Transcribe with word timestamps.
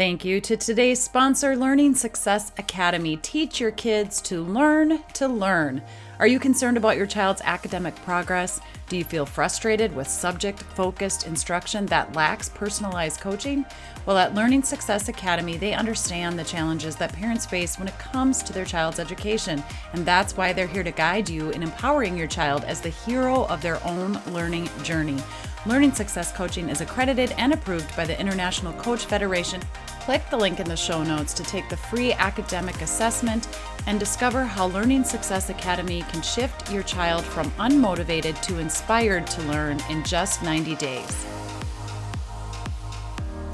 Thank 0.00 0.24
you 0.24 0.40
to 0.40 0.56
today's 0.56 0.98
sponsor, 0.98 1.54
Learning 1.54 1.94
Success 1.94 2.52
Academy. 2.56 3.18
Teach 3.18 3.60
your 3.60 3.70
kids 3.70 4.22
to 4.22 4.42
learn 4.42 5.02
to 5.12 5.28
learn. 5.28 5.82
Are 6.18 6.26
you 6.26 6.38
concerned 6.38 6.78
about 6.78 6.96
your 6.96 7.04
child's 7.04 7.42
academic 7.44 7.94
progress? 7.96 8.62
Do 8.88 8.96
you 8.96 9.04
feel 9.04 9.26
frustrated 9.26 9.94
with 9.94 10.08
subject 10.08 10.62
focused 10.62 11.26
instruction 11.26 11.84
that 11.86 12.14
lacks 12.14 12.48
personalized 12.48 13.20
coaching? 13.20 13.66
Well, 14.06 14.16
at 14.16 14.34
Learning 14.34 14.62
Success 14.62 15.10
Academy, 15.10 15.58
they 15.58 15.74
understand 15.74 16.38
the 16.38 16.44
challenges 16.44 16.96
that 16.96 17.12
parents 17.12 17.44
face 17.44 17.78
when 17.78 17.88
it 17.88 17.98
comes 17.98 18.42
to 18.44 18.54
their 18.54 18.64
child's 18.64 19.00
education. 19.00 19.62
And 19.92 20.06
that's 20.06 20.34
why 20.34 20.54
they're 20.54 20.66
here 20.66 20.82
to 20.82 20.92
guide 20.92 21.28
you 21.28 21.50
in 21.50 21.62
empowering 21.62 22.16
your 22.16 22.26
child 22.26 22.64
as 22.64 22.80
the 22.80 22.88
hero 22.88 23.44
of 23.48 23.60
their 23.60 23.86
own 23.86 24.18
learning 24.28 24.70
journey. 24.82 25.18
Learning 25.66 25.92
Success 25.92 26.32
Coaching 26.32 26.70
is 26.70 26.80
accredited 26.80 27.32
and 27.32 27.52
approved 27.52 27.94
by 27.94 28.06
the 28.06 28.18
International 28.18 28.72
Coach 28.72 29.04
Federation. 29.04 29.60
Click 30.10 30.28
the 30.28 30.36
link 30.36 30.58
in 30.58 30.66
the 30.66 30.76
show 30.76 31.04
notes 31.04 31.32
to 31.34 31.44
take 31.44 31.68
the 31.68 31.76
free 31.76 32.12
academic 32.12 32.82
assessment 32.82 33.46
and 33.86 34.00
discover 34.00 34.42
how 34.42 34.66
Learning 34.66 35.04
Success 35.04 35.50
Academy 35.50 36.02
can 36.10 36.20
shift 36.20 36.68
your 36.72 36.82
child 36.82 37.24
from 37.24 37.48
unmotivated 37.52 38.42
to 38.42 38.58
inspired 38.58 39.24
to 39.28 39.42
learn 39.42 39.78
in 39.88 40.02
just 40.02 40.42
90 40.42 40.74
days. 40.74 41.39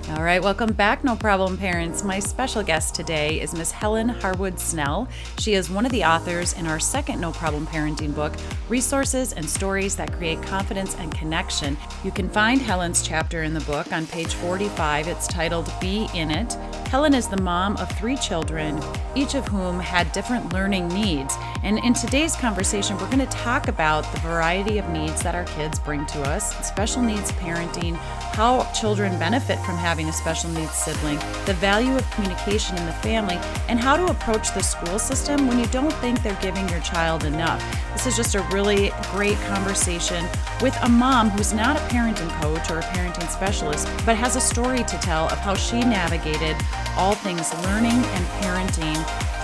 All 0.09 0.23
right, 0.23 0.41
welcome 0.41 0.73
back, 0.73 1.02
No 1.02 1.16
Problem 1.16 1.59
Parents. 1.59 2.05
My 2.05 2.20
special 2.20 2.62
guest 2.62 2.95
today 2.95 3.41
is 3.41 3.52
Miss 3.55 3.73
Helen 3.73 4.09
Harwood 4.09 4.60
Snell. 4.60 5.09
She 5.41 5.55
is 5.55 5.69
one 5.69 5.84
of 5.84 5.91
the 5.91 6.05
authors 6.05 6.52
in 6.52 6.69
our 6.69 6.79
second 6.79 7.20
No 7.20 7.32
Problem 7.32 7.66
Parenting 7.66 8.15
book, 8.15 8.32
Resources 8.69 9.32
and 9.32 9.51
Stories 9.51 9.96
That 9.96 10.12
Create 10.12 10.41
Confidence 10.42 10.95
and 11.01 11.12
Connection. 11.12 11.77
You 12.05 12.12
can 12.12 12.29
find 12.29 12.60
Helen's 12.60 13.02
chapter 13.02 13.42
in 13.42 13.52
the 13.52 13.60
book 13.62 13.92
on 13.92 14.06
page 14.06 14.32
45. 14.34 15.09
It's 15.09 15.27
titled 15.27 15.73
Be 15.80 16.07
in 16.15 16.30
It. 16.30 16.52
Helen 16.87 17.12
is 17.12 17.27
the 17.27 17.43
mom 17.43 17.77
of 17.79 17.90
three 17.99 18.16
children, 18.16 18.80
each 19.16 19.34
of 19.34 19.49
whom 19.49 19.80
had 19.80 20.12
different 20.12 20.52
learning 20.52 20.87
needs. 20.87 21.34
And 21.65 21.80
in 21.80 21.95
today's 21.95 22.37
conversation, 22.37 22.96
we're 22.99 23.10
going 23.10 23.18
to 23.18 23.27
talk 23.27 23.66
about 23.66 24.10
the 24.12 24.21
variety 24.21 24.79
of 24.79 24.88
needs 24.90 25.21
that 25.23 25.34
our 25.34 25.45
kids 25.46 25.80
bring 25.80 26.07
to 26.07 26.23
us, 26.23 26.54
special 26.65 27.02
needs 27.02 27.32
parenting, 27.32 27.96
how 28.37 28.71
children 28.73 29.18
benefit 29.18 29.59
from 29.60 29.77
having 29.77 29.96
a 30.05 30.13
special 30.13 30.51
needs 30.51 30.73
sibling, 30.73 31.19
the 31.47 31.55
value 31.55 31.97
of 31.97 32.09
communication 32.11 32.77
in 32.77 32.85
the 32.85 32.93
family, 32.93 33.37
and 33.69 33.80
how 33.80 33.97
to 33.97 34.05
approach 34.07 34.52
the 34.55 34.63
school 34.63 34.99
system 34.99 35.49
when 35.49 35.59
you 35.59 35.66
don't 35.69 35.93
think 35.95 36.23
they're 36.23 36.39
giving 36.43 36.69
your 36.69 36.80
child 36.80 37.25
enough. 37.25 37.61
This 37.95 38.07
is 38.07 38.17
just 38.17 38.35
a 38.35 38.43
really 38.52 38.93
great 39.11 39.39
conversation 39.49 40.27
with 40.61 40.77
a 40.83 40.89
mom 40.89 41.30
who's 41.30 41.55
not 41.55 41.77
a 41.77 41.80
parenting 41.89 42.30
coach 42.43 42.71
or 42.71 42.79
a 42.79 42.83
parenting 42.83 43.29
specialist, 43.30 43.89
but 44.05 44.17
has 44.17 44.37
a 44.37 44.41
story 44.41 44.85
to 44.85 44.99
tell 44.99 45.24
of 45.30 45.39
how 45.39 45.55
she 45.55 45.80
navigated 45.80 46.57
all 46.97 47.15
things 47.15 47.52
learning 47.65 47.93
and 47.93 48.24
parenting 48.43 48.97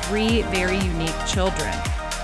three 0.05 0.43
very 0.53 0.79
unique 0.79 1.27
children. 1.27 1.73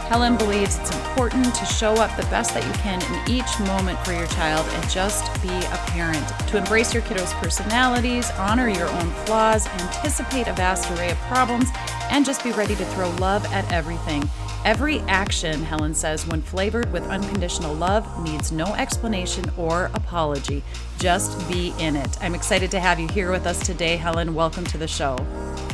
Helen 0.08 0.38
believes 0.38 0.78
it's 0.78 0.96
important 0.96 1.54
to 1.54 1.66
show 1.66 1.92
up 1.96 2.16
the 2.16 2.22
best 2.28 2.54
that 2.54 2.66
you 2.66 2.72
can 2.80 2.98
in 3.02 3.30
each 3.30 3.60
moment 3.68 3.98
for 4.06 4.12
your 4.12 4.26
child 4.28 4.66
and 4.66 4.90
just 4.90 5.30
be 5.42 5.50
a 5.50 5.76
parent. 5.88 6.26
To 6.48 6.56
embrace 6.56 6.94
your 6.94 7.02
kiddos' 7.02 7.34
personalities, 7.34 8.30
honor 8.38 8.70
your 8.70 8.88
own 8.88 9.10
flaws, 9.26 9.66
anticipate 9.66 10.48
a 10.48 10.54
vast 10.54 10.90
array 10.92 11.10
of 11.10 11.18
problems, 11.28 11.68
and 12.10 12.24
just 12.24 12.42
be 12.42 12.52
ready 12.52 12.74
to 12.76 12.86
throw 12.86 13.10
love 13.16 13.44
at 13.52 13.70
everything. 13.70 14.26
Every 14.64 15.00
action, 15.00 15.62
Helen 15.62 15.92
says, 15.92 16.26
when 16.26 16.40
flavored 16.40 16.90
with 16.90 17.06
unconditional 17.08 17.74
love, 17.74 18.24
needs 18.24 18.50
no 18.50 18.64
explanation 18.76 19.44
or 19.58 19.90
apology. 19.92 20.64
Just 20.98 21.46
be 21.50 21.74
in 21.78 21.96
it. 21.96 22.16
I'm 22.22 22.34
excited 22.34 22.70
to 22.70 22.80
have 22.80 22.98
you 22.98 23.08
here 23.08 23.30
with 23.30 23.46
us 23.46 23.60
today, 23.60 23.98
Helen. 23.98 24.34
Welcome 24.34 24.64
to 24.68 24.78
the 24.78 24.88
show. 24.88 25.18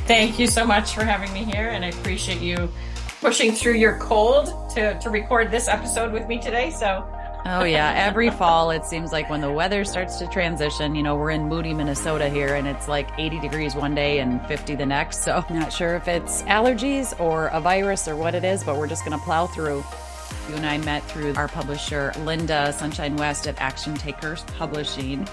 Thank 0.08 0.40
you 0.40 0.48
so 0.48 0.66
much 0.66 0.92
for 0.92 1.04
having 1.04 1.32
me 1.32 1.44
here, 1.44 1.68
and 1.68 1.84
I 1.84 1.88
appreciate 1.88 2.40
you 2.40 2.68
pushing 3.24 3.52
through 3.52 3.72
your 3.72 3.96
cold 3.96 4.68
to, 4.68 4.98
to 4.98 5.08
record 5.08 5.50
this 5.50 5.66
episode 5.66 6.12
with 6.12 6.28
me 6.28 6.38
today. 6.38 6.70
So, 6.70 7.08
oh, 7.46 7.64
yeah. 7.64 7.94
Every 7.96 8.28
fall, 8.28 8.70
it 8.70 8.84
seems 8.84 9.12
like 9.12 9.30
when 9.30 9.40
the 9.40 9.50
weather 9.50 9.82
starts 9.86 10.18
to 10.18 10.26
transition, 10.26 10.94
you 10.94 11.02
know, 11.02 11.16
we're 11.16 11.30
in 11.30 11.48
moody 11.48 11.72
Minnesota 11.72 12.28
here 12.28 12.54
and 12.54 12.68
it's 12.68 12.86
like 12.86 13.08
80 13.16 13.40
degrees 13.40 13.74
one 13.74 13.94
day 13.94 14.18
and 14.18 14.46
50 14.46 14.74
the 14.74 14.84
next. 14.84 15.24
So, 15.24 15.42
not 15.48 15.72
sure 15.72 15.94
if 15.94 16.06
it's 16.06 16.42
allergies 16.42 17.18
or 17.18 17.46
a 17.46 17.62
virus 17.62 18.06
or 18.06 18.14
what 18.14 18.34
it 18.34 18.44
is, 18.44 18.62
but 18.62 18.76
we're 18.76 18.88
just 18.88 19.06
going 19.06 19.18
to 19.18 19.24
plow 19.24 19.46
through. 19.46 19.82
You 20.50 20.56
and 20.56 20.66
I 20.66 20.76
met 20.76 21.02
through 21.04 21.34
our 21.36 21.48
publisher, 21.48 22.12
Linda 22.26 22.74
Sunshine 22.74 23.16
West 23.16 23.46
at 23.46 23.58
Action 23.58 23.94
Takers 23.94 24.42
Publishing. 24.58 25.26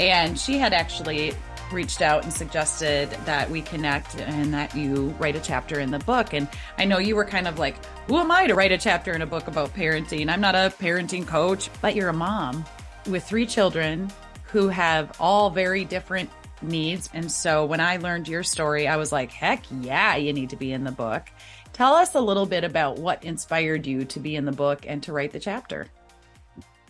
And 0.00 0.36
she 0.36 0.58
had 0.58 0.72
actually 0.72 1.32
reached 1.72 2.02
out 2.02 2.24
and 2.24 2.32
suggested 2.32 3.10
that 3.24 3.50
we 3.50 3.62
connect 3.62 4.18
and 4.20 4.52
that 4.54 4.74
you 4.74 5.14
write 5.18 5.36
a 5.36 5.40
chapter 5.40 5.80
in 5.80 5.90
the 5.90 5.98
book. 6.00 6.32
And 6.32 6.48
I 6.78 6.84
know 6.84 6.98
you 6.98 7.16
were 7.16 7.24
kind 7.24 7.48
of 7.48 7.58
like, 7.58 7.76
who 8.06 8.18
am 8.18 8.30
I 8.30 8.46
to 8.46 8.54
write 8.54 8.72
a 8.72 8.78
chapter 8.78 9.12
in 9.12 9.22
a 9.22 9.26
book 9.26 9.46
about 9.46 9.74
parenting? 9.74 10.28
I'm 10.28 10.40
not 10.40 10.54
a 10.54 10.72
parenting 10.78 11.26
coach, 11.26 11.70
but 11.80 11.94
you're 11.94 12.08
a 12.08 12.14
mom 12.14 12.64
with 13.06 13.24
three 13.24 13.46
children 13.46 14.10
who 14.44 14.68
have 14.68 15.16
all 15.20 15.50
very 15.50 15.84
different 15.84 16.30
needs. 16.62 17.10
And 17.12 17.30
so 17.30 17.64
when 17.64 17.80
I 17.80 17.96
learned 17.96 18.28
your 18.28 18.42
story, 18.42 18.88
I 18.88 18.96
was 18.96 19.12
like, 19.12 19.30
heck 19.30 19.64
yeah, 19.80 20.16
you 20.16 20.32
need 20.32 20.50
to 20.50 20.56
be 20.56 20.72
in 20.72 20.84
the 20.84 20.92
book. 20.92 21.28
Tell 21.72 21.94
us 21.94 22.14
a 22.14 22.20
little 22.20 22.46
bit 22.46 22.64
about 22.64 22.98
what 22.98 23.24
inspired 23.24 23.86
you 23.86 24.04
to 24.06 24.20
be 24.20 24.34
in 24.36 24.44
the 24.44 24.52
book 24.52 24.86
and 24.86 25.02
to 25.02 25.12
write 25.12 25.32
the 25.32 25.40
chapter. 25.40 25.88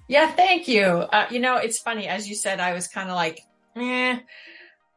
Yeah, 0.09 0.31
thank 0.31 0.69
you. 0.69 0.85
Uh, 0.85 1.27
you 1.31 1.41
know, 1.41 1.57
it's 1.57 1.79
funny. 1.79 2.07
As 2.07 2.29
you 2.29 2.37
said, 2.37 2.61
I 2.61 2.73
was 2.73 2.87
kind 2.87 3.11
of 3.11 3.17
like, 3.17 3.41
eh, 3.75 4.19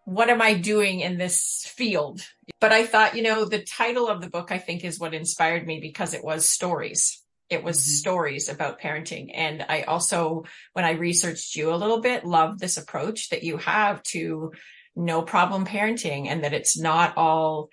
what 0.09 0.29
am 0.31 0.41
I 0.41 0.55
doing 0.55 1.01
in 1.01 1.19
this 1.19 1.71
field? 1.75 2.21
But 2.59 2.71
I 2.71 2.87
thought, 2.87 3.15
you 3.15 3.21
know, 3.21 3.45
the 3.45 3.61
title 3.61 4.07
of 4.07 4.21
the 4.21 4.29
book, 4.29 4.51
I 4.51 4.57
think, 4.57 4.83
is 4.83 4.99
what 4.99 5.13
inspired 5.13 5.67
me 5.67 5.79
because 5.79 6.15
it 6.15 6.23
was 6.23 6.49
stories. 6.49 7.21
It 7.47 7.63
was 7.63 7.77
mm-hmm. 7.77 7.91
stories 7.91 8.49
about 8.49 8.81
parenting. 8.81 9.29
And 9.35 9.63
I 9.69 9.83
also, 9.83 10.45
when 10.73 10.83
I 10.83 10.91
researched 10.93 11.55
you 11.55 11.71
a 11.71 11.77
little 11.77 12.01
bit, 12.01 12.25
love 12.25 12.57
this 12.57 12.77
approach 12.77 13.29
that 13.29 13.43
you 13.43 13.57
have 13.57 14.01
to 14.03 14.51
no 14.95 15.21
problem 15.21 15.63
parenting 15.63 16.25
and 16.27 16.43
that 16.43 16.53
it's 16.53 16.77
not 16.77 17.15
all 17.15 17.69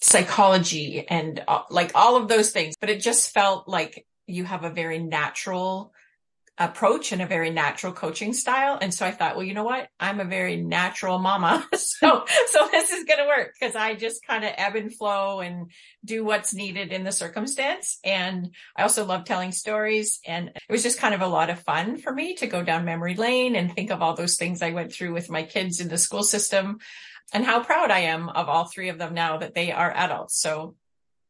psychology 0.00 1.06
and 1.08 1.42
uh, 1.48 1.62
like 1.70 1.90
all 1.96 2.16
of 2.16 2.28
those 2.28 2.52
things, 2.52 2.76
but 2.80 2.88
it 2.88 3.00
just 3.00 3.34
felt 3.34 3.66
like 3.66 4.06
you 4.28 4.44
have 4.44 4.62
a 4.62 4.70
very 4.70 5.00
natural 5.00 5.92
approach 6.60 7.10
and 7.10 7.22
a 7.22 7.26
very 7.26 7.48
natural 7.48 7.90
coaching 7.90 8.34
style. 8.34 8.78
And 8.80 8.92
so 8.92 9.06
I 9.06 9.12
thought, 9.12 9.34
well, 9.34 9.44
you 9.44 9.54
know 9.54 9.64
what? 9.64 9.88
I'm 9.98 10.20
a 10.20 10.26
very 10.26 10.56
natural 10.56 11.18
mama. 11.18 11.66
so, 11.74 12.24
so 12.48 12.68
this 12.70 12.90
is 12.90 13.04
going 13.04 13.18
to 13.18 13.26
work 13.26 13.54
because 13.58 13.74
I 13.74 13.94
just 13.94 14.24
kind 14.26 14.44
of 14.44 14.52
ebb 14.58 14.76
and 14.76 14.94
flow 14.94 15.40
and 15.40 15.70
do 16.04 16.22
what's 16.22 16.52
needed 16.52 16.92
in 16.92 17.02
the 17.02 17.12
circumstance. 17.12 17.98
And 18.04 18.54
I 18.76 18.82
also 18.82 19.06
love 19.06 19.24
telling 19.24 19.52
stories. 19.52 20.20
And 20.26 20.48
it 20.48 20.70
was 20.70 20.82
just 20.82 20.98
kind 20.98 21.14
of 21.14 21.22
a 21.22 21.26
lot 21.26 21.48
of 21.48 21.62
fun 21.62 21.96
for 21.96 22.12
me 22.12 22.34
to 22.34 22.46
go 22.46 22.62
down 22.62 22.84
memory 22.84 23.14
lane 23.14 23.56
and 23.56 23.74
think 23.74 23.90
of 23.90 24.02
all 24.02 24.14
those 24.14 24.36
things 24.36 24.60
I 24.60 24.72
went 24.72 24.92
through 24.92 25.14
with 25.14 25.30
my 25.30 25.44
kids 25.44 25.80
in 25.80 25.88
the 25.88 25.98
school 25.98 26.22
system 26.22 26.78
and 27.32 27.44
how 27.44 27.62
proud 27.62 27.90
I 27.90 28.00
am 28.00 28.28
of 28.28 28.50
all 28.50 28.66
three 28.66 28.90
of 28.90 28.98
them 28.98 29.14
now 29.14 29.38
that 29.38 29.54
they 29.54 29.72
are 29.72 29.90
adults. 29.90 30.38
So 30.38 30.74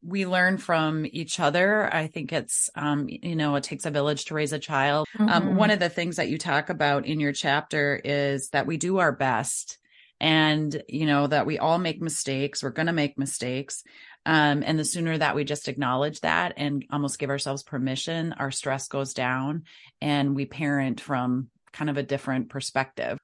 we 0.03 0.27
learn 0.27 0.59
from 0.59 1.07
each 1.11 1.41
other. 1.41 1.93
I 1.93 2.07
think 2.07 2.33
it's, 2.33 2.71
um, 2.75 3.07
you 3.09 3.37
know, 3.37 3.57
it 3.57 3.65
takes 3.65 3.85
a 3.85 3.91
village 3.91 4.27
to 4.27 4.35
raise 4.35 4.53
a 4.53 4.59
child. 4.59 5.07
Um, 5.19 5.29
mm-hmm. 5.29 5.49
Um, 5.49 5.57
one 5.57 5.71
of 5.71 5.79
the 5.79 5.89
things 5.89 6.17
that 6.17 6.29
you 6.29 6.39
talk 6.39 6.71
about 6.71 7.07
in 7.07 7.21
your 7.21 7.33
chapter 7.33 8.01
is 8.03 8.49
that 8.51 8.67
we 8.67 8.77
do 8.77 8.99
our 8.99 9.13
best 9.13 9.79
and, 10.19 10.83
you 10.89 11.07
know, 11.07 11.27
that 11.27 11.47
we 11.47 11.59
all 11.59 11.79
make 11.79 12.01
mistakes. 12.01 12.63
We're 12.63 12.71
going 12.71 12.87
to 12.87 12.93
make 12.93 13.19
mistakes. 13.19 13.85
Um, 14.27 14.63
and 14.65 14.79
the 14.79 14.85
sooner 14.85 15.17
that 15.17 15.35
we 15.35 15.45
just 15.45 15.69
acknowledge 15.69 16.21
that 16.21 16.55
and 16.57 16.85
almost 16.91 17.19
give 17.19 17.31
ourselves 17.31 17.63
permission, 17.63 18.35
our 18.35 18.51
stress 18.51 18.89
goes 18.89 19.15
down 19.15 19.65
and 20.01 20.35
we 20.35 20.45
parent 20.45 21.01
from 21.01 21.49
kind 21.73 21.89
of 21.89 21.97
a 21.97 22.03
different 22.03 22.49
perspective. 22.51 23.19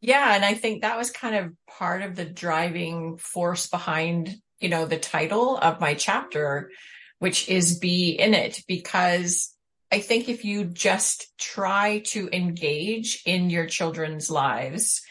Yeah. 0.00 0.34
And 0.34 0.44
I 0.44 0.54
think 0.54 0.82
that 0.82 0.96
was 0.96 1.10
kind 1.10 1.36
of 1.36 1.52
part 1.66 2.02
of 2.02 2.16
the 2.16 2.24
driving 2.24 3.18
force 3.18 3.68
behind 3.68 4.36
you 4.60 4.68
know, 4.68 4.86
the 4.86 4.98
title 4.98 5.56
of 5.56 5.80
my 5.80 5.94
chapter, 5.94 6.70
which 7.18 7.48
is 7.48 7.78
be 7.78 8.10
in 8.10 8.34
it 8.34 8.62
because 8.66 9.54
I 9.90 10.00
think 10.00 10.28
if 10.28 10.44
you 10.44 10.64
just 10.64 11.36
try 11.38 12.02
to 12.06 12.28
engage 12.32 13.22
in 13.24 13.50
your 13.50 13.66
children's 13.66 14.30
lives, 14.30 15.02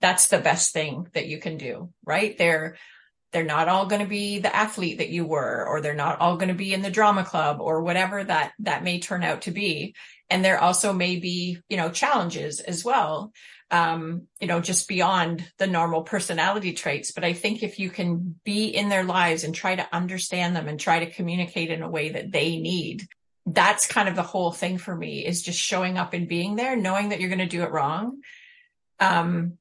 that's 0.00 0.28
the 0.28 0.38
best 0.38 0.72
thing 0.72 1.08
that 1.14 1.26
you 1.26 1.38
can 1.38 1.58
do, 1.58 1.90
right? 2.04 2.36
They're, 2.36 2.76
they're 3.32 3.44
not 3.44 3.68
all 3.68 3.86
going 3.86 4.02
to 4.02 4.08
be 4.08 4.38
the 4.38 4.54
athlete 4.54 4.98
that 4.98 5.10
you 5.10 5.24
were, 5.24 5.66
or 5.66 5.80
they're 5.80 5.94
not 5.94 6.20
all 6.20 6.36
going 6.36 6.48
to 6.48 6.54
be 6.54 6.74
in 6.74 6.82
the 6.82 6.90
drama 6.90 7.24
club 7.24 7.60
or 7.60 7.82
whatever 7.82 8.22
that, 8.22 8.52
that 8.60 8.84
may 8.84 9.00
turn 9.00 9.22
out 9.22 9.42
to 9.42 9.50
be. 9.50 9.94
And 10.28 10.44
there 10.44 10.58
also 10.58 10.92
may 10.92 11.16
be, 11.16 11.58
you 11.68 11.76
know, 11.76 11.90
challenges 11.90 12.60
as 12.60 12.84
well 12.84 13.32
um, 13.72 14.28
you 14.38 14.46
know, 14.46 14.60
just 14.60 14.86
beyond 14.86 15.50
the 15.56 15.66
normal 15.66 16.02
personality 16.02 16.74
traits. 16.74 17.10
But 17.10 17.24
I 17.24 17.32
think 17.32 17.62
if 17.62 17.78
you 17.78 17.88
can 17.88 18.38
be 18.44 18.66
in 18.66 18.90
their 18.90 19.02
lives 19.02 19.44
and 19.44 19.54
try 19.54 19.74
to 19.74 19.88
understand 19.94 20.54
them 20.54 20.68
and 20.68 20.78
try 20.78 21.02
to 21.02 21.10
communicate 21.10 21.70
in 21.70 21.82
a 21.82 21.90
way 21.90 22.10
that 22.10 22.30
they 22.30 22.58
need, 22.58 23.08
that's 23.46 23.86
kind 23.86 24.10
of 24.10 24.14
the 24.14 24.22
whole 24.22 24.52
thing 24.52 24.76
for 24.76 24.94
me 24.94 25.24
is 25.24 25.42
just 25.42 25.58
showing 25.58 25.96
up 25.96 26.12
and 26.12 26.28
being 26.28 26.54
there, 26.54 26.76
knowing 26.76 27.08
that 27.08 27.18
you're 27.18 27.30
going 27.30 27.38
to 27.38 27.46
do 27.46 27.62
it 27.62 27.72
wrong. 27.72 28.20
Um, 29.00 29.56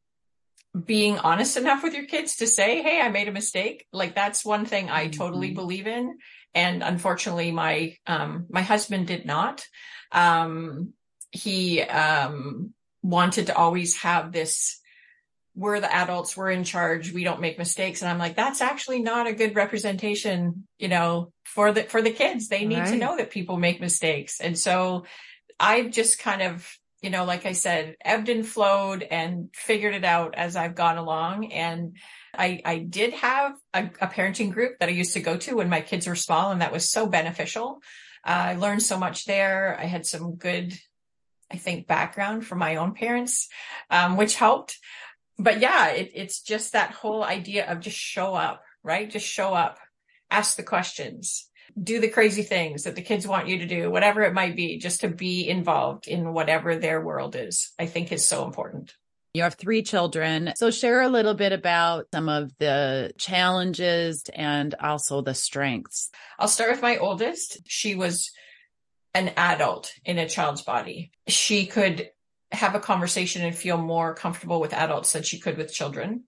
being 0.86 1.18
honest 1.18 1.58
enough 1.58 1.82
with 1.82 1.94
your 1.94 2.06
kids 2.06 2.38
to 2.38 2.48
say, 2.48 2.82
Hey, 2.82 3.02
I 3.02 3.10
made 3.10 3.30
a 3.30 3.34
mistake. 3.34 3.88
Like 3.92 4.14
that's 4.14 4.46
one 4.46 4.66
thing 4.66 4.90
I 4.90 5.06
mm-hmm. 5.06 5.20
totally 5.20 5.52
believe 5.52 5.88
in. 5.88 6.18
And 6.54 6.84
unfortunately, 6.84 7.52
my, 7.52 7.96
um, 8.06 8.46
my 8.50 8.62
husband 8.62 9.08
did 9.08 9.26
not. 9.26 9.66
Um, 10.12 10.94
he, 11.32 11.82
um, 11.82 12.74
wanted 13.02 13.48
to 13.48 13.56
always 13.56 13.98
have 13.98 14.32
this, 14.32 14.80
we're 15.56 15.80
the 15.80 15.94
adults, 15.94 16.38
we're 16.38 16.52
in 16.52 16.64
charge, 16.64 17.12
we 17.12 17.24
don't 17.24 17.42
make 17.42 17.58
mistakes. 17.58 18.02
And 18.02 18.10
I'm 18.10 18.20
like, 18.20 18.36
that's 18.36 18.62
actually 18.62 19.02
not 19.02 19.28
a 19.28 19.34
good 19.34 19.56
representation, 19.56 20.68
you 20.80 20.88
know, 20.88 21.34
for 21.44 21.72
the, 21.72 21.84
for 21.84 22.02
the 22.02 22.12
kids. 22.12 22.48
They 22.48 22.66
need 22.66 22.80
right. 22.80 22.90
to 22.90 22.98
know 22.98 23.18
that 23.18 23.32
people 23.32 23.58
make 23.58 23.82
mistakes. 23.82 24.40
And 24.40 24.58
so 24.58 25.06
I've 25.60 25.92
just 25.92 26.20
kind 26.20 26.42
of, 26.42 26.70
you 27.02 27.10
know, 27.10 27.26
like 27.26 27.46
I 27.46 27.54
said, 27.54 27.96
ebbed 28.06 28.30
and 28.30 28.48
flowed 28.48 29.02
and 29.02 29.50
figured 29.54 29.96
it 29.96 30.06
out 30.06 30.36
as 30.36 30.56
I've 30.56 30.76
gone 30.76 30.98
along. 30.98 31.52
And 31.52 31.98
I, 32.34 32.62
I 32.64 32.78
did 32.78 33.14
have 33.14 33.54
a, 33.74 33.86
a 34.00 34.08
parenting 34.08 34.52
group 34.52 34.80
that 34.80 34.88
I 34.88 34.94
used 34.94 35.14
to 35.14 35.20
go 35.20 35.36
to 35.38 35.56
when 35.56 35.68
my 35.68 35.82
kids 35.82 36.08
were 36.08 36.16
small, 36.16 36.52
and 36.52 36.62
that 36.62 36.72
was 36.72 36.90
so 36.90 37.08
beneficial. 37.08 37.80
Uh, 38.24 38.54
I 38.54 38.56
learned 38.56 38.84
so 38.84 38.98
much 38.98 39.26
there. 39.26 39.76
I 39.80 39.86
had 39.86 40.06
some 40.06 40.36
good, 40.36 40.74
I 41.52 41.58
think, 41.58 41.88
background 41.88 42.46
from 42.46 42.60
my 42.60 42.78
own 42.78 42.94
parents, 42.94 43.50
um, 43.90 44.18
which 44.18 44.36
helped. 44.36 44.78
But 45.38 45.60
yeah, 45.60 45.90
it, 45.90 46.12
it's 46.14 46.42
just 46.42 46.74
that 46.74 46.92
whole 46.92 47.24
idea 47.24 47.70
of 47.70 47.80
just 47.80 47.98
show 47.98 48.34
up, 48.36 48.64
right? 48.84 49.10
Just 49.10 49.26
show 49.26 49.54
up, 49.54 49.80
ask 50.30 50.56
the 50.56 50.64
questions, 50.64 51.50
do 51.82 52.00
the 52.00 52.10
crazy 52.10 52.44
things 52.44 52.84
that 52.84 52.96
the 52.96 53.02
kids 53.02 53.28
want 53.28 53.48
you 53.48 53.60
to 53.60 53.66
do, 53.66 53.90
whatever 53.90 54.22
it 54.22 54.34
might 54.34 54.56
be, 54.56 54.78
just 54.78 55.02
to 55.02 55.08
be 55.08 55.48
involved 55.48 56.08
in 56.08 56.34
whatever 56.34 56.76
their 56.76 57.02
world 57.02 57.36
is, 57.36 57.72
I 57.80 57.86
think 57.86 58.12
is 58.12 58.28
so 58.28 58.46
important. 58.46 58.94
You 59.34 59.44
have 59.44 59.56
three 59.56 59.82
children. 59.82 60.52
So 60.58 60.72
share 60.72 61.02
a 61.02 61.08
little 61.08 61.34
bit 61.34 61.54
about 61.54 62.08
some 62.14 62.28
of 62.28 62.52
the 62.58 63.14
challenges 63.18 64.24
and 64.34 64.76
also 64.76 65.22
the 65.22 65.34
strengths. 65.34 66.12
I'll 66.38 66.50
start 66.50 66.72
with 66.72 66.82
my 66.82 66.98
oldest. 66.98 67.60
She 67.66 67.96
was 67.96 68.32
an 69.14 69.34
adult 69.38 69.92
in 70.06 70.18
a 70.18 70.30
child's 70.30 70.62
body. 70.62 71.12
She 71.28 71.66
could 71.66 72.10
have 72.52 72.76
a 72.76 72.80
conversation 72.80 73.44
and 73.44 73.56
feel 73.56 73.78
more 73.78 74.14
comfortable 74.14 74.60
with 74.60 74.74
adults 74.74 75.14
than 75.14 75.24
she 75.24 75.40
could 75.40 75.58
with 75.58 75.74
children. 75.74 76.24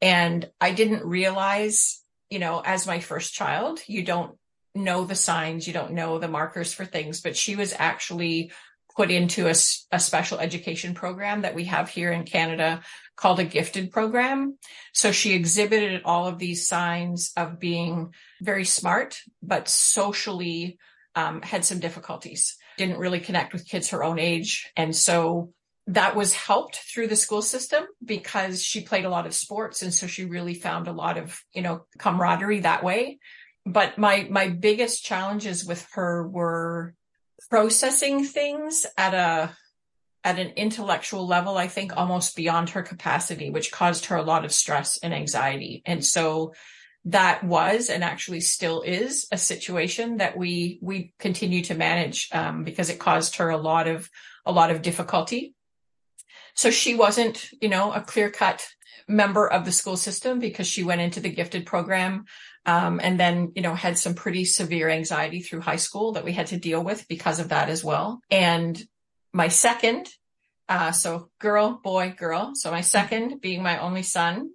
And 0.00 0.48
I 0.60 0.72
didn't 0.72 1.04
realize, 1.04 2.02
you 2.30 2.38
know, 2.38 2.62
as 2.64 2.86
my 2.86 3.00
first 3.00 3.34
child, 3.34 3.80
you 3.86 4.02
don't 4.02 4.36
know 4.74 5.04
the 5.04 5.14
signs, 5.14 5.66
you 5.66 5.72
don't 5.72 5.92
know 5.92 6.18
the 6.18 6.28
markers 6.28 6.72
for 6.72 6.84
things, 6.84 7.20
but 7.20 7.36
she 7.36 7.56
was 7.56 7.74
actually 7.76 8.52
put 8.96 9.10
into 9.10 9.46
a, 9.46 9.54
a, 9.92 10.00
special 10.00 10.38
education 10.38 10.94
program 10.94 11.42
that 11.42 11.54
we 11.54 11.64
have 11.64 11.88
here 11.88 12.10
in 12.10 12.24
Canada 12.24 12.80
called 13.16 13.38
a 13.38 13.44
gifted 13.44 13.92
program. 13.92 14.58
So 14.92 15.12
she 15.12 15.32
exhibited 15.32 16.02
all 16.04 16.26
of 16.26 16.38
these 16.38 16.66
signs 16.66 17.32
of 17.36 17.60
being 17.60 18.12
very 18.40 18.64
smart, 18.64 19.20
but 19.42 19.68
socially 19.68 20.78
um, 21.14 21.42
had 21.42 21.64
some 21.64 21.80
difficulties, 21.80 22.56
didn't 22.78 22.98
really 22.98 23.20
connect 23.20 23.52
with 23.52 23.68
kids 23.68 23.90
her 23.90 24.04
own 24.04 24.18
age. 24.18 24.70
And 24.76 24.94
so 24.94 25.52
that 25.86 26.14
was 26.14 26.32
helped 26.32 26.76
through 26.76 27.08
the 27.08 27.16
school 27.16 27.42
system 27.42 27.84
because 28.04 28.62
she 28.62 28.82
played 28.82 29.04
a 29.04 29.10
lot 29.10 29.26
of 29.26 29.34
sports. 29.34 29.82
And 29.82 29.92
so 29.92 30.06
she 30.06 30.24
really 30.24 30.54
found 30.54 30.86
a 30.86 30.92
lot 30.92 31.18
of, 31.18 31.40
you 31.52 31.62
know, 31.62 31.86
camaraderie 31.98 32.60
that 32.60 32.84
way. 32.84 33.18
But 33.66 33.98
my, 33.98 34.26
my 34.30 34.48
biggest 34.48 35.04
challenges 35.04 35.64
with 35.64 35.86
her 35.92 36.26
were 36.26 36.94
processing 37.50 38.24
things 38.24 38.86
at 38.96 39.14
a 39.14 39.56
at 40.22 40.38
an 40.38 40.48
intellectual 40.56 41.26
level, 41.26 41.56
I 41.56 41.68
think 41.68 41.96
almost 41.96 42.36
beyond 42.36 42.70
her 42.70 42.82
capacity, 42.82 43.50
which 43.50 43.72
caused 43.72 44.06
her 44.06 44.16
a 44.16 44.22
lot 44.22 44.44
of 44.44 44.52
stress 44.52 44.98
and 44.98 45.14
anxiety. 45.14 45.82
And 45.86 46.04
so 46.04 46.52
that 47.06 47.42
was 47.42 47.88
and 47.88 48.04
actually 48.04 48.40
still 48.40 48.82
is 48.82 49.26
a 49.32 49.38
situation 49.38 50.18
that 50.18 50.36
we 50.36 50.78
we 50.82 51.14
continue 51.18 51.62
to 51.62 51.74
manage 51.74 52.28
um, 52.32 52.64
because 52.64 52.90
it 52.90 52.98
caused 52.98 53.36
her 53.36 53.48
a 53.50 53.56
lot 53.56 53.88
of 53.88 54.10
a 54.44 54.52
lot 54.52 54.70
of 54.70 54.82
difficulty. 54.82 55.54
So 56.54 56.70
she 56.70 56.94
wasn't, 56.94 57.50
you 57.60 57.68
know, 57.68 57.92
a 57.92 58.00
clear 58.00 58.30
cut 58.30 58.66
member 59.08 59.50
of 59.50 59.64
the 59.64 59.72
school 59.72 59.96
system 59.96 60.38
because 60.38 60.66
she 60.66 60.84
went 60.84 61.00
into 61.00 61.20
the 61.20 61.30
gifted 61.30 61.66
program 61.66 62.26
um, 62.66 63.00
and 63.02 63.18
then, 63.18 63.52
you 63.54 63.62
know, 63.62 63.74
had 63.74 63.98
some 63.98 64.14
pretty 64.14 64.44
severe 64.44 64.88
anxiety 64.88 65.40
through 65.40 65.60
high 65.60 65.76
school 65.76 66.12
that 66.12 66.24
we 66.24 66.32
had 66.32 66.48
to 66.48 66.58
deal 66.58 66.82
with 66.82 67.08
because 67.08 67.40
of 67.40 67.48
that 67.48 67.68
as 67.70 67.82
well. 67.82 68.20
And 68.30 68.80
my 69.32 69.48
second, 69.48 70.08
uh, 70.68 70.92
so 70.92 71.30
girl, 71.38 71.80
boy, 71.82 72.14
girl. 72.16 72.52
So 72.54 72.70
my 72.70 72.82
second 72.82 73.40
being 73.40 73.62
my 73.62 73.78
only 73.78 74.02
son 74.02 74.50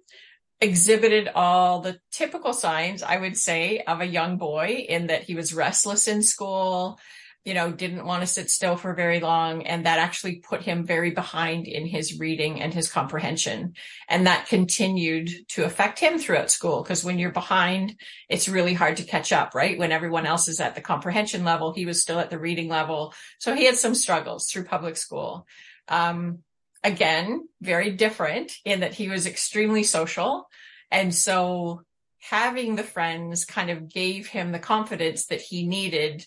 exhibited 0.60 1.28
all 1.34 1.80
the 1.80 1.98
typical 2.10 2.52
signs, 2.52 3.02
I 3.02 3.18
would 3.18 3.36
say, 3.36 3.80
of 3.80 4.00
a 4.00 4.06
young 4.06 4.38
boy 4.38 4.86
in 4.88 5.08
that 5.08 5.24
he 5.24 5.34
was 5.34 5.54
restless 5.54 6.08
in 6.08 6.22
school 6.22 6.98
you 7.46 7.54
know, 7.54 7.70
didn't 7.70 8.04
want 8.04 8.22
to 8.22 8.26
sit 8.26 8.50
still 8.50 8.76
for 8.76 8.92
very 8.92 9.20
long. 9.20 9.64
And 9.68 9.86
that 9.86 10.00
actually 10.00 10.40
put 10.40 10.62
him 10.62 10.84
very 10.84 11.12
behind 11.12 11.68
in 11.68 11.86
his 11.86 12.18
reading 12.18 12.60
and 12.60 12.74
his 12.74 12.90
comprehension. 12.90 13.74
And 14.08 14.26
that 14.26 14.48
continued 14.48 15.30
to 15.50 15.64
affect 15.64 16.00
him 16.00 16.18
throughout 16.18 16.50
school. 16.50 16.82
Cause 16.82 17.04
when 17.04 17.20
you're 17.20 17.30
behind, 17.30 18.00
it's 18.28 18.48
really 18.48 18.74
hard 18.74 18.96
to 18.96 19.04
catch 19.04 19.30
up, 19.30 19.54
right? 19.54 19.78
When 19.78 19.92
everyone 19.92 20.26
else 20.26 20.48
is 20.48 20.58
at 20.58 20.74
the 20.74 20.80
comprehension 20.80 21.44
level, 21.44 21.72
he 21.72 21.86
was 21.86 22.02
still 22.02 22.18
at 22.18 22.30
the 22.30 22.38
reading 22.38 22.68
level. 22.68 23.14
So 23.38 23.54
he 23.54 23.64
had 23.64 23.76
some 23.76 23.94
struggles 23.94 24.50
through 24.50 24.64
public 24.64 24.96
school. 24.96 25.46
Um, 25.86 26.40
again, 26.86 27.48
very 27.60 27.90
different 27.90 28.52
in 28.64 28.80
that 28.80 28.94
he 28.94 29.08
was 29.08 29.26
extremely 29.26 29.82
social. 29.82 30.48
And 30.90 31.12
so 31.12 31.82
having 32.20 32.76
the 32.76 32.84
friends 32.84 33.44
kind 33.44 33.70
of 33.70 33.88
gave 33.92 34.28
him 34.28 34.52
the 34.52 34.60
confidence 34.60 35.26
that 35.26 35.40
he 35.40 35.66
needed 35.66 36.24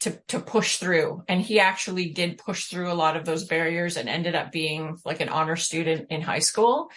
to 0.00 0.18
to 0.28 0.40
push 0.40 0.78
through. 0.78 1.22
And 1.28 1.40
he 1.40 1.60
actually 1.60 2.10
did 2.10 2.38
push 2.38 2.66
through 2.66 2.90
a 2.90 3.00
lot 3.04 3.16
of 3.16 3.24
those 3.24 3.44
barriers 3.44 3.96
and 3.96 4.08
ended 4.08 4.34
up 4.34 4.50
being 4.50 4.98
like 5.04 5.20
an 5.20 5.28
honor 5.28 5.56
student 5.56 6.08
in 6.10 6.20
high 6.20 6.40
school. 6.40 6.90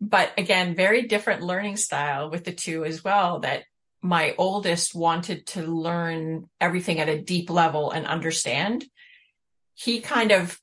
But 0.00 0.32
again 0.38 0.74
very 0.74 1.02
different 1.02 1.42
learning 1.42 1.76
style 1.76 2.30
with 2.30 2.44
the 2.44 2.52
two 2.52 2.86
as 2.86 3.04
well 3.04 3.40
that 3.40 3.64
my 4.00 4.34
oldest 4.38 4.94
wanted 4.94 5.46
to 5.48 5.62
learn 5.62 6.48
everything 6.58 7.00
at 7.00 7.10
a 7.10 7.20
deep 7.20 7.50
level 7.50 7.90
and 7.90 8.06
understand. 8.06 8.86
He 9.74 10.00
kind 10.00 10.32
of 10.32 10.58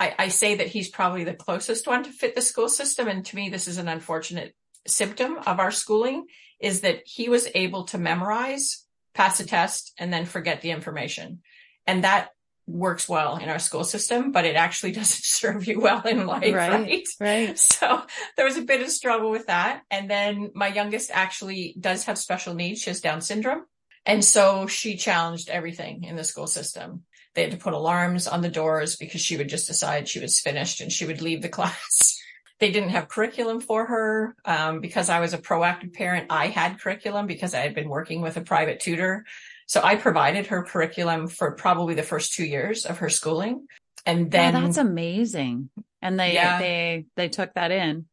I, 0.00 0.14
I 0.18 0.28
say 0.28 0.56
that 0.56 0.68
he's 0.68 0.88
probably 0.88 1.24
the 1.24 1.34
closest 1.34 1.86
one 1.86 2.04
to 2.04 2.10
fit 2.10 2.34
the 2.34 2.40
school 2.40 2.68
system 2.68 3.08
and 3.08 3.24
to 3.26 3.36
me 3.36 3.48
this 3.48 3.66
is 3.66 3.78
an 3.78 3.88
unfortunate 3.88 4.54
symptom 4.86 5.38
of 5.46 5.58
our 5.58 5.70
schooling 5.70 6.26
is 6.60 6.82
that 6.82 7.02
he 7.04 7.28
was 7.28 7.48
able 7.54 7.84
to 7.84 7.98
memorize 7.98 8.84
pass 9.18 9.40
a 9.40 9.44
test 9.44 9.92
and 9.98 10.12
then 10.12 10.24
forget 10.24 10.62
the 10.62 10.70
information. 10.70 11.40
And 11.88 12.04
that 12.04 12.30
works 12.68 13.08
well 13.08 13.36
in 13.38 13.48
our 13.48 13.58
school 13.58 13.82
system, 13.82 14.30
but 14.30 14.44
it 14.44 14.54
actually 14.54 14.92
doesn't 15.00 15.24
serve 15.24 15.66
you 15.66 15.80
well 15.80 16.02
in 16.06 16.26
life, 16.26 16.54
right, 16.54 16.70
right? 16.70 17.08
Right. 17.20 17.58
So 17.78 18.02
there 18.36 18.46
was 18.46 18.56
a 18.56 18.62
bit 18.62 18.80
of 18.80 18.90
struggle 18.90 19.30
with 19.30 19.46
that. 19.46 19.82
And 19.90 20.08
then 20.08 20.52
my 20.54 20.68
youngest 20.68 21.10
actually 21.12 21.74
does 21.78 22.04
have 22.04 22.16
special 22.16 22.54
needs. 22.54 22.80
She 22.80 22.90
has 22.90 23.00
Down 23.00 23.20
syndrome. 23.20 23.64
And 24.06 24.24
so 24.24 24.68
she 24.68 24.96
challenged 24.96 25.50
everything 25.50 26.04
in 26.04 26.14
the 26.16 26.24
school 26.24 26.46
system. 26.46 27.02
They 27.38 27.44
had 27.44 27.52
to 27.52 27.56
put 27.56 27.72
alarms 27.72 28.26
on 28.26 28.42
the 28.42 28.48
doors 28.48 28.96
because 28.96 29.20
she 29.20 29.36
would 29.36 29.48
just 29.48 29.68
decide 29.68 30.08
she 30.08 30.18
was 30.18 30.40
finished 30.40 30.80
and 30.80 30.90
she 30.90 31.06
would 31.06 31.22
leave 31.22 31.40
the 31.40 31.48
class. 31.58 32.20
They 32.58 32.72
didn't 32.72 32.88
have 32.88 33.06
curriculum 33.06 33.60
for 33.60 33.86
her. 33.86 34.34
Um, 34.44 34.80
because 34.80 35.08
I 35.08 35.20
was 35.20 35.34
a 35.34 35.38
proactive 35.38 35.92
parent, 35.94 36.26
I 36.30 36.48
had 36.48 36.80
curriculum 36.80 37.28
because 37.28 37.54
I 37.54 37.60
had 37.60 37.76
been 37.76 37.88
working 37.88 38.22
with 38.22 38.36
a 38.36 38.40
private 38.40 38.80
tutor. 38.80 39.24
So 39.66 39.80
I 39.84 39.94
provided 39.94 40.48
her 40.48 40.64
curriculum 40.64 41.28
for 41.28 41.52
probably 41.52 41.94
the 41.94 42.02
first 42.02 42.34
two 42.34 42.44
years 42.44 42.84
of 42.84 42.98
her 42.98 43.08
schooling. 43.08 43.68
And 44.04 44.32
then 44.32 44.56
oh, 44.56 44.62
that's 44.62 44.76
amazing. 44.76 45.70
And 46.02 46.18
they, 46.18 46.34
yeah. 46.34 46.58
they, 46.58 47.06
they 47.14 47.28
took 47.28 47.54
that 47.54 47.70
in. 47.70 48.06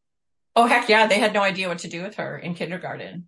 Oh, 0.55 0.67
heck 0.67 0.87
yeah. 0.87 1.07
They 1.07 1.17
had 1.17 1.33
no 1.33 1.41
idea 1.41 1.67
what 1.67 1.79
to 1.79 1.87
do 1.87 2.03
with 2.03 2.17
her 2.17 2.37
in 2.37 2.53
kindergarten. 2.53 3.27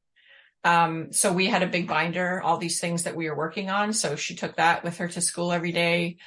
Um, 0.67 1.13
so 1.13 1.31
we 1.31 1.47
had 1.47 1.63
a 1.63 1.67
big 1.67 1.87
binder, 1.87 2.41
all 2.41 2.57
these 2.57 2.79
things 2.79 3.03
that 3.03 3.15
we 3.15 3.29
were 3.29 3.37
working 3.37 3.69
on. 3.69 3.93
So 3.93 4.15
she 4.15 4.35
took 4.35 4.57
that 4.57 4.83
with 4.83 4.97
her 4.97 5.07
to 5.07 5.21
school 5.21 5.51
every 5.51 5.71
day 5.71 6.17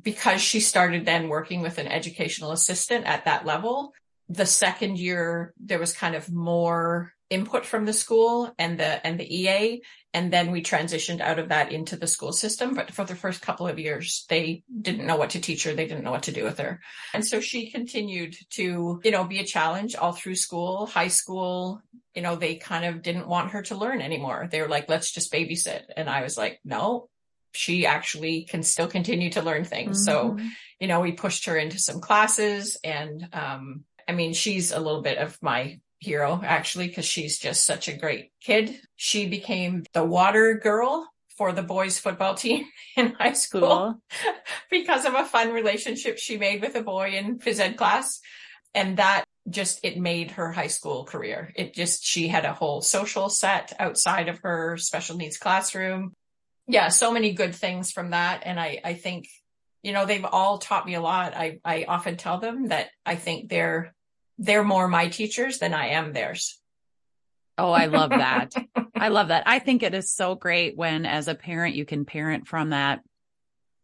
because 0.00 0.40
she 0.40 0.60
started 0.60 1.04
then 1.04 1.28
working 1.28 1.60
with 1.60 1.78
an 1.78 1.88
educational 1.88 2.52
assistant 2.52 3.04
at 3.06 3.26
that 3.26 3.44
level 3.44 3.92
the 4.32 4.46
second 4.46 4.98
year 4.98 5.52
there 5.60 5.78
was 5.78 5.92
kind 5.92 6.14
of 6.14 6.32
more 6.32 7.12
input 7.32 7.64
from 7.64 7.86
the 7.86 7.92
school 7.92 8.54
and 8.58 8.78
the 8.78 9.06
and 9.06 9.18
the 9.18 9.36
EA 9.36 9.82
and 10.14 10.30
then 10.30 10.50
we 10.50 10.62
transitioned 10.62 11.22
out 11.22 11.38
of 11.38 11.48
that 11.48 11.72
into 11.72 11.96
the 11.96 12.06
school 12.06 12.32
system. 12.32 12.74
But 12.74 12.92
for 12.92 13.04
the 13.04 13.16
first 13.16 13.40
couple 13.40 13.66
of 13.66 13.78
years 13.78 14.26
they 14.28 14.62
didn't 14.80 15.06
know 15.06 15.16
what 15.16 15.30
to 15.30 15.40
teach 15.40 15.64
her. 15.64 15.72
They 15.72 15.86
didn't 15.86 16.04
know 16.04 16.10
what 16.10 16.24
to 16.24 16.32
do 16.32 16.44
with 16.44 16.58
her. 16.58 16.80
And 17.14 17.26
so 17.26 17.40
she 17.40 17.70
continued 17.70 18.36
to 18.50 19.00
you 19.02 19.10
know 19.10 19.24
be 19.24 19.38
a 19.38 19.44
challenge 19.44 19.96
all 19.96 20.12
through 20.12 20.34
school 20.34 20.86
high 20.86 21.08
school. 21.08 21.80
You 22.14 22.22
know 22.22 22.36
they 22.36 22.56
kind 22.56 22.84
of 22.84 23.02
didn't 23.02 23.28
want 23.28 23.52
her 23.52 23.62
to 23.62 23.76
learn 23.76 24.02
anymore. 24.02 24.48
They 24.50 24.60
were 24.60 24.68
like 24.68 24.90
let's 24.90 25.10
just 25.10 25.32
babysit. 25.32 25.84
And 25.96 26.10
I 26.10 26.22
was 26.22 26.36
like 26.36 26.60
no 26.64 27.08
she 27.54 27.84
actually 27.84 28.44
can 28.44 28.62
still 28.62 28.88
continue 28.88 29.30
to 29.30 29.42
learn 29.42 29.64
things. 29.64 30.06
Mm-hmm. 30.06 30.38
so 30.38 30.44
you 30.78 30.88
know 30.88 31.00
we 31.00 31.12
pushed 31.12 31.46
her 31.46 31.56
into 31.56 31.78
some 31.78 32.00
classes 32.00 32.76
and 32.84 33.28
um 33.32 33.84
I 34.08 34.12
mean, 34.12 34.32
she's 34.34 34.72
a 34.72 34.80
little 34.80 35.02
bit 35.02 35.18
of 35.18 35.38
my 35.40 35.78
hero 36.02 36.40
actually, 36.44 36.88
because 36.88 37.04
she's 37.04 37.38
just 37.38 37.64
such 37.64 37.88
a 37.88 37.96
great 37.96 38.32
kid. 38.40 38.78
She 38.96 39.26
became 39.26 39.84
the 39.92 40.04
water 40.04 40.54
girl 40.54 41.08
for 41.36 41.52
the 41.52 41.62
boys 41.62 41.98
football 41.98 42.34
team 42.34 42.64
in 42.96 43.12
high 43.14 43.32
school 43.32 43.60
cool. 43.60 44.02
because 44.70 45.04
of 45.04 45.14
a 45.14 45.24
fun 45.24 45.52
relationship 45.52 46.18
she 46.18 46.36
made 46.36 46.60
with 46.60 46.74
a 46.74 46.82
boy 46.82 47.10
in 47.10 47.38
phys 47.38 47.60
ed 47.60 47.76
class. 47.76 48.20
And 48.74 48.96
that 48.96 49.24
just, 49.48 49.80
it 49.82 49.98
made 49.98 50.32
her 50.32 50.50
high 50.50 50.68
school 50.68 51.04
career. 51.04 51.52
It 51.56 51.74
just, 51.74 52.04
she 52.04 52.28
had 52.28 52.44
a 52.44 52.54
whole 52.54 52.80
social 52.80 53.28
set 53.28 53.72
outside 53.78 54.28
of 54.28 54.38
her 54.38 54.76
special 54.76 55.16
needs 55.16 55.36
classroom. 55.36 56.12
Yeah. 56.66 56.88
So 56.88 57.12
many 57.12 57.32
good 57.32 57.54
things 57.54 57.90
from 57.90 58.10
that. 58.10 58.42
And 58.44 58.58
I, 58.58 58.80
I 58.84 58.94
think, 58.94 59.26
you 59.82 59.92
know, 59.92 60.06
they've 60.06 60.24
all 60.24 60.58
taught 60.58 60.86
me 60.86 60.94
a 60.94 61.00
lot. 61.00 61.34
I, 61.34 61.58
I 61.64 61.84
often 61.86 62.16
tell 62.16 62.38
them 62.38 62.68
that 62.68 62.90
I 63.04 63.16
think 63.16 63.48
they're, 63.48 63.94
they're 64.42 64.64
more 64.64 64.88
my 64.88 65.08
teachers 65.08 65.58
than 65.58 65.72
I 65.72 65.88
am 65.88 66.12
theirs. 66.12 66.60
Oh, 67.56 67.70
I 67.70 67.86
love 67.86 68.10
that. 68.10 68.54
I 68.96 69.08
love 69.08 69.28
that. 69.28 69.44
I 69.46 69.60
think 69.60 69.82
it 69.82 69.94
is 69.94 70.12
so 70.12 70.34
great 70.34 70.76
when, 70.76 71.06
as 71.06 71.28
a 71.28 71.34
parent, 71.34 71.76
you 71.76 71.84
can 71.84 72.04
parent 72.04 72.48
from 72.48 72.70
that. 72.70 73.02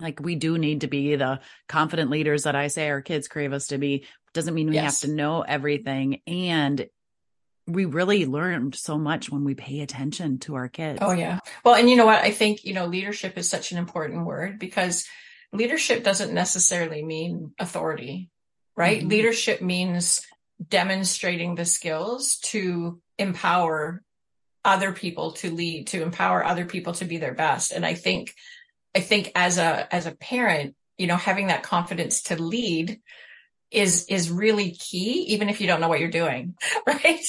Like, 0.01 0.21
we 0.21 0.35
do 0.35 0.59
need 0.59 0.81
to 0.81 0.89
be 0.89 1.15
the 1.17 1.41
confident 1.69 2.11
leaders 2.11 2.45
that 2.45 2.57
I 2.57 2.69
say 2.69 2.89
our 2.89 3.03
kids 3.03 3.29
crave 3.29 3.53
us 3.53 3.69
to 3.69 3.79
be. 3.79 4.07
Doesn't 4.33 4.55
mean 4.55 4.69
we 4.69 4.75
yes. 4.75 5.01
have 5.01 5.09
to 5.11 5.15
know 5.15 5.43
everything. 5.43 6.23
And 6.27 6.87
we 7.67 7.85
really 7.85 8.27
learned 8.27 8.75
so 8.75 8.99
much 8.99 9.31
when 9.31 9.45
we 9.45 9.55
pay 9.55 9.81
attention 9.81 10.39
to 10.41 10.57
our 10.57 10.69
kids. 10.69 10.99
Oh, 11.03 11.13
yeah. 11.13 11.39
Well, 11.65 11.75
and 11.75 11.89
you 11.89 11.97
know 11.97 12.07
what? 12.07 12.23
I 12.23 12.33
think, 12.33 12.65
you 12.65 12.75
know, 12.75 12.87
leadership 12.87 13.39
is 13.39 13.49
such 13.49 13.71
an 13.71 13.79
important 13.79 14.25
word 14.25 14.59
because 14.59 15.05
leadership 15.53 16.03
doesn't 16.03 16.33
necessarily 16.33 17.05
mean 17.05 17.53
authority, 17.59 18.31
right? 18.77 19.01
Mm-hmm. 19.01 19.09
Leadership 19.09 19.63
means 19.63 20.23
demonstrating 20.67 21.55
the 21.55 21.65
skills 21.65 22.39
to 22.39 23.01
empower 23.19 24.03
other 24.65 24.93
people 24.93 25.33
to 25.33 25.51
lead, 25.51 25.89
to 25.89 26.03
empower 26.03 26.45
other 26.45 26.65
people 26.65 26.93
to 26.95 27.05
be 27.05 27.19
their 27.19 27.35
best. 27.35 27.73
And 27.73 27.87
I 27.87 27.95
think, 27.95 28.35
I 28.95 29.01
think 29.01 29.33
as 29.35 29.59
a, 29.59 29.93
as 29.95 30.07
a 30.07 30.15
parent, 30.15 30.75
you 30.97 31.07
know, 31.07 31.17
having 31.17 31.47
that 31.47 31.63
confidence 31.63 32.23
to 32.25 32.43
lead 32.43 33.01
is, 33.71 34.07
is 34.07 34.31
really 34.31 34.73
key, 34.73 35.27
even 35.29 35.49
if 35.49 35.61
you 35.61 35.67
don't 35.67 35.81
know 35.81 35.89
what 35.89 36.01
you're 36.01 36.11
doing, 36.11 36.55
right? 36.87 37.25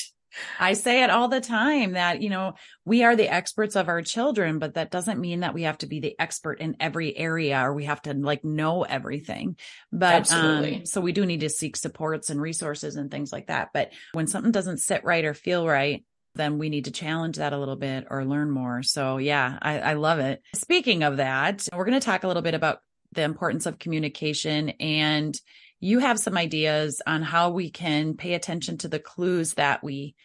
I 0.59 0.73
say 0.73 1.03
it 1.03 1.09
all 1.09 1.27
the 1.27 1.41
time 1.41 1.93
that, 1.93 2.21
you 2.21 2.29
know, 2.29 2.53
we 2.85 3.03
are 3.03 3.15
the 3.15 3.31
experts 3.31 3.75
of 3.75 3.87
our 3.87 4.01
children, 4.01 4.59
but 4.59 4.75
that 4.75 4.91
doesn't 4.91 5.19
mean 5.19 5.41
that 5.41 5.53
we 5.53 5.63
have 5.63 5.77
to 5.79 5.87
be 5.87 5.99
the 5.99 6.15
expert 6.19 6.59
in 6.59 6.77
every 6.79 7.15
area 7.15 7.59
or 7.59 7.73
we 7.73 7.85
have 7.85 8.01
to 8.03 8.13
like 8.13 8.43
know 8.43 8.83
everything. 8.83 9.57
But, 9.91 10.31
um, 10.31 10.85
so 10.85 11.01
we 11.01 11.11
do 11.11 11.25
need 11.25 11.41
to 11.41 11.49
seek 11.49 11.75
supports 11.75 12.29
and 12.29 12.41
resources 12.41 12.95
and 12.95 13.09
things 13.09 13.31
like 13.31 13.47
that. 13.47 13.69
But 13.73 13.91
when 14.13 14.27
something 14.27 14.51
doesn't 14.51 14.79
sit 14.79 15.03
right 15.03 15.25
or 15.25 15.33
feel 15.33 15.67
right, 15.67 16.03
then 16.35 16.57
we 16.57 16.69
need 16.69 16.85
to 16.85 16.91
challenge 16.91 17.37
that 17.37 17.53
a 17.53 17.57
little 17.57 17.75
bit 17.75 18.05
or 18.09 18.23
learn 18.23 18.51
more. 18.51 18.83
So 18.83 19.17
yeah, 19.17 19.57
I, 19.61 19.79
I 19.79 19.93
love 19.93 20.19
it. 20.19 20.41
Speaking 20.55 21.03
of 21.03 21.17
that, 21.17 21.67
we're 21.73 21.85
going 21.85 21.99
to 21.99 22.05
talk 22.05 22.23
a 22.23 22.27
little 22.27 22.43
bit 22.43 22.53
about 22.53 22.79
the 23.13 23.23
importance 23.23 23.65
of 23.65 23.79
communication 23.79 24.69
and 24.79 25.39
you 25.79 25.99
have 25.99 26.19
some 26.19 26.37
ideas 26.37 27.01
on 27.07 27.21
how 27.21 27.51
we 27.51 27.69
can 27.69 28.15
pay 28.15 28.33
attention 28.33 28.77
to 28.79 28.87
the 28.87 28.99
clues 28.99 29.53
that 29.53 29.83
we 29.83 30.15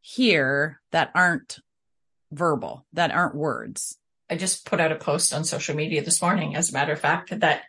hear 0.00 0.80
that 0.90 1.10
aren't 1.14 1.58
verbal, 2.30 2.86
that 2.92 3.10
aren't 3.10 3.34
words. 3.34 3.98
I 4.28 4.36
just 4.36 4.66
put 4.66 4.80
out 4.80 4.92
a 4.92 4.96
post 4.96 5.32
on 5.32 5.44
social 5.44 5.76
media 5.76 6.02
this 6.02 6.22
morning, 6.22 6.56
as 6.56 6.70
a 6.70 6.72
matter 6.72 6.92
of 6.92 7.00
fact, 7.00 7.38
that, 7.40 7.64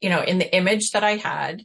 you 0.00 0.10
know, 0.10 0.22
in 0.22 0.38
the 0.38 0.54
image 0.54 0.90
that 0.92 1.04
I 1.04 1.16
had, 1.16 1.64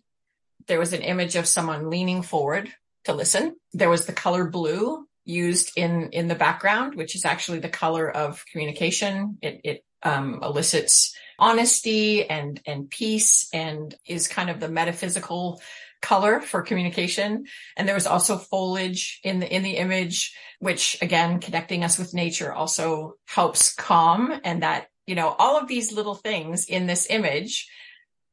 there 0.67 0.79
was 0.79 0.93
an 0.93 1.01
image 1.01 1.35
of 1.35 1.47
someone 1.47 1.89
leaning 1.89 2.21
forward 2.21 2.71
to 3.05 3.13
listen. 3.13 3.55
There 3.73 3.89
was 3.89 4.05
the 4.05 4.13
color 4.13 4.47
blue 4.47 5.07
used 5.29 5.71
in, 5.77 6.09
in 6.12 6.27
the 6.27 6.36
background, 6.36 6.95
which 6.95 7.15
is 7.15 7.24
actually 7.24 7.59
the 7.59 7.69
color 7.69 8.09
of 8.09 8.43
communication. 8.51 9.38
It, 9.41 9.62
it 9.63 9.86
um, 10.01 10.39
elicits 10.41 11.15
honesty 11.38 12.27
and, 12.27 12.59
and 12.65 12.89
peace 12.89 13.48
and 13.53 13.93
is 14.05 14.27
kind 14.27 14.50
of 14.50 14.59
the 14.59 14.69
metaphysical 14.69 15.62
color 16.01 16.41
for 16.41 16.63
communication. 16.63 17.45
And 17.77 17.88
there 17.88 17.95
was 17.95 18.07
also 18.07 18.38
foliage 18.38 19.19
in 19.24 19.39
the, 19.39 19.53
in 19.53 19.63
the 19.63 19.77
image, 19.77 20.36
which 20.59 20.98
again, 21.01 21.39
connecting 21.39 21.83
us 21.83 22.00
with 22.00 22.13
nature 22.13 22.51
also 22.51 23.15
helps 23.27 23.74
calm 23.74 24.33
and 24.43 24.63
that, 24.63 24.88
you 25.05 25.15
know, 25.15 25.36
all 25.38 25.57
of 25.57 25.67
these 25.67 25.91
little 25.91 26.15
things 26.15 26.65
in 26.65 26.88
this 26.88 27.07
image 27.09 27.69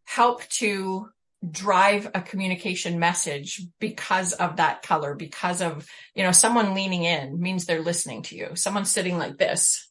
help 0.04 0.46
to 0.48 1.08
drive 1.48 2.10
a 2.14 2.20
communication 2.20 2.98
message 2.98 3.62
because 3.78 4.32
of 4.32 4.56
that 4.56 4.82
color, 4.82 5.14
because 5.14 5.60
of, 5.60 5.86
you 6.14 6.22
know, 6.22 6.32
someone 6.32 6.74
leaning 6.74 7.04
in 7.04 7.40
means 7.40 7.66
they're 7.66 7.82
listening 7.82 8.22
to 8.22 8.36
you. 8.36 8.50
Someone 8.54 8.84
sitting 8.84 9.18
like 9.18 9.36
this 9.36 9.88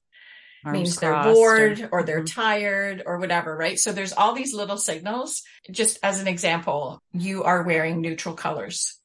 Arms 0.66 0.78
means 0.78 0.98
they're 0.98 1.24
bored 1.24 1.82
or, 1.82 1.90
or 1.92 2.04
they're 2.04 2.24
mm-hmm. 2.24 2.42
tired 2.42 3.04
or 3.06 3.20
whatever, 3.20 3.56
right? 3.56 3.78
So 3.78 3.92
there's 3.92 4.14
all 4.14 4.34
these 4.34 4.54
little 4.54 4.78
signals. 4.78 5.44
Just 5.70 6.00
as 6.02 6.20
an 6.20 6.28
example, 6.28 7.02
you 7.14 7.44
are 7.44 7.64
wearing 7.64 8.02
neutral 8.02 8.36
colors. 8.36 9.00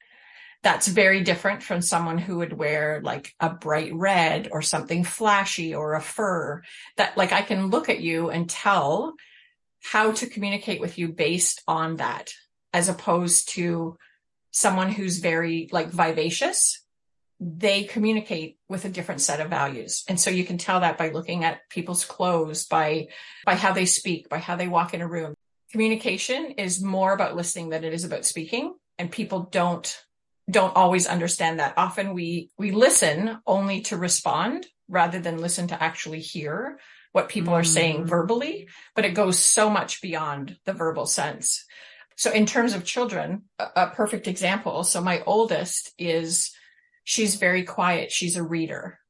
That's 0.62 0.88
very 0.88 1.22
different 1.22 1.62
from 1.62 1.80
someone 1.80 2.18
who 2.18 2.38
would 2.38 2.52
wear 2.52 3.00
like 3.02 3.34
a 3.40 3.50
bright 3.50 3.94
red 3.94 4.48
or 4.52 4.60
something 4.60 5.04
flashy 5.04 5.74
or 5.74 5.94
a 5.94 6.02
fur 6.02 6.62
that 6.96 7.16
like 7.16 7.32
I 7.32 7.42
can 7.42 7.68
look 7.68 7.88
at 7.88 8.00
you 8.00 8.28
and 8.30 8.48
tell 8.48 9.14
how 9.82 10.12
to 10.12 10.26
communicate 10.26 10.80
with 10.80 10.98
you 10.98 11.08
based 11.08 11.62
on 11.66 11.96
that 11.96 12.32
as 12.72 12.88
opposed 12.88 13.50
to 13.50 13.96
someone 14.50 14.90
who's 14.90 15.18
very 15.18 15.68
like 15.72 15.88
vivacious 15.88 16.82
they 17.40 17.84
communicate 17.84 18.58
with 18.68 18.84
a 18.84 18.90
different 18.90 19.22
set 19.22 19.40
of 19.40 19.48
values. 19.48 20.04
And 20.06 20.20
so 20.20 20.28
you 20.28 20.44
can 20.44 20.58
tell 20.58 20.80
that 20.80 20.98
by 20.98 21.08
looking 21.08 21.42
at 21.42 21.68
people's 21.70 22.04
clothes, 22.04 22.66
by, 22.66 23.08
by 23.46 23.54
how 23.54 23.72
they 23.72 23.86
speak, 23.86 24.28
by 24.28 24.38
how 24.38 24.56
they 24.56 24.68
walk 24.68 24.92
in 24.92 25.00
a 25.00 25.08
room. 25.08 25.34
Communication 25.72 26.52
is 26.58 26.82
more 26.82 27.14
about 27.14 27.36
listening 27.36 27.70
than 27.70 27.82
it 27.82 27.94
is 27.94 28.04
about 28.04 28.26
speaking. 28.26 28.74
And 28.98 29.10
people 29.10 29.48
don't, 29.50 29.98
don't 30.50 30.76
always 30.76 31.06
understand 31.06 31.60
that. 31.60 31.74
Often 31.78 32.12
we, 32.12 32.50
we 32.58 32.72
listen 32.72 33.38
only 33.46 33.80
to 33.82 33.96
respond 33.96 34.66
rather 34.86 35.18
than 35.18 35.38
listen 35.38 35.68
to 35.68 35.82
actually 35.82 36.20
hear 36.20 36.78
what 37.12 37.28
people 37.28 37.52
mm. 37.52 37.56
are 37.56 37.64
saying 37.64 38.04
mm. 38.04 38.08
verbally, 38.08 38.68
but 38.94 39.04
it 39.04 39.14
goes 39.14 39.38
so 39.38 39.68
much 39.70 40.00
beyond 40.00 40.56
the 40.64 40.72
verbal 40.72 41.06
sense. 41.06 41.64
So 42.16 42.30
in 42.30 42.46
terms 42.46 42.74
of 42.74 42.84
children, 42.84 43.44
a, 43.58 43.66
a 43.76 43.86
perfect 43.88 44.28
example. 44.28 44.84
So 44.84 45.00
my 45.00 45.22
oldest 45.26 45.92
is 45.98 46.52
She's 47.10 47.34
very 47.34 47.64
quiet. 47.64 48.12
She's 48.12 48.36
a 48.36 48.42
reader. 48.42 49.00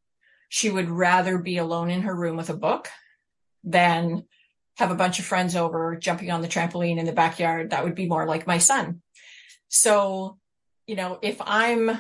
She 0.49 0.71
would 0.71 0.89
rather 0.89 1.37
be 1.37 1.59
alone 1.59 1.91
in 1.91 2.03
her 2.03 2.15
room 2.15 2.37
with 2.37 2.49
a 2.49 2.57
book 2.57 2.89
than 3.63 4.25
have 4.79 4.91
a 4.91 4.97
bunch 4.97 5.19
of 5.19 5.27
friends 5.27 5.55
over 5.55 5.97
jumping 5.97 6.31
on 6.31 6.41
the 6.41 6.49
trampoline 6.49 6.99
in 6.99 7.05
the 7.05 7.13
backyard. 7.13 7.71
That 7.71 7.85
would 7.85 7.95
be 7.95 8.07
more 8.07 8.27
like 8.27 8.47
my 8.47 8.57
son. 8.57 9.03
So, 9.69 10.39
you 10.87 10.97
know, 10.97 11.19
if 11.21 11.43
I'm 11.45 11.91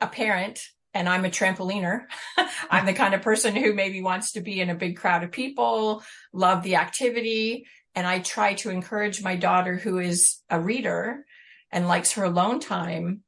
a 0.00 0.06
parent 0.08 0.60
and 0.94 1.08
I'm 1.08 1.24
a 1.24 1.30
trampoliner, 1.30 2.04
I'm 2.70 2.86
the 2.86 2.92
kind 2.92 3.14
of 3.14 3.22
person 3.22 3.56
who 3.56 3.74
maybe 3.74 4.00
wants 4.00 4.32
to 4.32 4.40
be 4.40 4.60
in 4.60 4.70
a 4.70 4.74
big 4.74 4.96
crowd 4.96 5.24
of 5.24 5.32
people, 5.32 6.02
love 6.32 6.62
the 6.62 6.76
activity. 6.76 7.66
And 7.96 8.06
I 8.06 8.20
try 8.20 8.54
to 8.54 8.70
encourage 8.70 9.22
my 9.22 9.36
daughter 9.36 9.76
who 9.76 9.98
is 9.98 10.38
a 10.48 10.60
reader 10.60 11.24
and 11.70 11.88
likes 11.88 12.12
her 12.12 12.24
alone 12.24 12.60
time 12.60 13.22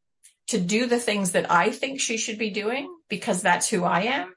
to 0.48 0.60
do 0.60 0.86
the 0.86 0.98
things 0.98 1.32
that 1.32 1.50
I 1.50 1.70
think 1.70 2.00
she 2.00 2.16
should 2.16 2.38
be 2.38 2.50
doing 2.50 2.88
because 3.08 3.42
that's 3.42 3.68
who 3.68 3.82
I 3.82 4.02
am, 4.02 4.34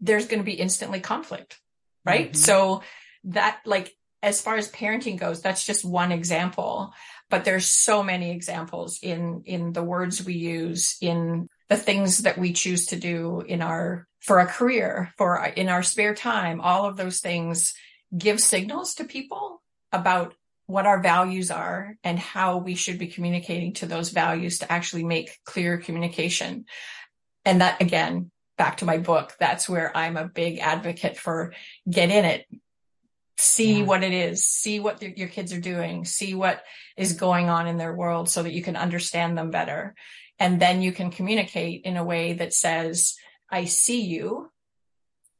there's 0.00 0.26
going 0.26 0.40
to 0.40 0.44
be 0.44 0.52
instantly 0.52 1.00
conflict. 1.00 1.58
Right. 2.04 2.28
Mm-hmm. 2.28 2.36
So 2.36 2.82
that 3.24 3.60
like, 3.66 3.92
as 4.22 4.40
far 4.40 4.54
as 4.54 4.70
parenting 4.70 5.18
goes, 5.18 5.42
that's 5.42 5.66
just 5.66 5.84
one 5.84 6.12
example, 6.12 6.94
but 7.28 7.44
there's 7.44 7.66
so 7.66 8.04
many 8.04 8.30
examples 8.30 9.00
in, 9.02 9.42
in 9.46 9.72
the 9.72 9.82
words 9.82 10.24
we 10.24 10.34
use, 10.34 10.96
in 11.00 11.48
the 11.72 11.78
things 11.78 12.18
that 12.18 12.36
we 12.36 12.52
choose 12.52 12.86
to 12.86 12.96
do 12.96 13.40
in 13.40 13.62
our, 13.62 14.06
for 14.20 14.40
a 14.40 14.46
career, 14.46 15.12
for 15.16 15.42
in 15.44 15.68
our 15.68 15.82
spare 15.82 16.14
time, 16.14 16.60
all 16.60 16.84
of 16.84 16.98
those 16.98 17.20
things 17.20 17.72
give 18.16 18.40
signals 18.40 18.94
to 18.94 19.04
people 19.04 19.62
about 19.90 20.34
what 20.66 20.86
our 20.86 21.00
values 21.00 21.50
are 21.50 21.96
and 22.04 22.18
how 22.18 22.58
we 22.58 22.74
should 22.74 22.98
be 22.98 23.06
communicating 23.06 23.72
to 23.72 23.86
those 23.86 24.10
values 24.10 24.58
to 24.58 24.70
actually 24.70 25.04
make 25.04 25.38
clear 25.44 25.78
communication. 25.78 26.66
And 27.46 27.62
that 27.62 27.80
again, 27.80 28.30
back 28.58 28.76
to 28.78 28.84
my 28.84 28.98
book, 28.98 29.34
that's 29.40 29.66
where 29.66 29.96
I'm 29.96 30.18
a 30.18 30.28
big 30.28 30.58
advocate 30.58 31.16
for 31.16 31.54
get 31.88 32.10
in 32.10 32.26
it, 32.26 32.46
see 33.38 33.78
yeah. 33.78 33.84
what 33.84 34.04
it 34.04 34.12
is, 34.12 34.44
see 34.44 34.78
what 34.78 34.98
the, 34.98 35.12
your 35.16 35.28
kids 35.28 35.54
are 35.54 35.60
doing, 35.60 36.04
see 36.04 36.34
what 36.34 36.62
is 36.98 37.14
going 37.14 37.48
on 37.48 37.66
in 37.66 37.78
their 37.78 37.94
world 37.94 38.28
so 38.28 38.42
that 38.42 38.52
you 38.52 38.62
can 38.62 38.76
understand 38.76 39.38
them 39.38 39.50
better. 39.50 39.94
And 40.42 40.58
then 40.58 40.82
you 40.82 40.90
can 40.90 41.12
communicate 41.12 41.82
in 41.84 41.96
a 41.96 42.02
way 42.02 42.32
that 42.32 42.52
says, 42.52 43.14
I 43.48 43.66
see 43.66 44.00
you 44.00 44.50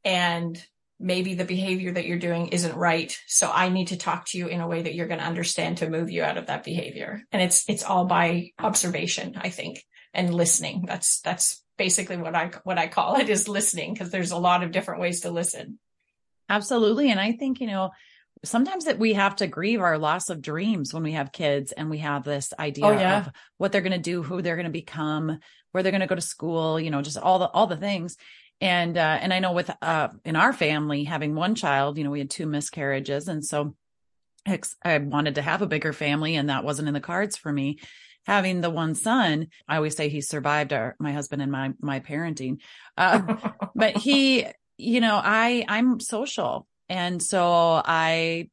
and 0.05 0.65
maybe 0.97 1.33
the 1.33 1.43
behavior 1.43 1.91
that 1.91 2.05
you're 2.05 2.17
doing 2.17 2.47
isn't 2.47 2.77
right. 2.77 3.13
So 3.27 3.51
I 3.51 3.67
need 3.67 3.89
to 3.89 3.97
talk 3.97 4.27
to 4.27 4.37
you 4.37 4.47
in 4.47 4.61
a 4.61 4.67
way 4.67 4.81
that 4.81 4.95
you're 4.95 5.09
going 5.09 5.19
to 5.19 5.25
understand 5.25 5.79
to 5.79 5.89
move 5.89 6.09
you 6.09 6.23
out 6.23 6.37
of 6.37 6.45
that 6.45 6.63
behavior. 6.63 7.21
And 7.33 7.41
it's, 7.41 7.67
it's 7.67 7.83
all 7.83 8.05
by 8.05 8.51
observation, 8.57 9.33
I 9.35 9.49
think, 9.49 9.83
and 10.13 10.33
listening. 10.33 10.85
That's, 10.87 11.19
that's 11.19 11.61
basically 11.77 12.15
what 12.15 12.33
I, 12.33 12.51
what 12.63 12.77
I 12.77 12.87
call 12.87 13.17
it 13.17 13.27
is 13.27 13.49
listening 13.49 13.93
because 13.93 14.09
there's 14.09 14.31
a 14.31 14.37
lot 14.37 14.63
of 14.63 14.71
different 14.71 15.01
ways 15.01 15.21
to 15.21 15.31
listen. 15.31 15.79
Absolutely. 16.47 17.11
And 17.11 17.19
I 17.19 17.33
think, 17.33 17.59
you 17.59 17.67
know, 17.67 17.89
sometimes 18.43 18.85
that 18.85 18.99
we 18.99 19.13
have 19.13 19.35
to 19.37 19.47
grieve 19.47 19.81
our 19.81 19.97
loss 19.97 20.29
of 20.29 20.41
dreams 20.41 20.93
when 20.93 21.03
we 21.03 21.13
have 21.13 21.31
kids 21.31 21.71
and 21.71 21.89
we 21.89 21.99
have 21.99 22.23
this 22.23 22.53
idea 22.59 22.85
oh, 22.85 22.91
yeah. 22.91 23.19
of 23.19 23.29
what 23.57 23.71
they're 23.71 23.81
going 23.81 23.93
to 23.93 23.97
do, 23.97 24.23
who 24.23 24.41
they're 24.41 24.55
going 24.55 24.65
to 24.65 24.71
become, 24.71 25.39
where 25.71 25.83
they're 25.83 25.91
going 25.91 26.01
to 26.01 26.07
go 26.07 26.15
to 26.15 26.21
school, 26.21 26.79
you 26.79 26.91
know, 26.91 27.01
just 27.01 27.17
all 27.17 27.39
the, 27.39 27.47
all 27.47 27.67
the 27.67 27.77
things 27.77 28.17
and 28.63 28.97
uh, 28.97 29.17
and 29.21 29.33
I 29.33 29.39
know 29.39 29.51
with 29.51 29.69
uh, 29.81 30.07
in 30.23 30.37
our 30.37 30.53
family 30.53 31.03
having 31.03 31.35
one 31.35 31.53
child, 31.53 31.97
you 31.97 32.05
know, 32.05 32.11
we 32.11 32.19
had 32.19 32.29
two 32.29 32.45
miscarriages, 32.45 33.27
and 33.27 33.43
so 33.43 33.75
I 34.45 34.97
wanted 34.99 35.35
to 35.35 35.41
have 35.41 35.61
a 35.61 35.67
bigger 35.67 35.91
family, 35.91 36.35
and 36.35 36.49
that 36.49 36.63
wasn't 36.63 36.87
in 36.87 36.93
the 36.93 37.01
cards 37.01 37.35
for 37.35 37.51
me. 37.51 37.79
Having 38.25 38.61
the 38.61 38.69
one 38.69 38.95
son, 38.95 39.47
I 39.67 39.75
always 39.75 39.97
say 39.97 40.07
he 40.07 40.21
survived 40.21 40.71
our 40.71 40.95
my 40.97 41.11
husband 41.11 41.41
and 41.41 41.51
my 41.51 41.73
my 41.81 41.99
parenting, 41.99 42.59
uh, 42.97 43.35
but 43.75 43.97
he, 43.97 44.45
you 44.77 45.01
know, 45.01 45.19
I 45.21 45.65
I'm 45.67 45.99
social, 45.99 46.65
and 46.89 47.21
so 47.21 47.81
I 47.83 48.49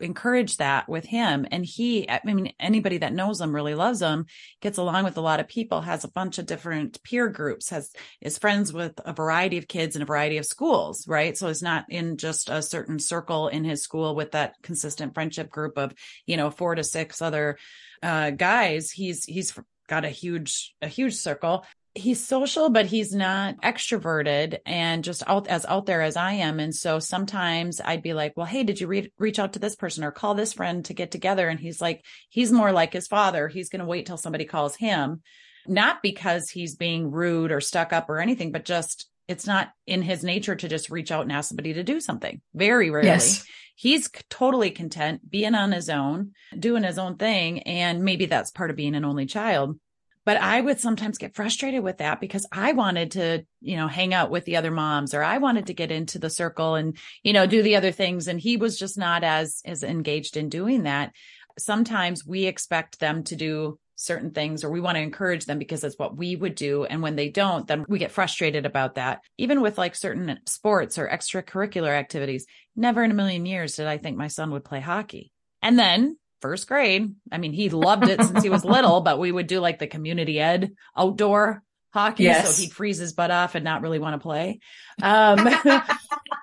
encourage 0.00 0.56
that 0.58 0.88
with 0.88 1.04
him. 1.04 1.46
And 1.50 1.64
he, 1.64 2.08
I 2.08 2.20
mean, 2.24 2.52
anybody 2.58 2.98
that 2.98 3.12
knows 3.12 3.40
him 3.40 3.54
really 3.54 3.74
loves 3.74 4.00
him, 4.00 4.26
gets 4.60 4.78
along 4.78 5.04
with 5.04 5.16
a 5.16 5.22
lot 5.22 5.40
of 5.40 5.48
people, 5.48 5.80
has 5.80 6.04
a 6.04 6.10
bunch 6.10 6.38
of 6.38 6.46
different 6.46 7.02
peer 7.02 7.28
groups, 7.28 7.70
has, 7.70 7.92
is 8.20 8.38
friends 8.38 8.72
with 8.72 8.92
a 9.04 9.12
variety 9.12 9.58
of 9.58 9.68
kids 9.68 9.96
in 9.96 10.02
a 10.02 10.06
variety 10.06 10.36
of 10.38 10.46
schools, 10.46 11.06
right? 11.06 11.36
So 11.36 11.48
he's 11.48 11.62
not 11.62 11.86
in 11.88 12.16
just 12.16 12.48
a 12.48 12.62
certain 12.62 12.98
circle 12.98 13.48
in 13.48 13.64
his 13.64 13.82
school 13.82 14.14
with 14.14 14.32
that 14.32 14.54
consistent 14.62 15.14
friendship 15.14 15.50
group 15.50 15.78
of, 15.78 15.94
you 16.26 16.36
know, 16.36 16.50
four 16.50 16.74
to 16.74 16.84
six 16.84 17.22
other, 17.22 17.58
uh, 18.02 18.30
guys. 18.30 18.90
He's, 18.90 19.24
he's 19.24 19.58
got 19.88 20.04
a 20.04 20.10
huge, 20.10 20.74
a 20.82 20.88
huge 20.88 21.14
circle 21.14 21.64
he's 21.94 22.26
social, 22.26 22.70
but 22.70 22.86
he's 22.86 23.14
not 23.14 23.60
extroverted 23.60 24.58
and 24.66 25.04
just 25.04 25.22
out 25.26 25.46
as 25.46 25.64
out 25.64 25.86
there 25.86 26.02
as 26.02 26.16
I 26.16 26.34
am. 26.34 26.58
And 26.58 26.74
so 26.74 26.98
sometimes 26.98 27.80
I'd 27.80 28.02
be 28.02 28.14
like, 28.14 28.34
well, 28.36 28.46
Hey, 28.46 28.64
did 28.64 28.80
you 28.80 28.86
re- 28.86 29.12
reach 29.18 29.38
out 29.38 29.52
to 29.52 29.58
this 29.58 29.76
person 29.76 30.02
or 30.02 30.10
call 30.10 30.34
this 30.34 30.52
friend 30.52 30.84
to 30.86 30.94
get 30.94 31.10
together? 31.12 31.48
And 31.48 31.60
he's 31.60 31.80
like, 31.80 32.04
he's 32.28 32.50
more 32.50 32.72
like 32.72 32.92
his 32.92 33.06
father. 33.06 33.48
He's 33.48 33.68
going 33.68 33.80
to 33.80 33.86
wait 33.86 34.06
till 34.06 34.16
somebody 34.16 34.44
calls 34.44 34.76
him, 34.76 35.22
not 35.66 36.02
because 36.02 36.50
he's 36.50 36.74
being 36.74 37.10
rude 37.10 37.52
or 37.52 37.60
stuck 37.60 37.92
up 37.92 38.10
or 38.10 38.18
anything, 38.18 38.50
but 38.50 38.64
just 38.64 39.08
it's 39.28 39.46
not 39.46 39.70
in 39.86 40.02
his 40.02 40.24
nature 40.24 40.56
to 40.56 40.68
just 40.68 40.90
reach 40.90 41.10
out 41.12 41.22
and 41.22 41.32
ask 41.32 41.48
somebody 41.48 41.74
to 41.74 41.84
do 41.84 42.00
something. 42.00 42.40
Very 42.54 42.90
rarely. 42.90 43.08
Yes. 43.08 43.44
He's 43.76 44.08
totally 44.30 44.70
content 44.70 45.28
being 45.28 45.54
on 45.54 45.72
his 45.72 45.88
own, 45.88 46.32
doing 46.56 46.84
his 46.84 46.98
own 46.98 47.16
thing. 47.16 47.60
And 47.62 48.04
maybe 48.04 48.26
that's 48.26 48.50
part 48.50 48.70
of 48.70 48.76
being 48.76 48.94
an 48.94 49.04
only 49.04 49.26
child 49.26 49.78
but 50.24 50.36
I 50.38 50.60
would 50.60 50.80
sometimes 50.80 51.18
get 51.18 51.34
frustrated 51.34 51.82
with 51.82 51.98
that 51.98 52.20
because 52.20 52.46
I 52.50 52.72
wanted 52.72 53.12
to, 53.12 53.44
you 53.60 53.76
know, 53.76 53.88
hang 53.88 54.14
out 54.14 54.30
with 54.30 54.44
the 54.44 54.56
other 54.56 54.70
moms 54.70 55.14
or 55.14 55.22
I 55.22 55.38
wanted 55.38 55.66
to 55.66 55.74
get 55.74 55.90
into 55.90 56.18
the 56.18 56.30
circle 56.30 56.74
and, 56.74 56.96
you 57.22 57.32
know, 57.32 57.46
do 57.46 57.62
the 57.62 57.76
other 57.76 57.92
things. 57.92 58.26
And 58.26 58.40
he 58.40 58.56
was 58.56 58.78
just 58.78 58.96
not 58.96 59.22
as, 59.22 59.60
as 59.64 59.82
engaged 59.82 60.36
in 60.36 60.48
doing 60.48 60.84
that. 60.84 61.12
Sometimes 61.58 62.26
we 62.26 62.46
expect 62.46 63.00
them 63.00 63.22
to 63.24 63.36
do 63.36 63.78
certain 63.96 64.32
things 64.32 64.64
or 64.64 64.70
we 64.70 64.80
want 64.80 64.96
to 64.96 65.02
encourage 65.02 65.44
them 65.44 65.58
because 65.58 65.82
that's 65.82 65.98
what 65.98 66.16
we 66.16 66.34
would 66.34 66.54
do. 66.54 66.84
And 66.84 67.00
when 67.02 67.16
they 67.16 67.28
don't, 67.28 67.66
then 67.66 67.84
we 67.88 67.98
get 67.98 68.10
frustrated 68.10 68.66
about 68.66 68.96
that. 68.96 69.20
Even 69.38 69.60
with 69.60 69.78
like 69.78 69.94
certain 69.94 70.40
sports 70.46 70.98
or 70.98 71.08
extracurricular 71.08 71.90
activities, 71.90 72.46
never 72.74 73.04
in 73.04 73.10
a 73.10 73.14
million 73.14 73.46
years 73.46 73.76
did 73.76 73.86
I 73.86 73.98
think 73.98 74.16
my 74.16 74.28
son 74.28 74.50
would 74.50 74.64
play 74.64 74.80
hockey. 74.80 75.32
And 75.62 75.78
then 75.78 76.16
first 76.44 76.68
grade. 76.68 77.14
I 77.32 77.38
mean, 77.38 77.54
he 77.54 77.70
loved 77.70 78.06
it 78.06 78.22
since 78.22 78.42
he 78.42 78.50
was 78.50 78.66
little, 78.66 79.00
but 79.00 79.18
we 79.18 79.32
would 79.32 79.46
do 79.46 79.60
like 79.60 79.78
the 79.78 79.86
community 79.86 80.38
ed 80.38 80.74
outdoor 80.94 81.62
hockey. 81.90 82.24
Yes. 82.24 82.54
So 82.54 82.60
he'd 82.60 82.72
freeze 82.74 82.98
his 82.98 83.14
butt 83.14 83.30
off 83.30 83.54
and 83.54 83.64
not 83.64 83.80
really 83.80 83.98
want 83.98 84.12
to 84.12 84.22
play. 84.22 84.58
Um, 85.02 85.48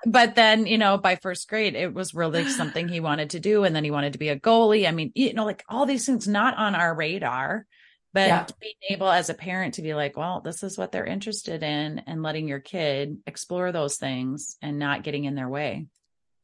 but 0.06 0.34
then, 0.34 0.66
you 0.66 0.76
know, 0.76 0.98
by 0.98 1.14
first 1.14 1.48
grade, 1.48 1.76
it 1.76 1.94
was 1.94 2.14
really 2.14 2.48
something 2.48 2.88
he 2.88 2.98
wanted 2.98 3.30
to 3.30 3.38
do. 3.38 3.62
And 3.62 3.76
then 3.76 3.84
he 3.84 3.92
wanted 3.92 4.14
to 4.14 4.18
be 4.18 4.30
a 4.30 4.40
goalie. 4.40 4.88
I 4.88 4.90
mean, 4.90 5.12
you 5.14 5.34
know, 5.34 5.44
like 5.44 5.62
all 5.68 5.86
these 5.86 6.04
things 6.04 6.26
not 6.26 6.56
on 6.56 6.74
our 6.74 6.92
radar, 6.92 7.64
but 8.12 8.26
yeah. 8.26 8.46
being 8.60 8.74
able 8.90 9.08
as 9.08 9.30
a 9.30 9.34
parent 9.34 9.74
to 9.74 9.82
be 9.82 9.94
like, 9.94 10.16
well, 10.16 10.40
this 10.40 10.64
is 10.64 10.76
what 10.76 10.90
they're 10.90 11.06
interested 11.06 11.62
in 11.62 12.00
and 12.08 12.24
letting 12.24 12.48
your 12.48 12.58
kid 12.58 13.18
explore 13.24 13.70
those 13.70 13.98
things 13.98 14.56
and 14.60 14.80
not 14.80 15.04
getting 15.04 15.26
in 15.26 15.36
their 15.36 15.48
way. 15.48 15.86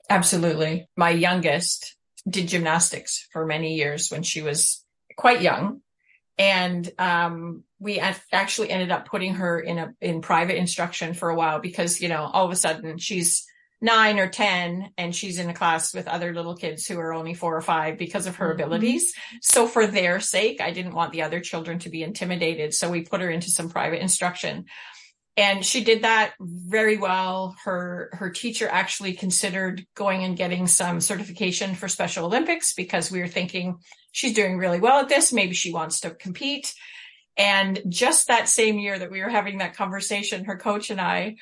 Absolutely. 0.09 0.87
My 0.97 1.11
youngest 1.11 1.97
did 2.29 2.49
gymnastics 2.49 3.27
for 3.33 3.47
many 3.47 3.75
years 3.75 4.11
when 4.11 4.23
she 4.23 4.43
was 4.43 4.85
quite 5.17 5.43
young. 5.43 5.81
And 6.39 6.89
um, 6.99 7.65
we 7.81 7.99
actually 7.99 8.71
ended 8.71 8.93
up 8.93 9.09
putting 9.09 9.35
her 9.35 9.59
in 9.59 9.79
a 9.79 9.95
in 10.01 10.21
private 10.21 10.57
instruction 10.57 11.15
for 11.15 11.31
a 11.31 11.35
while 11.35 11.59
because 11.59 12.01
you 12.01 12.09
know 12.09 12.23
all 12.23 12.47
of 12.47 12.53
a 12.53 12.57
sudden 12.57 12.99
she's 12.99 13.45
nine 13.81 14.19
or 14.19 14.29
ten 14.29 14.91
and 14.97 15.15
she's 15.15 15.39
in 15.39 15.51
a 15.51 15.55
class 15.55 15.95
with 15.95 16.07
other 16.07 16.33
little 16.33 16.57
kids 16.57 16.87
who 16.87 16.99
are 16.99 17.13
only 17.13 17.35
four 17.35 17.57
or 17.57 17.61
five 17.61 17.99
because 17.99 18.27
of 18.27 18.37
her 18.37 18.53
mm-hmm. 18.53 18.61
abilities. 18.61 19.15
So 19.43 19.67
for 19.67 19.87
their 19.87 20.21
sake, 20.21 20.61
I 20.61 20.71
didn't 20.71 20.95
want 20.95 21.13
the 21.13 21.23
other 21.23 21.41
children 21.41 21.81
to 21.81 21.91
be 21.91 22.03
intimidated, 22.03 22.73
so 22.73 22.91
we 22.91 23.03
put 23.03 23.21
her 23.21 23.31
into 23.31 23.51
some 23.51 23.69
private 23.69 24.01
instruction 24.01 24.67
and 25.39 25.65
she 25.65 25.85
did 25.85 26.03
that 26.03 26.35
very 26.41 26.97
well. 26.97 27.55
Her 27.63 28.11
her 28.15 28.29
teacher 28.29 28.69
actually 28.69 29.13
considered 29.13 29.87
going 29.95 30.25
and 30.25 30.37
getting 30.37 30.67
some 30.67 31.01
certification 31.01 31.77
for 31.77 31.87
special 31.87 32.27
olympics 32.27 32.73
because 32.73 33.13
we 33.13 33.21
were 33.21 33.29
thinking 33.29 33.79
she's 34.11 34.35
doing 34.35 34.59
really 34.59 34.81
well 34.81 35.01
at 35.01 35.09
this. 35.09 35.33
Maybe 35.33 35.55
she 35.55 35.73
wants 35.73 36.01
to 36.01 36.11
compete. 36.11 36.75
And 37.37 37.81
just 37.89 38.27
that 38.27 38.49
same 38.49 38.81
year 38.81 38.99
that 38.99 39.13
we 39.13 39.21
were 39.21 39.29
having 39.29 39.59
that 39.59 39.77
conversation 39.77 40.45
her 40.47 40.57
coach 40.57 40.91
and 40.91 41.01
i 41.01 41.37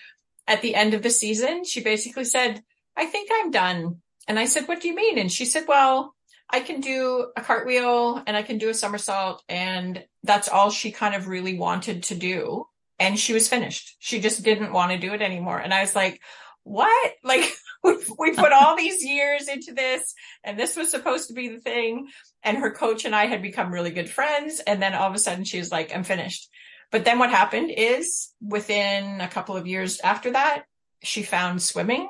at 0.47 0.61
the 0.61 0.75
end 0.75 0.93
of 0.93 1.03
the 1.03 1.09
season 1.09 1.65
she 1.65 1.83
basically 1.83 2.27
said 2.27 2.63
i 2.99 3.07
think 3.07 3.31
i'm 3.33 3.51
done. 3.51 4.03
And 4.29 4.39
i 4.39 4.45
said 4.45 4.69
what 4.69 4.83
do 4.83 4.89
you 4.89 4.95
mean? 4.95 5.17
And 5.19 5.33
she 5.33 5.47
said 5.47 5.65
well 5.67 6.15
I 6.51 6.61
can 6.61 6.83
do 6.83 7.33
a 7.35 7.41
cartwheel 7.41 8.23
and 8.27 8.37
I 8.37 8.43
can 8.43 8.59
do 8.59 8.69
a 8.69 8.75
somersault. 8.75 9.43
And 9.49 10.05
that's 10.23 10.49
all 10.49 10.71
she 10.71 10.93
kind 10.93 11.15
of 11.15 11.27
really 11.27 11.59
wanted 11.59 12.05
to 12.05 12.15
do 12.15 12.67
and 12.99 13.19
she 13.19 13.33
was 13.33 13.49
finished. 13.49 13.97
She 13.99 14.21
just 14.21 14.43
didn't 14.43 14.73
want 14.73 14.93
to 14.93 14.99
do 14.99 15.13
it 15.13 15.23
anymore. 15.23 15.59
And 15.59 15.73
I 15.73 15.81
was 15.83 15.95
like, 15.95 16.21
what? 16.63 17.13
Like 17.23 17.53
we, 17.83 17.97
we 18.19 18.35
put 18.35 18.53
all 18.53 18.77
these 18.77 19.05
years 19.05 19.49
into 19.49 19.73
this 19.73 20.15
and 20.43 20.59
this 20.59 20.77
was 20.77 20.91
supposed 20.91 21.29
to 21.29 21.35
be 21.35 21.49
the 21.49 21.61
thing. 21.61 22.09
And 22.43 22.59
her 22.59 22.73
coach 22.73 23.05
and 23.05 23.15
I 23.15 23.27
had 23.27 23.43
become 23.43 23.73
really 23.73 23.91
good 23.91 24.09
friends. 24.09 24.61
And 24.61 24.81
then 24.83 24.95
all 24.95 25.09
of 25.09 25.15
a 25.15 25.19
sudden 25.19 25.45
she 25.45 25.59
was 25.59 25.71
like, 25.71 25.95
I'm 25.95 26.05
finished. 26.05 26.49
But 26.91 27.05
then 27.05 27.19
what 27.19 27.31
happened 27.31 27.71
is 27.77 28.33
within 28.41 29.21
a 29.21 29.29
couple 29.29 29.57
of 29.57 29.67
years 29.67 30.01
after 30.01 30.33
that, 30.33 30.65
she 31.03 31.23
found 31.23 31.63
swimming 31.63 32.09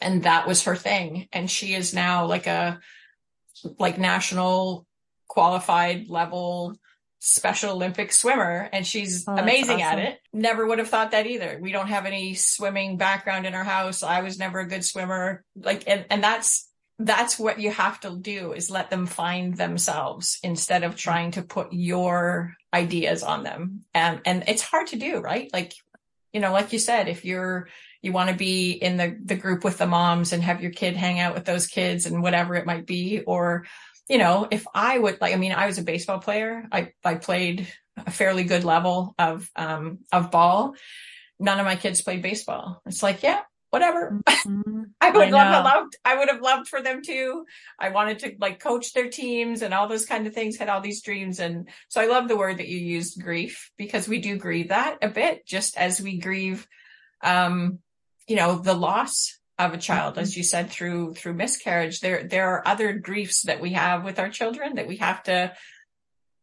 and 0.00 0.24
that 0.24 0.46
was 0.46 0.64
her 0.64 0.76
thing. 0.76 1.28
And 1.32 1.50
she 1.50 1.74
is 1.74 1.94
now 1.94 2.26
like 2.26 2.46
a, 2.46 2.80
like 3.78 3.98
national 3.98 4.86
qualified 5.28 6.08
level 6.08 6.76
Special 7.18 7.72
Olympic 7.72 8.12
swimmer 8.12 8.68
and 8.72 8.86
she's 8.86 9.26
oh, 9.26 9.36
amazing 9.36 9.82
awesome. 9.82 9.98
at 9.98 10.08
it. 10.10 10.20
Never 10.32 10.66
would 10.66 10.78
have 10.78 10.88
thought 10.88 11.12
that 11.12 11.26
either. 11.26 11.58
We 11.60 11.72
don't 11.72 11.88
have 11.88 12.06
any 12.06 12.34
swimming 12.34 12.98
background 12.98 13.46
in 13.46 13.54
our 13.54 13.64
house. 13.64 14.02
I 14.02 14.20
was 14.20 14.38
never 14.38 14.60
a 14.60 14.68
good 14.68 14.84
swimmer. 14.84 15.44
Like, 15.56 15.84
and, 15.86 16.04
and 16.10 16.22
that's, 16.22 16.70
that's 16.98 17.38
what 17.38 17.58
you 17.58 17.70
have 17.70 18.00
to 18.00 18.16
do 18.16 18.52
is 18.52 18.70
let 18.70 18.90
them 18.90 19.06
find 19.06 19.56
themselves 19.56 20.38
instead 20.42 20.82
of 20.82 20.96
trying 20.96 21.32
to 21.32 21.42
put 21.42 21.72
your 21.72 22.54
ideas 22.72 23.22
on 23.22 23.42
them. 23.42 23.84
And, 23.92 24.20
and 24.24 24.44
it's 24.46 24.62
hard 24.62 24.86
to 24.88 24.96
do, 24.96 25.18
right? 25.18 25.50
Like, 25.52 25.74
you 26.32 26.40
know, 26.40 26.52
like 26.52 26.72
you 26.72 26.78
said, 26.78 27.08
if 27.08 27.24
you're, 27.24 27.68
you 28.02 28.12
want 28.12 28.30
to 28.30 28.36
be 28.36 28.72
in 28.72 28.98
the, 28.98 29.16
the 29.24 29.34
group 29.34 29.64
with 29.64 29.78
the 29.78 29.86
moms 29.86 30.32
and 30.32 30.42
have 30.42 30.62
your 30.62 30.70
kid 30.70 30.96
hang 30.96 31.18
out 31.18 31.34
with 31.34 31.44
those 31.44 31.66
kids 31.66 32.06
and 32.06 32.22
whatever 32.22 32.54
it 32.54 32.66
might 32.66 32.86
be, 32.86 33.20
or 33.20 33.66
you 34.08 34.18
know, 34.18 34.46
if 34.50 34.66
I 34.74 34.98
would 34.98 35.20
like, 35.20 35.34
I 35.34 35.36
mean, 35.36 35.52
I 35.52 35.66
was 35.66 35.78
a 35.78 35.82
baseball 35.82 36.18
player. 36.18 36.64
I, 36.70 36.92
I 37.04 37.16
played 37.16 37.68
a 37.96 38.10
fairly 38.10 38.44
good 38.44 38.64
level 38.64 39.14
of, 39.18 39.50
um, 39.56 39.98
of 40.12 40.30
ball. 40.30 40.74
None 41.38 41.58
of 41.58 41.66
my 41.66 41.76
kids 41.76 42.02
played 42.02 42.22
baseball. 42.22 42.82
It's 42.86 43.02
like, 43.02 43.22
yeah, 43.22 43.42
whatever. 43.70 44.20
Mm-hmm. 44.46 44.82
I 45.00 45.10
would 45.10 45.34
I 45.34 45.52
have 45.52 45.64
loved, 45.64 45.96
I 46.04 46.16
would 46.16 46.28
have 46.28 46.40
loved 46.40 46.68
for 46.68 46.80
them 46.80 47.02
to. 47.02 47.44
I 47.80 47.88
wanted 47.88 48.20
to 48.20 48.36
like 48.38 48.60
coach 48.60 48.92
their 48.92 49.10
teams 49.10 49.60
and 49.60 49.74
all 49.74 49.88
those 49.88 50.06
kind 50.06 50.24
of 50.28 50.34
things, 50.34 50.56
had 50.56 50.68
all 50.68 50.80
these 50.80 51.02
dreams. 51.02 51.40
And 51.40 51.68
so 51.88 52.00
I 52.00 52.06
love 52.06 52.28
the 52.28 52.36
word 52.36 52.58
that 52.58 52.68
you 52.68 52.78
used, 52.78 53.20
grief, 53.20 53.72
because 53.76 54.06
we 54.06 54.20
do 54.20 54.36
grieve 54.36 54.68
that 54.68 54.98
a 55.02 55.08
bit, 55.08 55.46
just 55.46 55.76
as 55.76 56.00
we 56.00 56.18
grieve, 56.18 56.68
um, 57.22 57.80
you 58.28 58.36
know, 58.36 58.56
the 58.56 58.74
loss 58.74 59.35
of 59.58 59.72
a 59.72 59.78
child 59.78 60.14
mm-hmm. 60.14 60.22
as 60.22 60.36
you 60.36 60.42
said 60.42 60.70
through 60.70 61.14
through 61.14 61.34
miscarriage. 61.34 62.00
There 62.00 62.24
there 62.24 62.48
are 62.50 62.66
other 62.66 62.92
griefs 62.92 63.42
that 63.42 63.60
we 63.60 63.72
have 63.72 64.04
with 64.04 64.18
our 64.18 64.28
children 64.28 64.76
that 64.76 64.86
we 64.86 64.96
have 64.96 65.22
to 65.24 65.54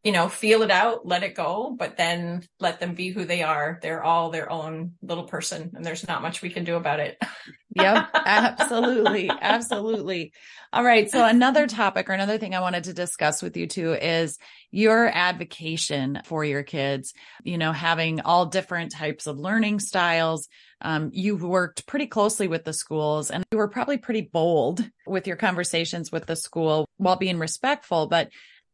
you 0.03 0.11
know 0.11 0.27
feel 0.27 0.63
it 0.63 0.71
out 0.71 1.05
let 1.05 1.23
it 1.23 1.35
go 1.35 1.75
but 1.77 1.95
then 1.95 2.43
let 2.59 2.79
them 2.79 2.95
be 2.95 3.09
who 3.09 3.25
they 3.25 3.43
are. 3.43 3.79
They're 3.81 4.03
all 4.03 4.31
their 4.31 4.51
own 4.51 4.93
little 5.01 5.25
person 5.25 5.71
and 5.75 5.85
there's 5.85 6.07
not 6.07 6.21
much 6.21 6.41
we 6.41 6.49
can 6.49 6.63
do 6.63 6.75
about 6.75 6.99
it 6.99 7.17
yep, 7.75 8.09
absolutely. 8.13 9.29
Absolutely. 9.29 10.33
All 10.71 10.83
right. 10.83 11.09
So 11.09 11.23
another 11.23 11.67
topic 11.67 12.09
or 12.09 12.13
another 12.13 12.37
thing 12.37 12.55
I 12.55 12.61
wanted 12.61 12.85
to 12.85 12.93
discuss 12.93 13.41
with 13.41 13.55
you 13.55 13.67
too 13.67 13.93
is 13.93 14.39
your 14.71 15.07
advocacy 15.07 16.15
for 16.25 16.43
your 16.43 16.63
kids, 16.63 17.13
you 17.43 17.57
know, 17.57 17.71
having 17.71 18.21
all 18.21 18.47
different 18.47 18.91
types 18.91 19.27
of 19.27 19.37
learning 19.37 19.79
styles. 19.79 20.47
Um, 20.81 21.11
you've 21.13 21.43
worked 21.43 21.85
pretty 21.85 22.07
closely 22.07 22.47
with 22.47 22.63
the 22.63 22.73
schools 22.73 23.29
and 23.29 23.43
you 23.51 23.57
were 23.57 23.67
probably 23.67 23.97
pretty 23.97 24.21
bold 24.21 24.83
with 25.05 25.27
your 25.27 25.37
conversations 25.37 26.11
with 26.11 26.25
the 26.25 26.35
school 26.35 26.87
while 26.97 27.17
being 27.17 27.37
respectful. 27.37 28.07
But 28.07 28.29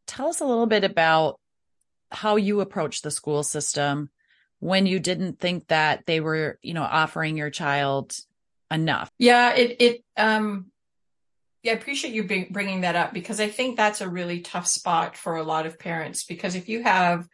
tell 0.07 0.27
us 0.27 0.39
a 0.39 0.45
little 0.45 0.67
bit 0.67 0.83
about 0.83 1.39
how 2.11 2.37
you 2.37 2.61
approach 2.61 3.01
the 3.01 3.11
school 3.11 3.43
system 3.43 4.09
when 4.59 4.85
you 4.85 4.99
didn't 4.99 5.39
think 5.39 5.67
that 5.67 6.05
they 6.05 6.19
were, 6.19 6.59
you 6.61 6.73
know, 6.73 6.83
offering 6.83 7.37
your 7.37 7.49
child 7.49 8.13
enough. 8.71 9.11
Yeah, 9.17 9.53
it 9.53 9.77
it 9.79 10.03
um 10.17 10.67
yeah, 11.63 11.73
I 11.73 11.75
appreciate 11.75 12.13
you 12.13 12.23
bringing 12.23 12.81
that 12.81 12.95
up 12.95 13.13
because 13.13 13.41
I 13.41 13.49
think 13.49 13.75
that's 13.75 13.99
a 13.99 14.09
really 14.09 14.39
tough 14.39 14.65
spot 14.65 15.17
for 15.17 15.35
a 15.35 15.43
lot 15.43 15.65
of 15.65 15.77
parents 15.77 16.23
because 16.23 16.55
if 16.55 16.69
you 16.69 16.83
have 16.83 17.27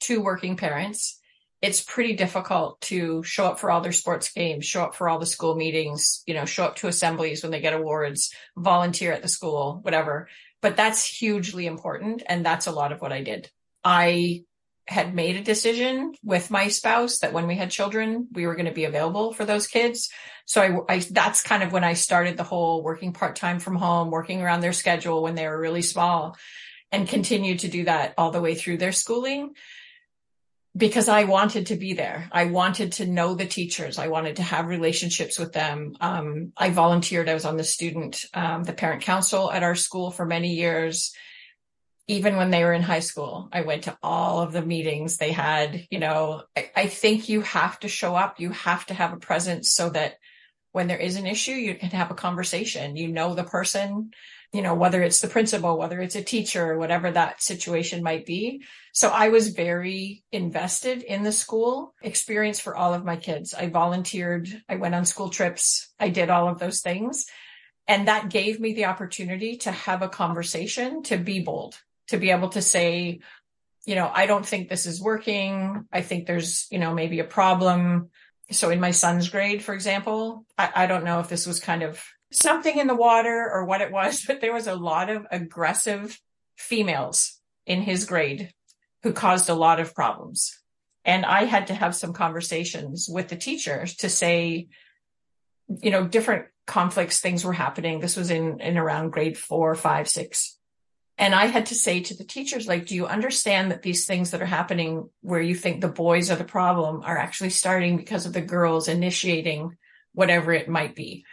two 0.00 0.20
working 0.20 0.56
parents, 0.56 1.18
it's 1.62 1.82
pretty 1.82 2.14
difficult 2.14 2.80
to 2.82 3.22
show 3.22 3.46
up 3.46 3.58
for 3.58 3.70
all 3.70 3.80
their 3.80 3.92
sports 3.92 4.32
games, 4.32 4.66
show 4.66 4.82
up 4.82 4.94
for 4.94 5.08
all 5.08 5.18
the 5.18 5.26
school 5.26 5.54
meetings, 5.54 6.22
you 6.26 6.34
know, 6.34 6.44
show 6.44 6.64
up 6.64 6.76
to 6.76 6.88
assemblies 6.88 7.42
when 7.42 7.52
they 7.52 7.60
get 7.60 7.74
awards, 7.74 8.34
volunteer 8.56 9.12
at 9.12 9.22
the 9.22 9.28
school, 9.28 9.78
whatever. 9.82 10.28
But 10.62 10.76
that's 10.76 11.04
hugely 11.04 11.66
important. 11.66 12.22
And 12.26 12.44
that's 12.44 12.66
a 12.66 12.72
lot 12.72 12.92
of 12.92 13.00
what 13.00 13.12
I 13.12 13.22
did. 13.22 13.50
I 13.82 14.44
had 14.90 15.14
made 15.14 15.36
a 15.36 15.42
decision 15.42 16.12
with 16.24 16.50
my 16.50 16.66
spouse 16.66 17.20
that 17.20 17.32
when 17.32 17.46
we 17.46 17.54
had 17.54 17.70
children, 17.70 18.26
we 18.32 18.44
were 18.44 18.56
going 18.56 18.66
to 18.66 18.72
be 18.72 18.84
available 18.84 19.32
for 19.32 19.44
those 19.44 19.68
kids. 19.68 20.10
So 20.46 20.84
I, 20.88 20.94
I 20.94 20.98
that's 20.98 21.42
kind 21.42 21.62
of 21.62 21.70
when 21.70 21.84
I 21.84 21.92
started 21.92 22.36
the 22.36 22.42
whole 22.42 22.82
working 22.82 23.12
part 23.12 23.36
time 23.36 23.60
from 23.60 23.76
home, 23.76 24.10
working 24.10 24.42
around 24.42 24.62
their 24.62 24.72
schedule 24.72 25.22
when 25.22 25.36
they 25.36 25.46
were 25.46 25.60
really 25.60 25.82
small 25.82 26.36
and 26.90 27.08
continued 27.08 27.60
to 27.60 27.68
do 27.68 27.84
that 27.84 28.14
all 28.18 28.32
the 28.32 28.40
way 28.40 28.56
through 28.56 28.78
their 28.78 28.90
schooling 28.90 29.54
because 30.76 31.08
I 31.08 31.22
wanted 31.24 31.66
to 31.66 31.76
be 31.76 31.94
there. 31.94 32.28
I 32.32 32.46
wanted 32.46 32.92
to 32.94 33.06
know 33.06 33.34
the 33.34 33.46
teachers. 33.46 33.96
I 33.96 34.08
wanted 34.08 34.36
to 34.36 34.42
have 34.42 34.66
relationships 34.66 35.38
with 35.38 35.52
them. 35.52 35.94
Um, 36.00 36.52
I 36.56 36.70
volunteered. 36.70 37.28
I 37.28 37.34
was 37.34 37.44
on 37.44 37.56
the 37.56 37.64
student, 37.64 38.24
um, 38.34 38.64
the 38.64 38.72
parent 38.72 39.02
council 39.02 39.52
at 39.52 39.62
our 39.62 39.76
school 39.76 40.10
for 40.10 40.26
many 40.26 40.54
years 40.54 41.12
even 42.10 42.36
when 42.36 42.50
they 42.50 42.64
were 42.64 42.72
in 42.72 42.82
high 42.82 43.00
school, 43.00 43.48
I 43.52 43.60
went 43.60 43.84
to 43.84 43.96
all 44.02 44.40
of 44.40 44.52
the 44.52 44.66
meetings 44.66 45.16
they 45.16 45.30
had. 45.30 45.86
You 45.90 46.00
know, 46.00 46.42
I, 46.56 46.70
I, 46.74 46.86
think 46.88 47.28
you 47.28 47.42
have 47.42 47.78
to 47.80 47.88
show 47.88 48.16
up. 48.16 48.40
You 48.40 48.50
have 48.50 48.84
to 48.86 48.94
have 48.94 49.12
a 49.12 49.18
presence 49.18 49.70
so 49.70 49.90
that 49.90 50.16
when 50.72 50.88
there 50.88 50.98
is 50.98 51.14
an 51.14 51.28
issue, 51.28 51.52
you 51.52 51.76
can 51.76 51.90
have 51.90 52.10
a 52.10 52.14
conversation. 52.14 52.96
You 52.96 53.06
know 53.12 53.34
the 53.34 53.44
person, 53.44 54.10
you 54.52 54.60
know, 54.60 54.74
whether 54.74 55.00
it's 55.00 55.20
the 55.20 55.28
principal, 55.28 55.78
whether 55.78 56.00
it's 56.00 56.16
a 56.16 56.22
teacher, 56.22 56.76
whatever 56.76 57.12
that 57.12 57.44
situation 57.44 58.02
might 58.02 58.26
be. 58.26 58.64
So 58.92 59.10
I 59.10 59.28
was 59.28 59.50
very 59.50 60.24
invested 60.32 61.04
in 61.04 61.22
the 61.22 61.30
school 61.30 61.94
experience 62.02 62.58
for 62.58 62.76
all 62.76 62.92
of 62.92 63.04
my 63.04 63.18
kids. 63.18 63.54
I 63.54 63.68
volunteered. 63.68 64.48
I 64.68 64.76
went 64.76 64.96
on 64.96 65.04
school 65.04 65.30
trips. 65.30 65.92
I 66.00 66.08
did 66.08 66.28
all 66.28 66.48
of 66.48 66.58
those 66.58 66.80
things. 66.80 67.26
And 67.86 68.08
that 68.08 68.30
gave 68.30 68.58
me 68.58 68.74
the 68.74 68.86
opportunity 68.86 69.58
to 69.58 69.70
have 69.70 70.02
a 70.02 70.08
conversation, 70.08 71.04
to 71.04 71.16
be 71.16 71.40
bold, 71.40 71.78
to 72.10 72.18
be 72.18 72.30
able 72.30 72.50
to 72.50 72.62
say, 72.62 73.20
you 73.86 73.94
know, 73.94 74.10
I 74.12 74.26
don't 74.26 74.46
think 74.46 74.68
this 74.68 74.86
is 74.86 75.00
working. 75.00 75.86
I 75.92 76.02
think 76.02 76.26
there's, 76.26 76.66
you 76.70 76.78
know, 76.78 76.94
maybe 76.94 77.18
a 77.20 77.24
problem. 77.24 78.10
So 78.50 78.70
in 78.70 78.80
my 78.80 78.90
son's 78.90 79.28
grade, 79.28 79.62
for 79.64 79.74
example, 79.74 80.44
I, 80.58 80.70
I 80.74 80.86
don't 80.86 81.04
know 81.04 81.20
if 81.20 81.28
this 81.28 81.46
was 81.46 81.60
kind 81.60 81.82
of 81.82 82.02
something 82.32 82.78
in 82.78 82.86
the 82.86 82.94
water 82.94 83.50
or 83.52 83.64
what 83.64 83.80
it 83.80 83.92
was, 83.92 84.24
but 84.26 84.40
there 84.40 84.52
was 84.52 84.66
a 84.66 84.74
lot 84.74 85.10
of 85.10 85.26
aggressive 85.30 86.18
females 86.56 87.38
in 87.66 87.82
his 87.82 88.04
grade 88.04 88.52
who 89.02 89.12
caused 89.12 89.48
a 89.48 89.54
lot 89.54 89.80
of 89.80 89.94
problems. 89.94 90.58
And 91.04 91.24
I 91.24 91.44
had 91.44 91.68
to 91.68 91.74
have 91.74 91.94
some 91.94 92.12
conversations 92.12 93.08
with 93.10 93.28
the 93.28 93.36
teachers 93.36 93.96
to 93.96 94.10
say, 94.10 94.68
you 95.68 95.90
know, 95.90 96.06
different 96.06 96.46
conflicts, 96.66 97.20
things 97.20 97.44
were 97.44 97.54
happening. 97.54 98.00
This 98.00 98.16
was 98.16 98.30
in, 98.30 98.60
in 98.60 98.76
around 98.76 99.10
grade 99.10 99.38
four, 99.38 99.74
five, 99.74 100.08
six. 100.08 100.58
And 101.20 101.34
I 101.34 101.46
had 101.46 101.66
to 101.66 101.74
say 101.74 102.00
to 102.00 102.16
the 102.16 102.24
teachers, 102.24 102.66
like, 102.66 102.86
do 102.86 102.94
you 102.94 103.06
understand 103.06 103.70
that 103.70 103.82
these 103.82 104.06
things 104.06 104.30
that 104.30 104.40
are 104.40 104.46
happening 104.46 105.10
where 105.20 105.40
you 105.40 105.54
think 105.54 105.82
the 105.82 105.88
boys 105.88 106.30
are 106.30 106.36
the 106.36 106.44
problem 106.44 107.02
are 107.04 107.18
actually 107.18 107.50
starting 107.50 107.98
because 107.98 108.24
of 108.24 108.32
the 108.32 108.40
girls 108.40 108.88
initiating 108.88 109.76
whatever 110.14 110.50
it 110.50 110.66
might 110.66 110.96
be? 110.96 111.26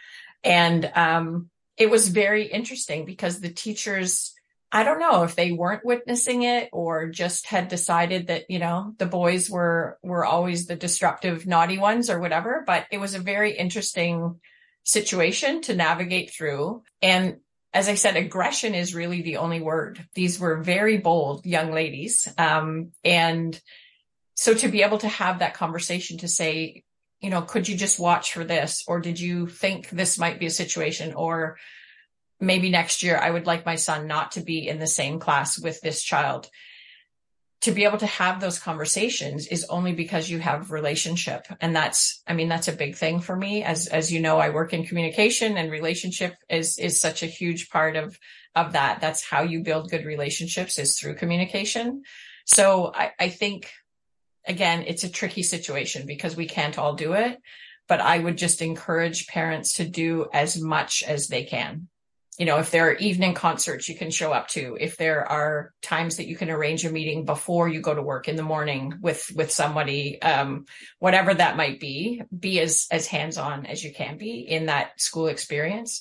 And 0.44 0.84
um, 0.94 1.48
it 1.78 1.88
was 1.88 2.08
very 2.08 2.44
interesting 2.44 3.06
because 3.06 3.40
the 3.40 3.48
teachers, 3.48 4.34
I 4.70 4.84
don't 4.84 5.00
know 5.00 5.22
if 5.22 5.34
they 5.34 5.52
weren't 5.52 5.86
witnessing 5.86 6.42
it 6.42 6.68
or 6.70 7.08
just 7.08 7.46
had 7.46 7.68
decided 7.68 8.26
that, 8.26 8.50
you 8.50 8.58
know, 8.58 8.92
the 8.98 9.06
boys 9.06 9.48
were, 9.48 9.98
were 10.02 10.26
always 10.26 10.66
the 10.66 10.76
disruptive, 10.76 11.46
naughty 11.46 11.78
ones 11.78 12.10
or 12.10 12.20
whatever, 12.20 12.62
but 12.66 12.84
it 12.92 12.98
was 12.98 13.14
a 13.14 13.20
very 13.20 13.56
interesting 13.56 14.38
situation 14.84 15.62
to 15.62 15.74
navigate 15.74 16.30
through. 16.30 16.82
And 17.00 17.38
as 17.72 17.88
I 17.88 17.94
said, 17.94 18.16
aggression 18.16 18.74
is 18.74 18.94
really 18.94 19.22
the 19.22 19.36
only 19.36 19.60
word. 19.60 20.04
These 20.14 20.40
were 20.40 20.62
very 20.62 20.98
bold 20.98 21.44
young 21.44 21.72
ladies. 21.72 22.26
Um, 22.38 22.92
and 23.04 23.60
so 24.34 24.54
to 24.54 24.68
be 24.68 24.82
able 24.82 24.98
to 24.98 25.08
have 25.08 25.40
that 25.40 25.54
conversation 25.54 26.18
to 26.18 26.28
say, 26.28 26.84
you 27.20 27.30
know, 27.30 27.42
could 27.42 27.68
you 27.68 27.76
just 27.76 27.98
watch 27.98 28.32
for 28.32 28.44
this? 28.44 28.84
Or 28.86 29.00
did 29.00 29.20
you 29.20 29.48
think 29.48 29.90
this 29.90 30.18
might 30.18 30.38
be 30.38 30.46
a 30.46 30.50
situation? 30.50 31.12
Or 31.14 31.58
maybe 32.40 32.70
next 32.70 33.02
year 33.02 33.18
I 33.18 33.30
would 33.30 33.46
like 33.46 33.66
my 33.66 33.74
son 33.74 34.06
not 34.06 34.32
to 34.32 34.40
be 34.40 34.66
in 34.68 34.78
the 34.78 34.86
same 34.86 35.18
class 35.18 35.58
with 35.58 35.80
this 35.80 36.02
child 36.02 36.48
to 37.62 37.72
be 37.72 37.84
able 37.84 37.98
to 37.98 38.06
have 38.06 38.40
those 38.40 38.58
conversations 38.58 39.48
is 39.48 39.64
only 39.64 39.92
because 39.92 40.30
you 40.30 40.38
have 40.38 40.70
relationship. 40.70 41.46
And 41.60 41.74
that's 41.74 42.22
i 42.26 42.34
mean 42.34 42.48
that's 42.48 42.68
a 42.68 42.72
big 42.72 42.96
thing 42.96 43.20
for 43.20 43.34
me. 43.34 43.62
As 43.62 43.86
as 43.88 44.12
you 44.12 44.20
know 44.20 44.38
i 44.38 44.50
work 44.50 44.72
in 44.72 44.86
communication 44.86 45.56
and 45.56 45.70
relationship 45.70 46.36
is 46.48 46.78
is 46.78 47.00
such 47.00 47.22
a 47.22 47.26
huge 47.26 47.70
part 47.70 47.96
of 47.96 48.18
of 48.54 48.72
that. 48.72 49.00
That's 49.00 49.22
how 49.22 49.42
you 49.42 49.62
build 49.62 49.90
good 49.90 50.04
relationships 50.04 50.78
is 50.78 50.98
through 50.98 51.16
communication. 51.16 52.02
So 52.44 52.92
i 52.94 53.12
i 53.18 53.28
think 53.28 53.70
again 54.46 54.84
it's 54.86 55.04
a 55.04 55.10
tricky 55.10 55.42
situation 55.42 56.06
because 56.06 56.36
we 56.36 56.46
can't 56.46 56.78
all 56.78 56.94
do 56.94 57.12
it 57.12 57.38
but 57.88 58.00
i 58.00 58.18
would 58.18 58.38
just 58.38 58.62
encourage 58.62 59.26
parents 59.26 59.74
to 59.74 59.84
do 59.84 60.26
as 60.32 60.60
much 60.60 61.02
as 61.02 61.28
they 61.28 61.44
can 61.44 61.88
you 62.38 62.46
know, 62.46 62.58
if 62.58 62.70
there 62.70 62.88
are 62.88 62.94
evening 62.94 63.34
concerts 63.34 63.88
you 63.88 63.96
can 63.96 64.12
show 64.12 64.32
up 64.32 64.46
to, 64.48 64.76
if 64.80 64.96
there 64.96 65.28
are 65.28 65.74
times 65.82 66.16
that 66.16 66.28
you 66.28 66.36
can 66.36 66.50
arrange 66.50 66.84
a 66.84 66.90
meeting 66.90 67.24
before 67.24 67.68
you 67.68 67.80
go 67.80 67.92
to 67.92 68.00
work 68.00 68.28
in 68.28 68.36
the 68.36 68.44
morning 68.44 68.94
with, 69.00 69.32
with 69.34 69.50
somebody, 69.50 70.22
um, 70.22 70.64
whatever 71.00 71.34
that 71.34 71.56
might 71.56 71.80
be, 71.80 72.22
be 72.36 72.60
as, 72.60 72.86
as 72.92 73.08
hands-on 73.08 73.66
as 73.66 73.82
you 73.82 73.92
can 73.92 74.18
be 74.18 74.38
in 74.38 74.66
that 74.66 75.00
school 75.00 75.26
experience. 75.26 76.00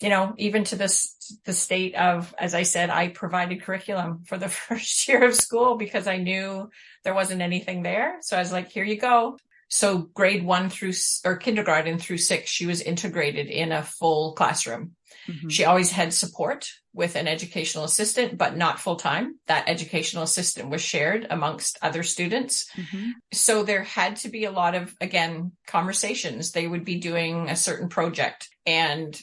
You 0.00 0.08
know, 0.08 0.32
even 0.38 0.64
to 0.64 0.76
this, 0.76 1.38
the 1.44 1.52
state 1.52 1.94
of, 1.96 2.34
as 2.38 2.54
I 2.54 2.62
said, 2.62 2.88
I 2.88 3.08
provided 3.08 3.60
curriculum 3.60 4.24
for 4.24 4.38
the 4.38 4.48
first 4.48 5.06
year 5.06 5.22
of 5.22 5.34
school 5.34 5.76
because 5.76 6.06
I 6.06 6.16
knew 6.16 6.70
there 7.04 7.14
wasn't 7.14 7.42
anything 7.42 7.82
there. 7.82 8.16
So 8.22 8.38
I 8.38 8.40
was 8.40 8.52
like, 8.52 8.70
here 8.70 8.84
you 8.84 8.98
go. 8.98 9.36
So 9.68 9.98
grade 9.98 10.46
one 10.46 10.70
through, 10.70 10.94
or 11.26 11.36
kindergarten 11.36 11.98
through 11.98 12.16
six, 12.16 12.48
she 12.48 12.64
was 12.64 12.80
integrated 12.80 13.48
in 13.48 13.70
a 13.70 13.82
full 13.82 14.32
classroom 14.32 14.94
Mm-hmm. 15.28 15.48
She 15.48 15.64
always 15.64 15.92
had 15.92 16.14
support 16.14 16.68
with 16.94 17.14
an 17.14 17.28
educational 17.28 17.84
assistant, 17.84 18.38
but 18.38 18.56
not 18.56 18.80
full 18.80 18.96
time. 18.96 19.38
That 19.46 19.68
educational 19.68 20.22
assistant 20.22 20.70
was 20.70 20.80
shared 20.80 21.26
amongst 21.28 21.78
other 21.82 22.02
students. 22.02 22.70
Mm-hmm. 22.74 23.10
So 23.32 23.62
there 23.62 23.84
had 23.84 24.16
to 24.16 24.28
be 24.28 24.44
a 24.44 24.50
lot 24.50 24.74
of, 24.74 24.94
again, 25.00 25.52
conversations. 25.66 26.52
They 26.52 26.66
would 26.66 26.84
be 26.84 26.98
doing 26.98 27.48
a 27.48 27.56
certain 27.56 27.88
project 27.88 28.48
and 28.64 29.20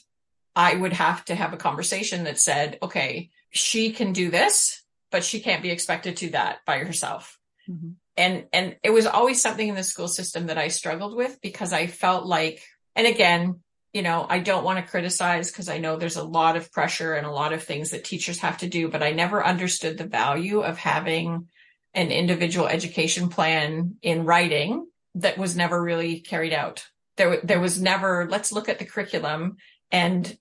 I 0.55 0.73
would 0.73 0.93
have 0.93 1.25
to 1.25 1.35
have 1.35 1.53
a 1.53 1.57
conversation 1.57 2.23
that 2.23 2.39
said, 2.39 2.77
okay, 2.81 3.29
she 3.49 3.91
can 3.91 4.13
do 4.13 4.31
this, 4.31 4.83
but 5.11 5.23
she 5.23 5.41
can't 5.41 5.61
be 5.61 5.71
expected 5.71 6.17
to 6.17 6.29
that 6.29 6.59
by 6.65 6.77
herself. 6.77 7.37
Mm-hmm. 7.69 7.89
And, 8.17 8.45
and 8.53 8.77
it 8.81 8.91
was 8.91 9.05
always 9.05 9.41
something 9.41 9.67
in 9.67 9.75
the 9.75 9.83
school 9.83 10.07
system 10.07 10.47
that 10.47 10.57
I 10.57 10.69
struggled 10.69 11.15
with 11.15 11.41
because 11.41 11.73
I 11.73 11.87
felt 11.87 12.25
like, 12.25 12.63
and 12.95 13.05
again, 13.05 13.59
you 13.95 14.01
know, 14.01 14.27
I 14.29 14.39
don't 14.39 14.65
want 14.65 14.77
to 14.77 14.91
criticize 14.91 15.49
because 15.49 15.69
I 15.69 15.77
know 15.77 15.95
there's 15.95 16.17
a 16.17 16.23
lot 16.23 16.57
of 16.57 16.69
pressure 16.69 17.13
and 17.13 17.25
a 17.25 17.31
lot 17.31 17.53
of 17.53 17.63
things 17.63 17.91
that 17.91 18.03
teachers 18.03 18.39
have 18.39 18.57
to 18.57 18.67
do, 18.67 18.89
but 18.89 19.01
I 19.01 19.11
never 19.11 19.43
understood 19.43 19.97
the 19.97 20.05
value 20.05 20.59
of 20.59 20.77
having 20.77 21.47
an 21.93 22.11
individual 22.11 22.67
education 22.67 23.29
plan 23.29 23.95
in 24.01 24.25
writing 24.25 24.85
that 25.15 25.37
was 25.37 25.55
never 25.55 25.81
really 25.81 26.19
carried 26.19 26.51
out. 26.51 26.85
There, 27.15 27.39
there 27.41 27.61
was 27.61 27.81
never, 27.81 28.27
let's 28.29 28.51
look 28.51 28.67
at 28.67 28.79
the 28.79 28.85
curriculum 28.85 29.55
and 29.89 30.37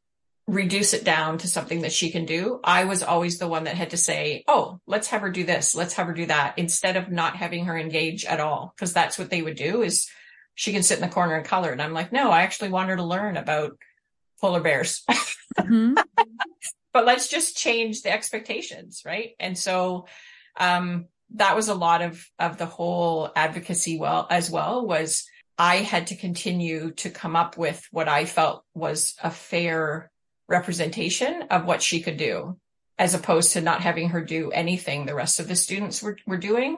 reduce 0.49 0.93
it 0.93 1.05
down 1.05 1.39
to 1.39 1.47
something 1.47 1.83
that 1.83 1.93
she 1.93 2.11
can 2.11 2.25
do. 2.25 2.59
I 2.65 2.87
was 2.87 3.05
always 3.05 3.39
the 3.39 3.47
one 3.47 3.65
that 3.65 3.77
had 3.77 3.91
to 3.91 3.97
say, 3.97 4.43
Oh, 4.49 4.81
let's 4.89 5.07
have 5.09 5.21
her 5.21 5.31
do 5.31 5.45
this. 5.45 5.77
Let's 5.77 5.95
have 5.95 6.09
her 6.09 6.13
do 6.13 6.27
that 6.27 6.59
instead 6.59 6.97
of 6.97 7.09
not 7.09 7.37
having 7.37 7.67
her 7.67 7.79
engage 7.79 8.25
at 8.25 8.41
all. 8.41 8.75
Cause 8.77 8.93
that's 8.93 9.17
what 9.17 9.31
they 9.31 9.43
would 9.43 9.57
do 9.57 9.83
is 9.83 10.09
she 10.55 10.73
can 10.73 10.83
sit 10.83 10.99
in 10.99 11.07
the 11.07 11.13
corner 11.13 11.35
and 11.35 11.45
color. 11.45 11.71
And 11.71 11.83
I'm 11.83 11.93
like, 11.93 12.13
no, 12.13 12.31
I 12.31 12.43
actually 12.43 12.71
want 12.71 12.89
her 12.89 12.97
to 12.97 13.05
learn 13.05 13.37
about 13.37 13.79
polar 14.41 14.61
bears. 14.61 15.03
Mm-hmm. 15.57 15.95
but 16.93 17.05
let's 17.05 17.29
just 17.29 17.57
change 17.57 18.03
the 18.03 18.13
expectations, 18.13 19.03
right? 19.07 19.37
And 19.39 19.57
so 19.57 20.07
um, 20.59 21.07
that 21.35 21.55
was 21.55 21.69
a 21.69 21.75
lot 21.75 22.03
of 22.03 22.27
of 22.41 22.59
the 22.59 22.67
whole 22.67 23.31
advocacy 23.37 23.99
well 23.99 24.27
as 24.31 24.51
well 24.51 24.85
was 24.85 25.27
I 25.59 25.77
had 25.77 26.09
to 26.09 26.17
continue 26.17 26.91
to 26.93 27.11
come 27.11 27.37
up 27.37 27.57
with 27.57 27.87
what 27.93 28.09
I 28.09 28.25
felt 28.25 28.65
was 28.75 29.15
a 29.23 29.31
fair 29.31 30.11
representation 30.49 31.43
of 31.51 31.65
what 31.65 31.83
she 31.83 32.01
could 32.01 32.17
do 32.17 32.59
as 32.99 33.15
opposed 33.15 33.53
to 33.53 33.61
not 33.61 33.81
having 33.81 34.11
her 34.11 34.23
do 34.23 34.51
anything 34.51 35.05
the 35.05 35.15
rest 35.15 35.41
of 35.41 35.49
the 35.49 35.57
students 35.57 36.03
were, 36.03 36.17
were 36.27 36.37
doing. 36.37 36.77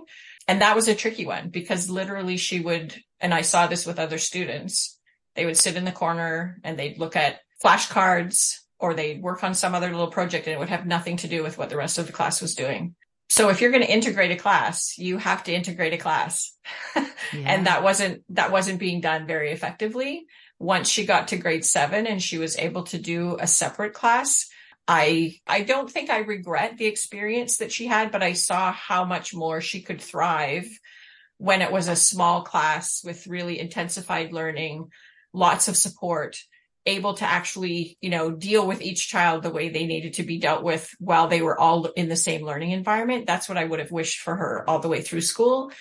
And 0.49 0.61
that 0.61 0.77
was 0.77 0.89
a 0.89 0.95
tricky 0.95 1.27
one 1.27 1.49
because 1.51 1.91
literally 1.91 2.37
she 2.37 2.61
would, 2.61 2.95
and 3.21 3.33
I 3.33 3.43
saw 3.43 3.67
this 3.67 3.87
with 3.87 3.99
other 3.99 4.19
students, 4.19 4.99
they 5.35 5.47
would 5.47 5.57
sit 5.57 5.77
in 5.77 5.85
the 5.85 5.93
corner 5.93 6.59
and 6.65 6.79
they'd 6.79 6.99
look 6.99 7.17
at 7.17 7.41
flashcards 7.63 8.59
or 8.79 8.95
they'd 8.95 9.23
work 9.23 9.43
on 9.43 9.55
some 9.55 9.75
other 9.75 9.91
little 9.91 10.11
project 10.11 10.47
and 10.47 10.55
it 10.55 10.59
would 10.59 10.69
have 10.69 10.87
nothing 10.87 11.17
to 11.19 11.29
do 11.29 11.43
with 11.43 11.57
what 11.57 11.71
the 11.71 11.77
rest 11.77 11.99
of 11.99 12.07
the 12.07 12.13
class 12.13 12.43
was 12.43 12.55
doing. 12.55 12.95
So 13.29 13.49
if 13.49 13.61
you're 13.61 13.71
going 13.71 13.83
to 13.83 13.93
integrate 13.93 14.31
a 14.31 14.37
class, 14.37 14.97
you 14.99 15.19
have 15.19 15.45
to 15.45 15.55
integrate 15.55 15.93
a 15.93 15.99
class. 15.99 16.55
yeah. 16.97 17.05
And 17.33 17.67
that 17.67 17.83
wasn't, 17.83 18.23
that 18.31 18.53
wasn't 18.53 18.79
being 18.79 19.01
done 19.01 19.27
very 19.27 19.51
effectively. 19.51 20.27
Once 20.59 20.89
she 20.89 21.05
got 21.05 21.29
to 21.29 21.37
grade 21.37 21.65
seven 21.65 22.07
and 22.07 22.23
she 22.23 22.39
was 22.39 22.57
able 22.57 22.85
to 22.85 22.99
do 22.99 23.37
a 23.41 23.47
separate 23.47 23.95
class, 23.95 24.49
I, 24.87 25.35
I 25.47 25.63
don't 25.63 25.91
think 25.91 26.09
I 26.09 26.19
regret 26.19 26.79
the 26.79 26.87
experience 26.87 27.57
that 27.57 27.73
she 27.73 27.87
had, 27.87 28.13
but 28.13 28.23
I 28.23 28.35
saw 28.35 28.71
how 28.71 29.05
much 29.05 29.35
more 29.35 29.61
she 29.61 29.83
could 29.83 30.01
thrive 30.01 30.69
when 31.39 31.63
it 31.63 31.73
was 31.73 31.89
a 31.89 31.97
small 31.97 32.43
class 32.43 33.03
with 33.05 33.27
really 33.27 33.59
intensified 33.59 34.33
learning, 34.33 34.91
lots 35.33 35.69
of 35.69 35.77
support 35.77 36.37
able 36.87 37.15
to 37.15 37.25
actually, 37.25 37.99
you 38.01 38.11
know, 38.11 38.31
deal 38.31 38.67
with 38.67 38.81
each 38.81 39.09
child 39.09 39.43
the 39.43 39.51
way 39.51 39.69
they 39.69 39.87
needed 39.87 40.15
to 40.15 40.23
be 40.23 40.39
dealt 40.39 40.63
with 40.63 40.89
while 40.99 41.27
they 41.27 41.43
were 41.43 41.59
all 41.59 41.87
in 41.87 42.09
the 42.09 42.17
same 42.17 42.47
learning 42.47 42.71
environment. 42.71 43.27
That's 43.27 43.49
what 43.49 43.59
I 43.59 43.65
would 43.65 43.81
have 43.81 43.91
wished 43.91 44.21
for 44.21 44.37
her 44.37 44.65
all 44.69 44.79
the 44.79 44.89
way 44.89 45.03
through 45.03 45.23
school. 45.23 45.73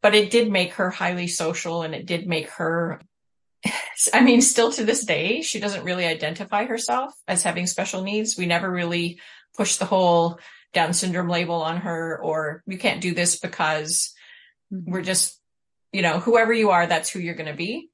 But 0.00 0.14
it 0.14 0.30
did 0.30 0.50
make 0.50 0.74
her 0.74 0.90
highly 0.90 1.28
social 1.28 1.82
and 1.82 1.94
it 1.94 2.06
did 2.06 2.26
make 2.26 2.48
her, 2.50 3.00
I 4.12 4.22
mean, 4.22 4.40
still 4.40 4.72
to 4.72 4.84
this 4.84 5.04
day, 5.04 5.42
she 5.42 5.60
doesn't 5.60 5.84
really 5.84 6.06
identify 6.06 6.64
herself 6.64 7.14
as 7.28 7.42
having 7.42 7.66
special 7.66 8.02
needs. 8.02 8.36
We 8.36 8.46
never 8.46 8.70
really 8.70 9.20
push 9.56 9.76
the 9.76 9.86
whole 9.86 10.38
Down 10.72 10.92
syndrome 10.92 11.28
label 11.28 11.62
on 11.62 11.78
her 11.78 12.18
or 12.22 12.62
you 12.66 12.78
can't 12.78 13.00
do 13.00 13.14
this 13.14 13.38
because 13.38 14.14
mm-hmm. 14.74 14.90
we're 14.90 15.02
just, 15.02 15.40
you 15.92 16.02
know, 16.02 16.18
whoever 16.18 16.52
you 16.52 16.70
are, 16.70 16.86
that's 16.86 17.10
who 17.10 17.20
you're 17.20 17.34
going 17.34 17.50
to 17.50 17.56
be. 17.56 17.90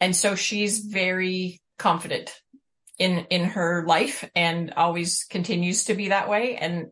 And 0.00 0.14
so 0.14 0.34
she's 0.34 0.80
very 0.80 1.60
confident 1.78 2.32
in 2.98 3.26
in 3.30 3.44
her 3.44 3.84
life 3.86 4.28
and 4.34 4.72
always 4.76 5.24
continues 5.24 5.86
to 5.86 5.94
be 5.94 6.08
that 6.08 6.28
way 6.28 6.56
and 6.56 6.86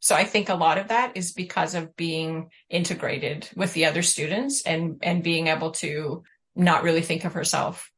so 0.00 0.14
i 0.14 0.24
think 0.24 0.48
a 0.48 0.54
lot 0.54 0.78
of 0.78 0.88
that 0.88 1.16
is 1.16 1.32
because 1.32 1.74
of 1.74 1.96
being 1.96 2.50
integrated 2.68 3.48
with 3.56 3.72
the 3.72 3.86
other 3.86 4.02
students 4.02 4.62
and 4.66 4.98
and 5.02 5.22
being 5.22 5.46
able 5.46 5.70
to 5.70 6.22
not 6.54 6.82
really 6.82 7.00
think 7.00 7.24
of 7.24 7.32
herself 7.32 7.90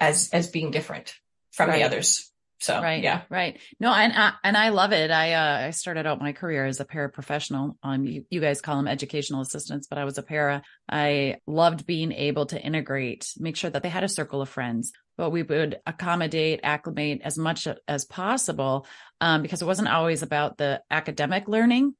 as 0.00 0.28
as 0.32 0.50
being 0.50 0.70
different 0.70 1.14
from 1.50 1.70
right. 1.70 1.78
the 1.78 1.84
others 1.84 2.27
so 2.60 2.80
right, 2.82 3.02
yeah, 3.02 3.22
right. 3.30 3.60
No, 3.78 3.92
and 3.92 4.12
I, 4.12 4.32
and 4.42 4.56
I 4.56 4.70
love 4.70 4.92
it. 4.92 5.12
I 5.12 5.34
uh, 5.34 5.66
I 5.68 5.70
started 5.70 6.06
out 6.06 6.20
my 6.20 6.32
career 6.32 6.66
as 6.66 6.80
a 6.80 6.84
paraprofessional. 6.84 7.76
Um, 7.84 8.04
you, 8.04 8.24
you 8.30 8.40
guys 8.40 8.60
call 8.60 8.76
them 8.76 8.88
educational 8.88 9.42
assistants, 9.42 9.86
but 9.86 9.98
I 9.98 10.04
was 10.04 10.18
a 10.18 10.24
para. 10.24 10.62
I 10.88 11.36
loved 11.46 11.86
being 11.86 12.10
able 12.10 12.46
to 12.46 12.60
integrate, 12.60 13.32
make 13.38 13.56
sure 13.56 13.70
that 13.70 13.84
they 13.84 13.88
had 13.88 14.02
a 14.02 14.08
circle 14.08 14.42
of 14.42 14.48
friends, 14.48 14.92
but 15.16 15.30
we 15.30 15.44
would 15.44 15.78
accommodate, 15.86 16.60
acclimate 16.64 17.20
as 17.22 17.38
much 17.38 17.68
as 17.86 18.04
possible, 18.04 18.86
um, 19.20 19.42
because 19.42 19.62
it 19.62 19.66
wasn't 19.66 19.88
always 19.88 20.22
about 20.22 20.58
the 20.58 20.82
academic 20.90 21.46
learning. 21.48 21.94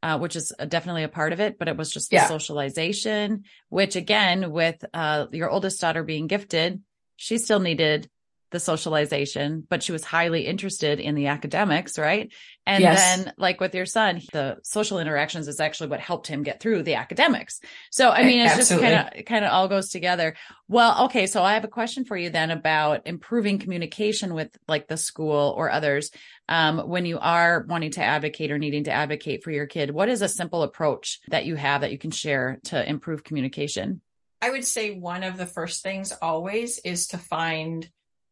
Uh, 0.00 0.16
which 0.16 0.36
is 0.36 0.52
definitely 0.68 1.02
a 1.02 1.08
part 1.08 1.32
of 1.32 1.40
it, 1.40 1.58
but 1.58 1.66
it 1.66 1.76
was 1.76 1.90
just 1.90 2.10
the 2.10 2.18
yeah. 2.18 2.28
socialization, 2.28 3.42
which 3.68 3.96
again, 3.96 4.52
with 4.52 4.84
uh, 4.94 5.26
your 5.32 5.50
oldest 5.50 5.80
daughter 5.80 6.04
being 6.04 6.28
gifted, 6.28 6.80
she 7.16 7.36
still 7.36 7.58
needed 7.58 8.08
the 8.50 8.60
socialization, 8.60 9.66
but 9.68 9.82
she 9.82 9.92
was 9.92 10.04
highly 10.04 10.46
interested 10.46 11.00
in 11.00 11.14
the 11.14 11.26
academics, 11.26 11.98
right? 11.98 12.32
And 12.66 12.82
yes. 12.82 12.98
then, 12.98 13.32
like 13.38 13.60
with 13.60 13.74
your 13.74 13.86
son, 13.86 14.20
the 14.32 14.58
social 14.62 14.98
interactions 14.98 15.48
is 15.48 15.60
actually 15.60 15.88
what 15.88 16.00
helped 16.00 16.26
him 16.26 16.42
get 16.42 16.60
through 16.60 16.82
the 16.82 16.94
academics. 16.94 17.60
So, 17.90 18.10
I 18.10 18.24
mean, 18.24 18.40
it's 18.40 18.54
Absolutely. 18.54 18.88
just 18.88 19.02
kind 19.02 19.18
of, 19.18 19.24
kind 19.24 19.44
of 19.44 19.52
all 19.52 19.68
goes 19.68 19.88
together. 19.88 20.34
Well, 20.68 21.06
okay. 21.06 21.26
So 21.26 21.42
I 21.42 21.54
have 21.54 21.64
a 21.64 21.68
question 21.68 22.04
for 22.04 22.16
you 22.16 22.30
then 22.30 22.50
about 22.50 23.06
improving 23.06 23.58
communication 23.58 24.34
with 24.34 24.50
like 24.66 24.86
the 24.86 24.96
school 24.96 25.54
or 25.56 25.70
others. 25.70 26.10
Um, 26.48 26.78
when 26.88 27.06
you 27.06 27.18
are 27.18 27.64
wanting 27.68 27.92
to 27.92 28.02
advocate 28.02 28.50
or 28.50 28.58
needing 28.58 28.84
to 28.84 28.92
advocate 28.92 29.44
for 29.44 29.50
your 29.50 29.66
kid, 29.66 29.90
what 29.90 30.08
is 30.08 30.22
a 30.22 30.28
simple 30.28 30.62
approach 30.62 31.20
that 31.28 31.46
you 31.46 31.56
have 31.56 31.82
that 31.82 31.92
you 31.92 31.98
can 31.98 32.10
share 32.10 32.58
to 32.64 32.88
improve 32.88 33.24
communication? 33.24 34.00
I 34.40 34.50
would 34.50 34.64
say 34.64 34.92
one 34.92 35.24
of 35.24 35.36
the 35.36 35.46
first 35.46 35.82
things 35.82 36.12
always 36.22 36.78
is 36.78 37.08
to 37.08 37.18
find 37.18 37.88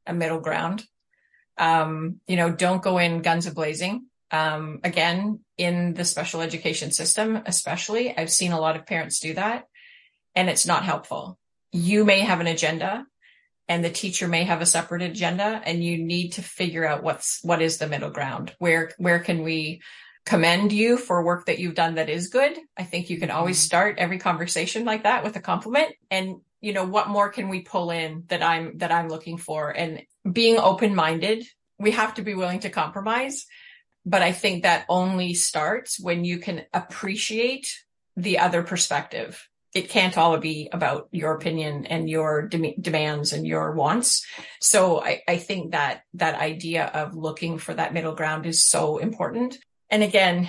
a 0.07 0.15
middle 0.15 0.41
ground. 0.41 0.85
Um, 1.59 2.21
you 2.27 2.37
know, 2.37 2.51
don't 2.51 2.83
go 2.83 2.99
in 2.99 3.23
guns 3.23 3.47
a 3.47 3.55
blazing. 3.55 4.07
Um, 4.31 4.81
again, 4.85 5.41
in 5.57 5.95
the 5.95 6.05
special 6.05 6.41
education 6.41 6.91
system, 6.91 7.41
especially, 7.47 8.17
I've 8.17 8.31
seen 8.31 8.53
a 8.53 8.61
lot 8.61 8.77
of 8.77 8.87
parents 8.87 9.21
do 9.21 9.35
that 9.35 9.67
and 10.35 10.51
it's 10.51 10.67
not 10.67 10.85
helpful. 10.85 11.39
You 11.73 12.05
may 12.05 12.21
have 12.21 12.41
an 12.41 12.47
agenda 12.47 13.07
and 13.69 13.85
the 13.85 13.91
teacher 13.91 14.29
may 14.29 14.45
have 14.45 14.61
a 14.61 14.67
separate 14.67 15.03
agenda 15.03 15.63
and 15.65 15.83
you 15.83 15.99
need 15.99 16.31
to 16.31 16.43
figure 16.43 16.87
out 16.87 17.03
what's, 17.03 17.41
what 17.43 17.63
is 17.63 17.79
the 17.79 17.89
middle 17.89 18.11
ground? 18.11 18.55
Where, 18.59 18.93
where 18.99 19.21
can 19.21 19.43
we 19.43 19.81
commend 20.27 20.73
you 20.73 20.99
for 20.99 21.23
work 21.23 21.47
that 21.47 21.61
you've 21.61 21.77
done 21.77 21.95
that 21.95 22.11
is 22.11 22.29
good? 22.29 22.59
I 22.77 22.83
think 22.83 23.09
you 23.09 23.19
can 23.19 23.31
always 23.31 23.59
mm-hmm. 23.59 23.67
start 23.67 23.99
every 23.99 24.19
conversation 24.19 24.85
like 24.85 25.05
that 25.05 25.25
with 25.25 25.37
a 25.37 25.41
compliment. 25.41 25.95
And 26.11 26.41
you 26.61 26.73
know 26.73 26.85
what 26.85 27.09
more 27.09 27.29
can 27.29 27.49
we 27.49 27.61
pull 27.61 27.91
in 27.91 28.25
that 28.27 28.43
i'm 28.43 28.79
that 28.79 28.91
i'm 28.91 29.09
looking 29.09 29.39
for? 29.39 29.71
And 29.71 30.03
being 30.31 30.59
open 30.59 30.95
minded 30.95 31.47
we 31.79 31.93
have 31.93 32.15
to 32.15 32.23
be 32.23 32.35
willing 32.35 32.61
to 32.61 32.71
compromise. 32.71 33.47
But 34.05 34.23
i 34.23 34.33
think 34.33 34.63
that 34.63 34.85
only 34.89 35.35
starts 35.35 36.01
when 36.01 36.25
you 36.25 36.39
can 36.39 36.65
appreciate 36.75 37.73
the 38.17 38.41
other 38.41 38.63
perspective. 38.63 39.49
It 39.75 39.91
can't 39.91 40.17
all 40.17 40.39
be 40.39 40.71
about 40.73 41.09
your 41.13 41.35
opinion 41.35 41.85
and 41.85 42.09
your 42.09 42.49
de- 42.49 42.77
demands 42.81 43.35
and 43.35 43.47
your 43.47 43.73
wants. 43.73 44.27
So 44.59 45.03
I, 45.03 45.21
I 45.29 45.37
think 45.37 45.73
that 45.73 46.05
that 46.15 46.41
idea 46.41 46.87
of 46.87 47.15
looking 47.15 47.59
for 47.59 47.75
that 47.75 47.93
middle 47.93 48.15
ground 48.15 48.47
is 48.47 48.65
so 48.65 48.97
important 48.97 49.59
and 49.91 50.03
again 50.03 50.49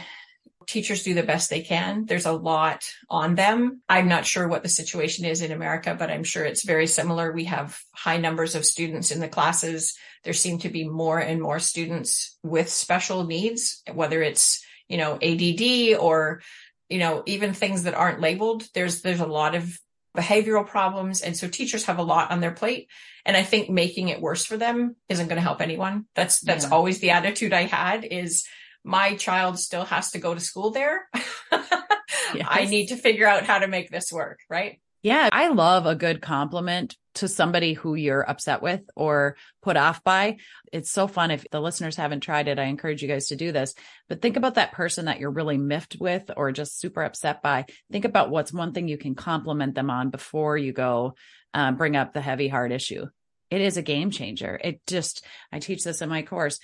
teachers 0.67 1.03
do 1.03 1.13
the 1.13 1.23
best 1.23 1.49
they 1.49 1.61
can. 1.61 2.05
There's 2.05 2.25
a 2.25 2.33
lot 2.33 2.83
on 3.09 3.35
them. 3.35 3.81
I'm 3.87 4.09
not 4.09 4.25
sure 4.25 4.47
what 4.47 4.63
the 4.63 4.69
situation 4.69 5.25
is 5.25 5.41
in 5.41 5.53
America, 5.53 5.95
but 5.97 6.11
I'm 6.11 6.25
sure 6.25 6.43
it's 6.43 6.65
very 6.65 6.87
similar. 6.87 7.31
We 7.31 7.45
have 7.45 7.79
high 7.95 8.17
numbers 8.17 8.53
of 8.53 8.65
students 8.65 9.11
in 9.11 9.21
the 9.21 9.29
classes. 9.29 9.97
There 10.25 10.33
seem 10.33 10.59
to 10.59 10.69
be 10.69 10.87
more 10.87 11.19
and 11.19 11.41
more 11.41 11.59
students 11.59 12.37
with 12.43 12.69
special 12.69 13.23
needs, 13.23 13.81
whether 13.91 14.21
it's, 14.21 14.61
you 14.89 14.97
know, 14.97 15.17
ADD 15.21 15.97
or, 15.99 16.41
you 16.89 16.99
know, 16.99 17.23
even 17.25 17.53
things 17.53 17.83
that 17.83 17.95
aren't 17.95 18.21
labeled. 18.21 18.67
There's, 18.73 19.01
there's 19.01 19.21
a 19.21 19.25
lot 19.25 19.55
of 19.55 19.79
behavioral 20.17 20.67
problems. 20.67 21.21
And 21.21 21.37
so 21.37 21.47
teachers 21.47 21.85
have 21.85 21.99
a 21.99 22.03
lot 22.03 22.31
on 22.31 22.41
their 22.41 22.51
plate. 22.51 22.89
And 23.25 23.37
I 23.37 23.43
think 23.43 23.69
making 23.69 24.09
it 24.09 24.21
worse 24.21 24.43
for 24.43 24.57
them 24.57 24.97
isn't 25.07 25.27
going 25.27 25.37
to 25.37 25.41
help 25.41 25.61
anyone. 25.61 26.07
That's, 26.13 26.41
that's 26.41 26.65
yeah. 26.65 26.71
always 26.71 26.99
the 26.99 27.11
attitude 27.11 27.53
I 27.53 27.63
had 27.63 28.03
is, 28.03 28.45
my 28.87 29.15
child 29.15 29.59
still 29.59 29.83
has 29.83 30.11
to 30.11 30.19
go 30.19 30.33
to 30.33 30.39
school 30.39 30.71
there. 30.71 31.09
yes. 31.51 32.47
I 32.47 32.65
need 32.65 32.87
to 32.87 32.95
figure 32.95 33.27
out 33.27 33.43
how 33.43 33.59
to 33.59 33.67
make 33.67 33.91
this 33.91 34.11
work, 34.11 34.39
right? 34.49 34.79
Yeah, 35.03 35.29
I 35.31 35.49
love 35.49 35.85
a 35.85 35.95
good 35.95 36.21
compliment 36.21 36.95
to 37.15 37.27
somebody 37.27 37.73
who 37.73 37.95
you're 37.95 38.27
upset 38.27 38.61
with 38.61 38.81
or 38.95 39.35
put 39.61 39.75
off 39.75 40.03
by. 40.03 40.37
It's 40.71 40.89
so 40.89 41.07
fun. 41.07 41.31
If 41.31 41.45
the 41.51 41.59
listeners 41.59 41.97
haven't 41.97 42.21
tried 42.21 42.47
it, 42.47 42.59
I 42.59 42.63
encourage 42.63 43.01
you 43.01 43.07
guys 43.07 43.27
to 43.27 43.35
do 43.35 43.51
this. 43.51 43.75
But 44.07 44.21
think 44.21 44.37
about 44.37 44.55
that 44.55 44.71
person 44.71 45.05
that 45.05 45.19
you're 45.19 45.31
really 45.31 45.57
miffed 45.57 45.97
with 45.99 46.31
or 46.35 46.51
just 46.51 46.79
super 46.79 47.03
upset 47.03 47.41
by. 47.41 47.65
Think 47.91 48.05
about 48.05 48.29
what's 48.29 48.53
one 48.53 48.71
thing 48.71 48.87
you 48.87 48.97
can 48.97 49.15
compliment 49.15 49.75
them 49.75 49.89
on 49.89 50.11
before 50.11 50.57
you 50.57 50.71
go 50.71 51.15
um, 51.53 51.75
bring 51.75 51.95
up 51.97 52.13
the 52.13 52.21
heavy 52.21 52.47
heart 52.47 52.71
issue. 52.71 53.07
It 53.49 53.61
is 53.61 53.77
a 53.77 53.81
game 53.81 54.11
changer. 54.11 54.59
It 54.61 54.81
just, 54.87 55.25
I 55.51 55.59
teach 55.59 55.83
this 55.83 56.01
in 56.01 56.09
my 56.09 56.21
course 56.21 56.59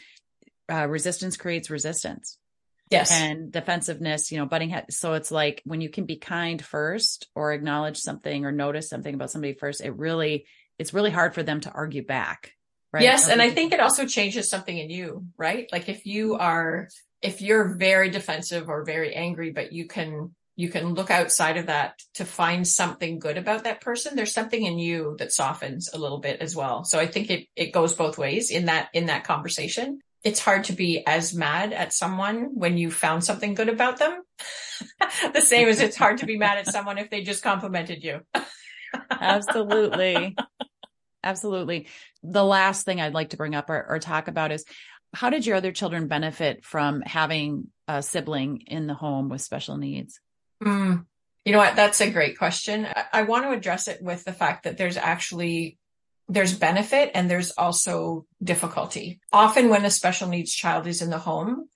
uh, 0.72 0.88
resistance 0.88 1.38
creates 1.38 1.70
resistance. 1.70 2.38
Yes. 2.90 3.12
And 3.12 3.52
defensiveness, 3.52 4.32
you 4.32 4.38
know, 4.38 4.46
butting 4.46 4.70
head. 4.70 4.86
So 4.92 5.14
it's 5.14 5.32
like 5.32 5.62
when 5.66 5.82
you 5.82 5.90
can 5.90 6.06
be 6.06 6.18
kind 6.18 6.64
first 6.64 7.28
or 7.34 7.52
acknowledge 7.52 7.98
something 7.98 8.46
or 8.46 8.52
notice 8.52 8.90
something 8.90 9.16
about 9.16 9.32
somebody 9.32 9.54
first, 9.54 9.82
it 9.82 9.98
really, 9.98 10.46
it's 10.78 10.94
really 10.94 11.10
hard 11.10 11.34
for 11.34 11.44
them 11.44 11.60
to 11.62 11.72
argue 11.72 12.06
back. 12.06 12.54
Right. 12.92 13.04
Yes. 13.04 13.28
and 13.28 13.42
I 13.42 13.50
think 13.50 13.74
it 13.74 13.80
also 13.80 14.06
changes 14.06 14.50
something 14.50 14.78
in 14.78 14.92
you, 14.92 15.26
right? 15.38 15.68
Like 15.72 15.90
if 15.90 16.06
you 16.06 16.36
are, 16.36 16.90
if 17.24 17.42
you're 17.42 17.74
very 17.76 18.12
defensive 18.12 18.70
or 18.70 18.86
very 18.86 19.16
angry, 19.16 19.52
but 19.52 19.72
you 19.74 19.88
can 19.88 20.36
you 20.56 20.70
can 20.70 20.94
look 20.94 21.10
outside 21.10 21.58
of 21.58 21.66
that 21.68 22.00
to 22.14 22.26
find 22.26 22.68
something 22.68 23.18
good 23.18 23.38
about 23.38 23.64
that 23.64 23.82
person 23.82 24.16
there's 24.16 24.34
something 24.34 24.64
in 24.64 24.78
you 24.78 25.16
that 25.18 25.32
softens 25.32 25.90
a 25.94 25.98
little 25.98 26.20
bit 26.20 26.42
as 26.42 26.56
well 26.56 26.84
so 26.84 27.00
i 27.00 27.08
think 27.08 27.30
it 27.30 27.48
it 27.56 27.74
goes 27.74 27.96
both 27.96 28.18
ways 28.18 28.52
in 28.52 28.66
that 28.66 28.90
in 28.94 29.08
that 29.08 29.24
conversation 29.24 30.00
it's 30.24 30.40
hard 30.40 30.66
to 30.66 30.74
be 30.74 31.06
as 31.06 31.34
mad 31.34 31.74
at 31.74 31.94
someone 31.94 32.52
when 32.54 32.78
you 32.78 32.90
found 32.90 33.24
something 33.24 33.54
good 33.54 33.70
about 33.70 33.98
them. 33.98 34.22
The 35.34 35.42
same 35.42 35.68
as 35.70 35.80
it's 35.80 35.96
hard 35.96 36.18
to 36.18 36.26
be 36.26 36.38
mad 36.38 36.58
at 36.58 36.68
someone 36.68 36.98
if 36.98 37.10
they 37.10 37.22
just 37.22 37.44
complimented 37.44 38.04
you. 38.04 38.22
Absolutely. 39.12 40.36
Absolutely. 41.24 41.88
The 42.22 42.44
last 42.44 42.84
thing 42.86 43.00
i'd 43.00 43.14
like 43.14 43.30
to 43.30 43.38
bring 43.38 43.56
up 43.56 43.70
or, 43.70 43.86
or 43.88 44.00
talk 44.00 44.28
about 44.28 44.52
is 44.52 44.66
how 45.14 45.30
did 45.30 45.46
your 45.46 45.56
other 45.56 45.72
children 45.72 46.08
benefit 46.08 46.66
from 46.66 47.02
having 47.02 47.68
a 47.88 48.02
sibling 48.02 48.64
in 48.68 48.88
the 48.88 48.94
home 48.94 49.30
with 49.30 49.42
special 49.42 49.78
needs? 49.78 50.20
Mm, 50.62 51.06
you 51.46 51.52
know 51.52 51.60
what? 51.60 51.76
That's 51.76 52.02
a 52.02 52.10
great 52.10 52.38
question. 52.38 52.86
I, 52.86 53.06
I 53.14 53.22
want 53.24 53.46
to 53.46 53.52
address 53.52 53.88
it 53.88 54.02
with 54.02 54.24
the 54.24 54.34
fact 54.34 54.64
that 54.64 54.78
there's 54.78 54.98
actually 54.98 55.78
there's 56.30 56.58
benefit 56.58 57.12
and 57.14 57.30
there's 57.30 57.52
also 57.52 58.26
difficulty. 58.42 59.20
Often 59.32 59.70
when 59.70 59.86
a 59.86 59.92
special 59.92 60.30
needs 60.30 60.54
child 60.54 60.88
is 60.88 61.02
in 61.02 61.10
the 61.10 61.18
home, 61.18 61.68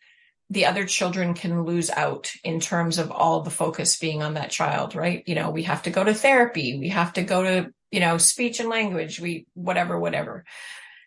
the 0.49 0.65
other 0.65 0.85
children 0.85 1.33
can 1.33 1.63
lose 1.63 1.89
out 1.89 2.31
in 2.43 2.59
terms 2.59 2.97
of 2.97 3.11
all 3.11 3.41
the 3.41 3.49
focus 3.49 3.97
being 3.97 4.23
on 4.23 4.35
that 4.35 4.49
child, 4.49 4.95
right? 4.95 5.23
You 5.27 5.35
know, 5.35 5.49
we 5.49 5.63
have 5.63 5.83
to 5.83 5.89
go 5.89 6.03
to 6.03 6.13
therapy, 6.13 6.77
we 6.79 6.89
have 6.89 7.13
to 7.13 7.23
go 7.23 7.43
to, 7.43 7.73
you 7.91 7.99
know, 7.99 8.17
speech 8.17 8.59
and 8.59 8.69
language, 8.69 9.19
we 9.19 9.45
whatever, 9.53 9.99
whatever. 9.99 10.45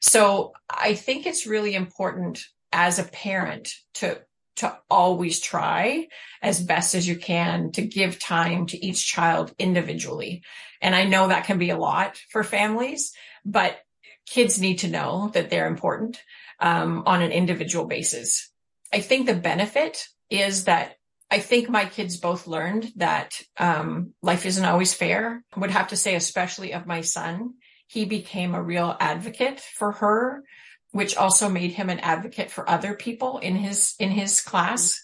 So 0.00 0.52
I 0.68 0.94
think 0.94 1.26
it's 1.26 1.46
really 1.46 1.74
important 1.74 2.42
as 2.72 2.98
a 2.98 3.04
parent 3.04 3.74
to 3.94 4.20
to 4.56 4.76
always 4.90 5.40
try 5.40 6.06
as 6.42 6.60
best 6.60 6.94
as 6.94 7.08
you 7.08 7.16
can 7.16 7.72
to 7.72 7.82
give 7.82 8.18
time 8.18 8.66
to 8.66 8.84
each 8.84 9.06
child 9.06 9.54
individually. 9.58 10.42
And 10.82 10.94
I 10.94 11.04
know 11.04 11.28
that 11.28 11.46
can 11.46 11.56
be 11.56 11.70
a 11.70 11.78
lot 11.78 12.20
for 12.28 12.44
families, 12.44 13.14
but 13.44 13.78
kids 14.26 14.60
need 14.60 14.78
to 14.80 14.88
know 14.88 15.30
that 15.34 15.50
they're 15.50 15.66
important 15.66 16.22
um, 16.60 17.02
on 17.06 17.22
an 17.22 17.32
individual 17.32 17.86
basis. 17.86 18.50
I 18.92 19.00
think 19.00 19.26
the 19.26 19.34
benefit 19.34 20.06
is 20.28 20.64
that 20.64 20.96
I 21.30 21.38
think 21.38 21.68
my 21.68 21.84
kids 21.84 22.16
both 22.16 22.46
learned 22.46 22.92
that 22.96 23.40
um, 23.56 24.14
life 24.20 24.46
isn't 24.46 24.64
always 24.64 24.92
fair. 24.92 25.44
I 25.54 25.60
would 25.60 25.70
have 25.70 25.88
to 25.88 25.96
say, 25.96 26.14
especially 26.16 26.74
of 26.74 26.86
my 26.86 27.02
son, 27.02 27.54
he 27.86 28.04
became 28.04 28.54
a 28.54 28.62
real 28.62 28.96
advocate 29.00 29.60
for 29.60 29.92
her 29.92 30.44
which 30.92 31.16
also 31.16 31.48
made 31.48 31.72
him 31.72 31.88
an 31.88 32.00
advocate 32.00 32.50
for 32.50 32.68
other 32.68 32.94
people 32.94 33.38
in 33.38 33.56
his 33.56 33.94
in 33.98 34.10
his 34.10 34.40
class 34.40 35.00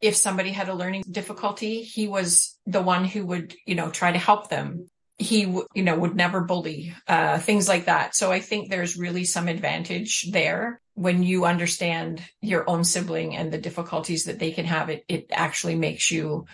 if 0.00 0.14
somebody 0.14 0.50
had 0.50 0.68
a 0.68 0.74
learning 0.74 1.02
difficulty 1.10 1.82
he 1.82 2.08
was 2.08 2.58
the 2.66 2.82
one 2.82 3.04
who 3.04 3.24
would 3.26 3.54
you 3.66 3.74
know 3.74 3.90
try 3.90 4.12
to 4.12 4.18
help 4.18 4.48
them 4.48 4.88
he 5.18 5.40
you 5.74 5.82
know 5.82 5.98
would 5.98 6.14
never 6.14 6.42
bully 6.42 6.94
uh, 7.08 7.38
things 7.38 7.68
like 7.68 7.86
that. 7.86 8.14
So 8.14 8.30
i 8.32 8.40
think 8.40 8.68
there's 8.68 8.96
really 8.96 9.24
some 9.24 9.48
advantage 9.48 10.30
there. 10.30 10.80
When 10.94 11.22
you 11.22 11.44
understand 11.44 12.22
your 12.40 12.68
own 12.68 12.84
sibling 12.84 13.36
and 13.36 13.52
the 13.52 13.58
difficulties 13.58 14.24
that 14.24 14.38
they 14.38 14.52
can 14.52 14.66
have 14.66 14.88
it 14.88 15.04
it 15.08 15.26
actually 15.32 15.76
makes 15.76 16.10
you 16.10 16.46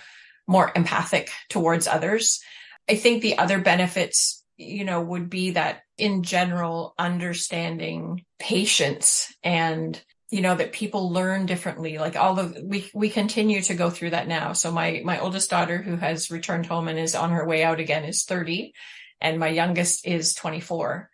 more 0.46 0.72
empathic 0.74 1.30
towards 1.48 1.86
others. 1.86 2.40
I 2.88 2.96
think 2.96 3.22
the 3.22 3.38
other 3.38 3.60
benefits 3.60 4.42
you 4.62 4.84
know, 4.84 5.00
would 5.00 5.30
be 5.30 5.52
that 5.52 5.82
in 5.98 6.22
general, 6.22 6.94
understanding 6.98 8.24
patience 8.38 9.32
and 9.42 10.00
you 10.32 10.40
know 10.40 10.54
that 10.54 10.72
people 10.72 11.12
learn 11.12 11.44
differently. 11.44 11.98
Like 11.98 12.16
all 12.16 12.40
of 12.40 12.56
we 12.62 12.90
we 12.94 13.10
continue 13.10 13.60
to 13.62 13.74
go 13.74 13.90
through 13.90 14.10
that 14.10 14.26
now. 14.26 14.54
So 14.54 14.72
my 14.72 15.02
my 15.04 15.20
oldest 15.20 15.50
daughter 15.50 15.82
who 15.82 15.96
has 15.96 16.30
returned 16.30 16.64
home 16.64 16.88
and 16.88 16.98
is 16.98 17.14
on 17.14 17.30
her 17.30 17.46
way 17.46 17.62
out 17.62 17.80
again 17.80 18.04
is 18.04 18.24
30 18.24 18.72
and 19.20 19.38
my 19.38 19.48
youngest 19.48 20.06
is 20.06 20.34
24 20.34 21.10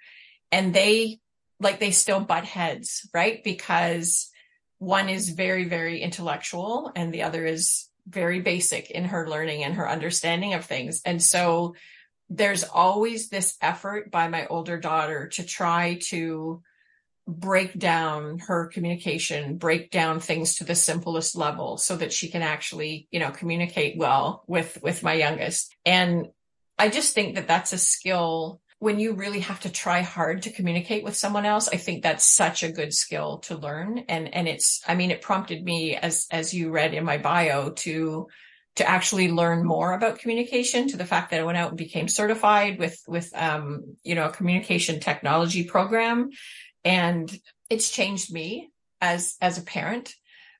and 0.53 0.73
they 0.73 1.19
like 1.59 1.81
they 1.81 1.91
still 1.91 2.21
butt 2.21 2.45
heads 2.45 3.09
right? 3.13 3.43
Because 3.43 4.31
one 4.79 5.09
is 5.09 5.31
very 5.31 5.65
very 5.65 6.01
intellectual 6.01 6.93
and 6.95 7.13
the 7.13 7.25
other 7.25 7.45
is 7.45 7.89
very 8.07 8.41
basic 8.41 8.89
in 8.89 9.07
her 9.07 9.29
learning 9.29 9.65
and 9.65 9.75
her 9.75 9.91
understanding 9.91 10.55
of 10.55 10.65
things. 10.65 11.03
And 11.05 11.21
so 11.21 11.75
there's 12.31 12.63
always 12.63 13.31
this 13.31 13.57
effort 13.61 14.13
by 14.13 14.29
my 14.29 14.47
older 14.47 14.79
daughter 14.79 15.27
to 15.31 15.43
try 15.43 15.99
to 16.11 16.63
break 17.29 17.79
down 17.79 18.39
her 18.39 18.67
communication, 18.69 19.59
break 19.59 19.91
down 19.91 20.19
things 20.19 20.57
to 20.57 20.65
the 20.65 20.75
simplest 20.75 21.37
level 21.37 21.77
so 21.77 21.95
that 21.95 22.13
she 22.13 22.29
can 22.29 22.41
actually, 22.41 23.07
you 23.11 23.21
know, 23.21 23.31
communicate 23.31 23.99
well 23.99 24.43
with, 24.47 24.79
with 24.83 25.03
my 25.03 25.13
youngest. 25.13 25.77
And 25.85 26.29
I 26.79 26.89
just 26.89 27.13
think 27.13 27.35
that 27.35 27.47
that's 27.47 27.75
a 27.75 27.79
skill 27.79 28.63
when 28.79 28.99
you 28.99 29.13
really 29.13 29.41
have 29.41 29.61
to 29.61 29.71
try 29.71 30.01
hard 30.01 30.43
to 30.43 30.53
communicate 30.53 31.05
with 31.05 31.17
someone 31.17 31.45
else. 31.45 31.69
I 31.69 31.77
think 31.77 32.03
that's 32.03 32.25
such 32.25 32.63
a 32.63 32.73
good 32.73 32.95
skill 32.95 33.39
to 33.41 33.57
learn. 33.57 34.05
And, 34.09 34.33
and 34.33 34.49
it's, 34.49 34.81
I 34.89 34.95
mean, 34.95 35.11
it 35.11 35.21
prompted 35.21 35.63
me 35.63 35.97
as, 35.97 36.29
as 36.31 36.55
you 36.55 36.71
read 36.71 36.95
in 36.95 37.05
my 37.05 37.19
bio 37.19 37.71
to, 37.71 38.29
to 38.77 38.89
actually 38.89 39.31
learn 39.31 39.67
more 39.67 39.93
about 39.93 40.21
communication 40.21 40.87
to 40.89 40.97
the 40.97 41.05
fact 41.05 41.33
that 41.33 41.41
I 41.41 41.43
went 41.43 41.59
out 41.59 41.71
and 41.71 41.77
became 41.77 42.07
certified 42.07 42.79
with, 42.79 43.03
with, 43.09 43.31
um, 43.35 43.97
you 44.05 44.15
know, 44.15 44.27
a 44.27 44.33
communication 44.33 45.01
technology 45.01 45.65
program. 45.65 46.31
And 46.85 47.31
it's 47.69 47.91
changed 47.91 48.33
me 48.33 48.71
as, 49.01 49.37
as 49.41 49.59
a 49.59 49.63
parent. 49.63 50.15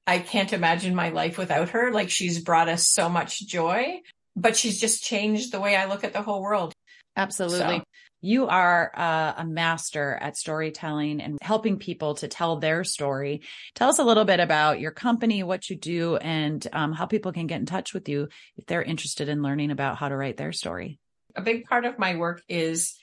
I 0.07 0.19
can't 0.19 0.53
imagine 0.53 0.95
my 0.95 1.11
life 1.11 1.39
without 1.39 1.71
her. 1.71 1.93
Like 1.93 2.11
she's 2.11 2.41
brought 2.43 2.69
us 2.69 2.89
so 2.89 3.09
much 3.09 3.47
joy, 3.47 4.01
but 4.37 4.57
she's 4.57 4.81
just 4.81 5.03
changed 5.03 5.53
the 5.53 5.61
way 5.61 5.77
I 5.77 5.87
look 5.87 6.05
at 6.05 6.13
the 6.13 6.23
whole 6.23 6.43
world. 6.43 6.73
Absolutely. 7.17 7.79
So. 7.79 7.85
You 8.21 8.49
are 8.49 8.91
uh, 8.97 9.35
a 9.39 9.45
master 9.45 10.19
at 10.21 10.37
storytelling 10.37 11.21
and 11.21 11.39
helping 11.41 11.79
people 11.79 12.15
to 12.17 12.27
tell 12.27 12.57
their 12.57 12.83
story. 12.83 13.43
Tell 13.77 13.91
us 13.91 14.01
a 14.01 14.05
little 14.05 14.25
bit 14.25 14.41
about 14.41 14.81
your 14.81 14.91
company, 14.91 15.45
what 15.45 15.71
you 15.71 15.77
do, 15.77 16.17
and 16.17 16.67
um, 16.73 16.93
how 16.93 17.07
people 17.07 17.33
can 17.33 17.47
get 17.47 17.61
in 17.61 17.67
touch 17.67 17.95
with 17.95 18.09
you 18.09 18.29
if 18.57 18.67
they're 18.67 18.83
interested 18.83 19.29
in 19.29 19.43
learning 19.43 19.71
about 19.71 19.99
how 19.99 20.09
to 20.09 20.17
write 20.17 20.37
their 20.37 20.53
story. 20.53 20.99
A 21.37 21.43
big 21.43 21.67
part 21.67 21.85
of 21.85 21.99
my 21.99 22.17
work 22.17 22.43
is 22.49 22.99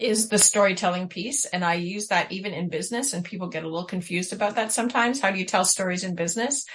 is 0.00 0.28
the 0.28 0.38
storytelling 0.38 1.08
piece 1.08 1.44
and 1.46 1.64
i 1.64 1.74
use 1.74 2.08
that 2.08 2.30
even 2.32 2.52
in 2.52 2.68
business 2.68 3.12
and 3.12 3.24
people 3.24 3.48
get 3.48 3.64
a 3.64 3.68
little 3.68 3.84
confused 3.84 4.32
about 4.32 4.56
that 4.56 4.72
sometimes 4.72 5.20
how 5.20 5.30
do 5.30 5.38
you 5.38 5.44
tell 5.44 5.64
stories 5.64 6.04
in 6.04 6.14
business 6.14 6.66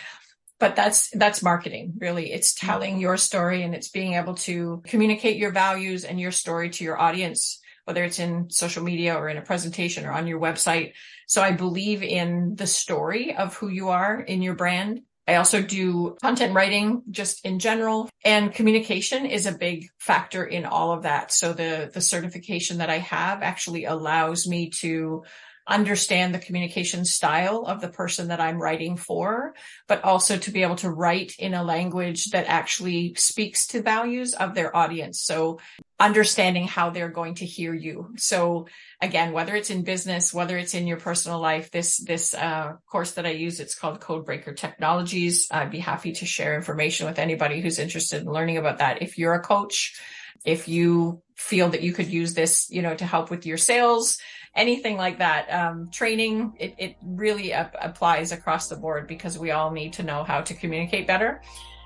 but 0.60 0.76
that's 0.76 1.10
that's 1.12 1.44
marketing 1.44 1.94
really 2.00 2.32
it's 2.32 2.54
telling 2.54 3.00
your 3.00 3.18
story 3.18 3.64
and 3.64 3.76
it's 3.76 3.90
being 3.90 4.14
able 4.14 4.36
to 4.36 4.82
communicate 4.86 5.38
your 5.38 5.52
values 5.52 6.04
and 6.04 6.20
your 6.20 6.32
story 6.32 6.70
to 6.70 6.84
your 6.84 7.00
audience 7.00 7.62
whether 7.86 8.04
it's 8.04 8.20
in 8.20 8.50
social 8.50 8.84
media 8.84 9.16
or 9.16 9.30
in 9.30 9.38
a 9.38 9.42
presentation 9.42 10.06
or 10.06 10.12
on 10.12 10.28
your 10.28 10.40
website. 10.40 10.94
So 11.28 11.42
I 11.42 11.52
believe 11.52 12.04
in 12.04 12.56
the 12.56 12.68
story 12.68 13.36
of 13.36 13.56
who 13.56 13.70
you 13.70 13.90
are 13.90 14.20
in 14.20 14.42
your 14.42 14.56
brand. 14.56 15.02
I 15.28 15.36
also 15.36 15.62
do 15.62 16.18
content 16.22 16.54
writing 16.54 17.04
just 17.10 17.46
in 17.46 17.60
general 17.60 18.10
and 18.24 18.54
communication 18.54 19.26
is 19.26 19.46
a 19.46 19.58
big 19.58 19.90
factor 20.00 20.46
in 20.46 20.66
all 20.66 20.92
of 20.92 21.04
that. 21.04 21.32
So 21.32 21.54
the, 21.54 21.90
the 21.92 22.02
certification 22.02 22.78
that 22.78 22.92
I 22.92 23.00
have 23.00 23.42
actually 23.42 23.86
allows 23.86 24.48
me 24.48 24.70
to 24.82 25.24
understand 25.68 26.34
the 26.34 26.40
communication 26.40 27.06
style 27.06 27.66
of 27.66 27.82
the 27.82 27.88
person 27.88 28.28
that 28.28 28.40
I'm 28.40 28.62
writing 28.62 28.98
for, 28.98 29.56
but 29.88 30.04
also 30.04 30.38
to 30.38 30.52
be 30.52 30.62
able 30.62 30.76
to 30.78 30.92
write 30.92 31.34
in 31.40 31.54
a 31.54 31.64
language 31.64 32.26
that 32.32 32.46
actually 32.48 33.16
speaks 33.16 33.68
to 33.68 33.82
values 33.82 34.34
of 34.34 34.54
their 34.54 34.76
audience. 34.76 35.22
So 35.22 35.60
understanding 36.00 36.68
how 36.68 36.90
they're 36.92 37.10
going 37.10 37.36
to 37.36 37.46
hear 37.46 37.74
you. 37.74 38.14
So 38.18 38.68
again, 39.02 39.32
whether 39.34 39.56
it's 39.56 39.70
in 39.70 39.84
business, 39.84 40.34
whether 40.34 40.58
it's 40.58 40.76
in 40.76 40.88
your 40.88 40.98
personal 40.98 41.40
life, 41.40 41.72
this, 41.72 41.98
this, 41.98 42.34
uh, 42.34 42.74
course 42.92 43.14
that 43.14 43.26
I 43.26 43.32
use, 43.32 43.60
it's 43.60 43.76
called 43.76 44.02
Codebreaker 44.02 44.56
Technologies. 44.56 45.48
I'd 45.50 45.72
be 45.72 45.80
happy 45.80 46.12
to 46.12 46.26
share 46.26 46.56
information 46.56 47.08
with 47.08 47.18
anybody 47.18 47.62
who's 47.62 47.80
interested 47.80 48.22
in 48.22 48.32
learning 48.32 48.58
about 48.58 48.80
that. 48.80 49.02
If 49.02 49.18
you're 49.18 49.34
a 49.34 49.42
coach, 49.42 50.00
if 50.44 50.68
you 50.68 51.22
feel 51.36 51.70
that 51.70 51.82
you 51.82 51.92
could 51.92 52.08
use 52.08 52.34
this, 52.34 52.70
you 52.70 52.82
know, 52.82 52.96
to 52.96 53.06
help 53.06 53.32
with 53.32 53.46
your 53.46 53.58
sales, 53.58 54.20
anything 54.56 54.98
like 54.98 55.20
that. 55.20 55.52
Um, 55.52 55.90
training, 55.90 56.54
it, 56.60 56.76
it 56.78 56.96
really 57.04 57.54
ap- 57.54 57.76
applies 57.80 58.32
across 58.32 58.70
the 58.70 58.76
board 58.76 59.08
because 59.08 59.38
we 59.38 59.52
all 59.52 59.72
need 59.72 59.94
to 59.94 60.04
know 60.04 60.24
how 60.24 60.42
to 60.42 60.54
communicate 60.54 61.08
better. 61.08 61.42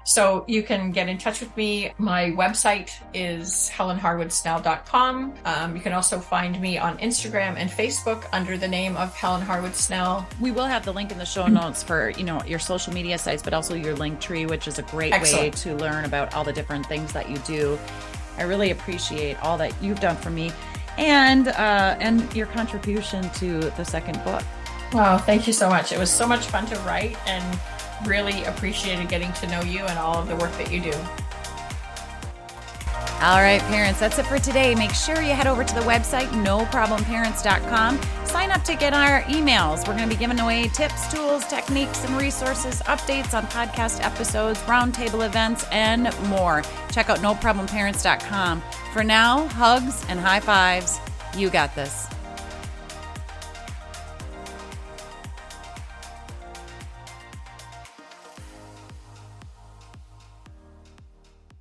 So 0.05 0.43
you 0.47 0.63
can 0.63 0.91
get 0.91 1.07
in 1.07 1.20
touch 1.20 1.39
with 1.39 1.55
me. 1.55 1.93
My 1.99 2.32
website 2.32 2.89
is 3.13 3.70
helenharwoodsnell.com. 3.76 5.34
Um, 5.45 5.76
you 5.76 5.82
can 5.82 5.93
also 5.93 6.20
find 6.20 6.59
me 6.59 6.80
on 6.80 6.97
Instagram 6.97 7.57
and 7.57 7.70
Facebook 7.70 8.26
under 8.34 8.57
the 8.57 8.67
name 8.67 8.97
of 8.97 9.13
Helen 9.13 9.41
Harwood 9.41 9.76
Snell. 9.76 10.28
We 10.41 10.49
will 10.49 10.65
have 10.65 10.84
the 10.84 10.93
link 10.93 11.11
in 11.11 11.20
the 11.20 11.26
show 11.26 11.45
notes 11.45 11.84
for, 11.84 12.09
you 12.11 12.24
know, 12.24 12.41
your 12.45 12.59
social 12.59 12.91
media 12.91 13.20
sites, 13.20 13.43
but 13.43 13.53
also 13.53 13.76
your 13.76 13.95
Linktree, 13.95 14.49
which 14.49 14.67
is 14.67 14.80
a 14.80 14.84
great 14.84 15.13
Excellent. 15.13 15.43
way 15.43 15.49
to 15.51 15.76
learn 15.76 16.05
about 16.05 16.34
all 16.34 16.43
the 16.43 16.53
different 16.53 16.88
things 16.88 17.13
that 17.13 17.30
you 17.30 17.38
do. 17.39 17.78
I 18.39 18.43
really 18.43 18.72
appreciate 18.72 19.39
all 19.43 19.57
that 19.57 19.74
you've 19.80 19.99
done 19.99 20.15
for 20.15 20.30
me 20.30 20.51
and 20.99 21.47
uh, 21.47 21.95
and 21.99 22.33
your 22.35 22.45
contribution 22.47 23.27
to 23.31 23.59
the 23.71 23.83
second 23.83 24.23
book. 24.23 24.43
Wow, 24.93 25.17
thank 25.17 25.47
you 25.47 25.53
so 25.53 25.69
much. 25.69 25.91
It 25.91 25.97
was 25.97 26.11
so 26.11 26.27
much 26.27 26.45
fun 26.47 26.65
to 26.67 26.75
write 26.79 27.17
and 27.27 27.59
really 28.05 28.43
appreciated 28.43 29.07
getting 29.07 29.31
to 29.33 29.47
know 29.47 29.61
you 29.61 29.85
and 29.85 29.97
all 29.97 30.17
of 30.17 30.27
the 30.27 30.35
work 30.35 30.51
that 30.53 30.71
you 30.71 30.81
do. 30.81 30.93
All 33.21 33.41
right, 33.41 33.61
parents, 33.63 33.99
that's 33.99 34.17
it 34.17 34.25
for 34.25 34.39
today. 34.39 34.75
Make 34.75 34.93
sure 34.93 35.21
you 35.21 35.33
head 35.33 35.47
over 35.47 35.63
to 35.63 35.75
the 35.75 35.81
website, 35.81 36.27
noproblemparents.com. 36.43 37.99
Sign 38.30 38.51
up 38.51 38.63
to 38.65 38.75
get 38.75 38.93
our 38.93 39.23
emails. 39.23 39.88
We're 39.88 39.95
going 39.97 40.07
to 40.07 40.15
be 40.15 40.19
giving 40.19 40.39
away 40.39 40.67
tips, 40.67 41.11
tools, 41.11 41.47
techniques, 41.47 42.05
and 42.05 42.15
resources, 42.15 42.80
updates 42.82 43.34
on 43.34 43.47
podcast 43.47 44.05
episodes, 44.05 44.59
roundtable 44.59 45.25
events, 45.25 45.65
and 45.71 46.03
more. 46.30 46.61
Check 46.91 47.09
out 47.09 47.17
noproblemparents.com. 47.19 48.61
For 48.93 49.03
now, 49.03 49.47
hugs 49.47 50.05
and 50.09 50.19
high 50.19 50.41
fives. 50.41 50.99
You 51.36 51.49
got 51.49 51.73
this. 51.73 52.05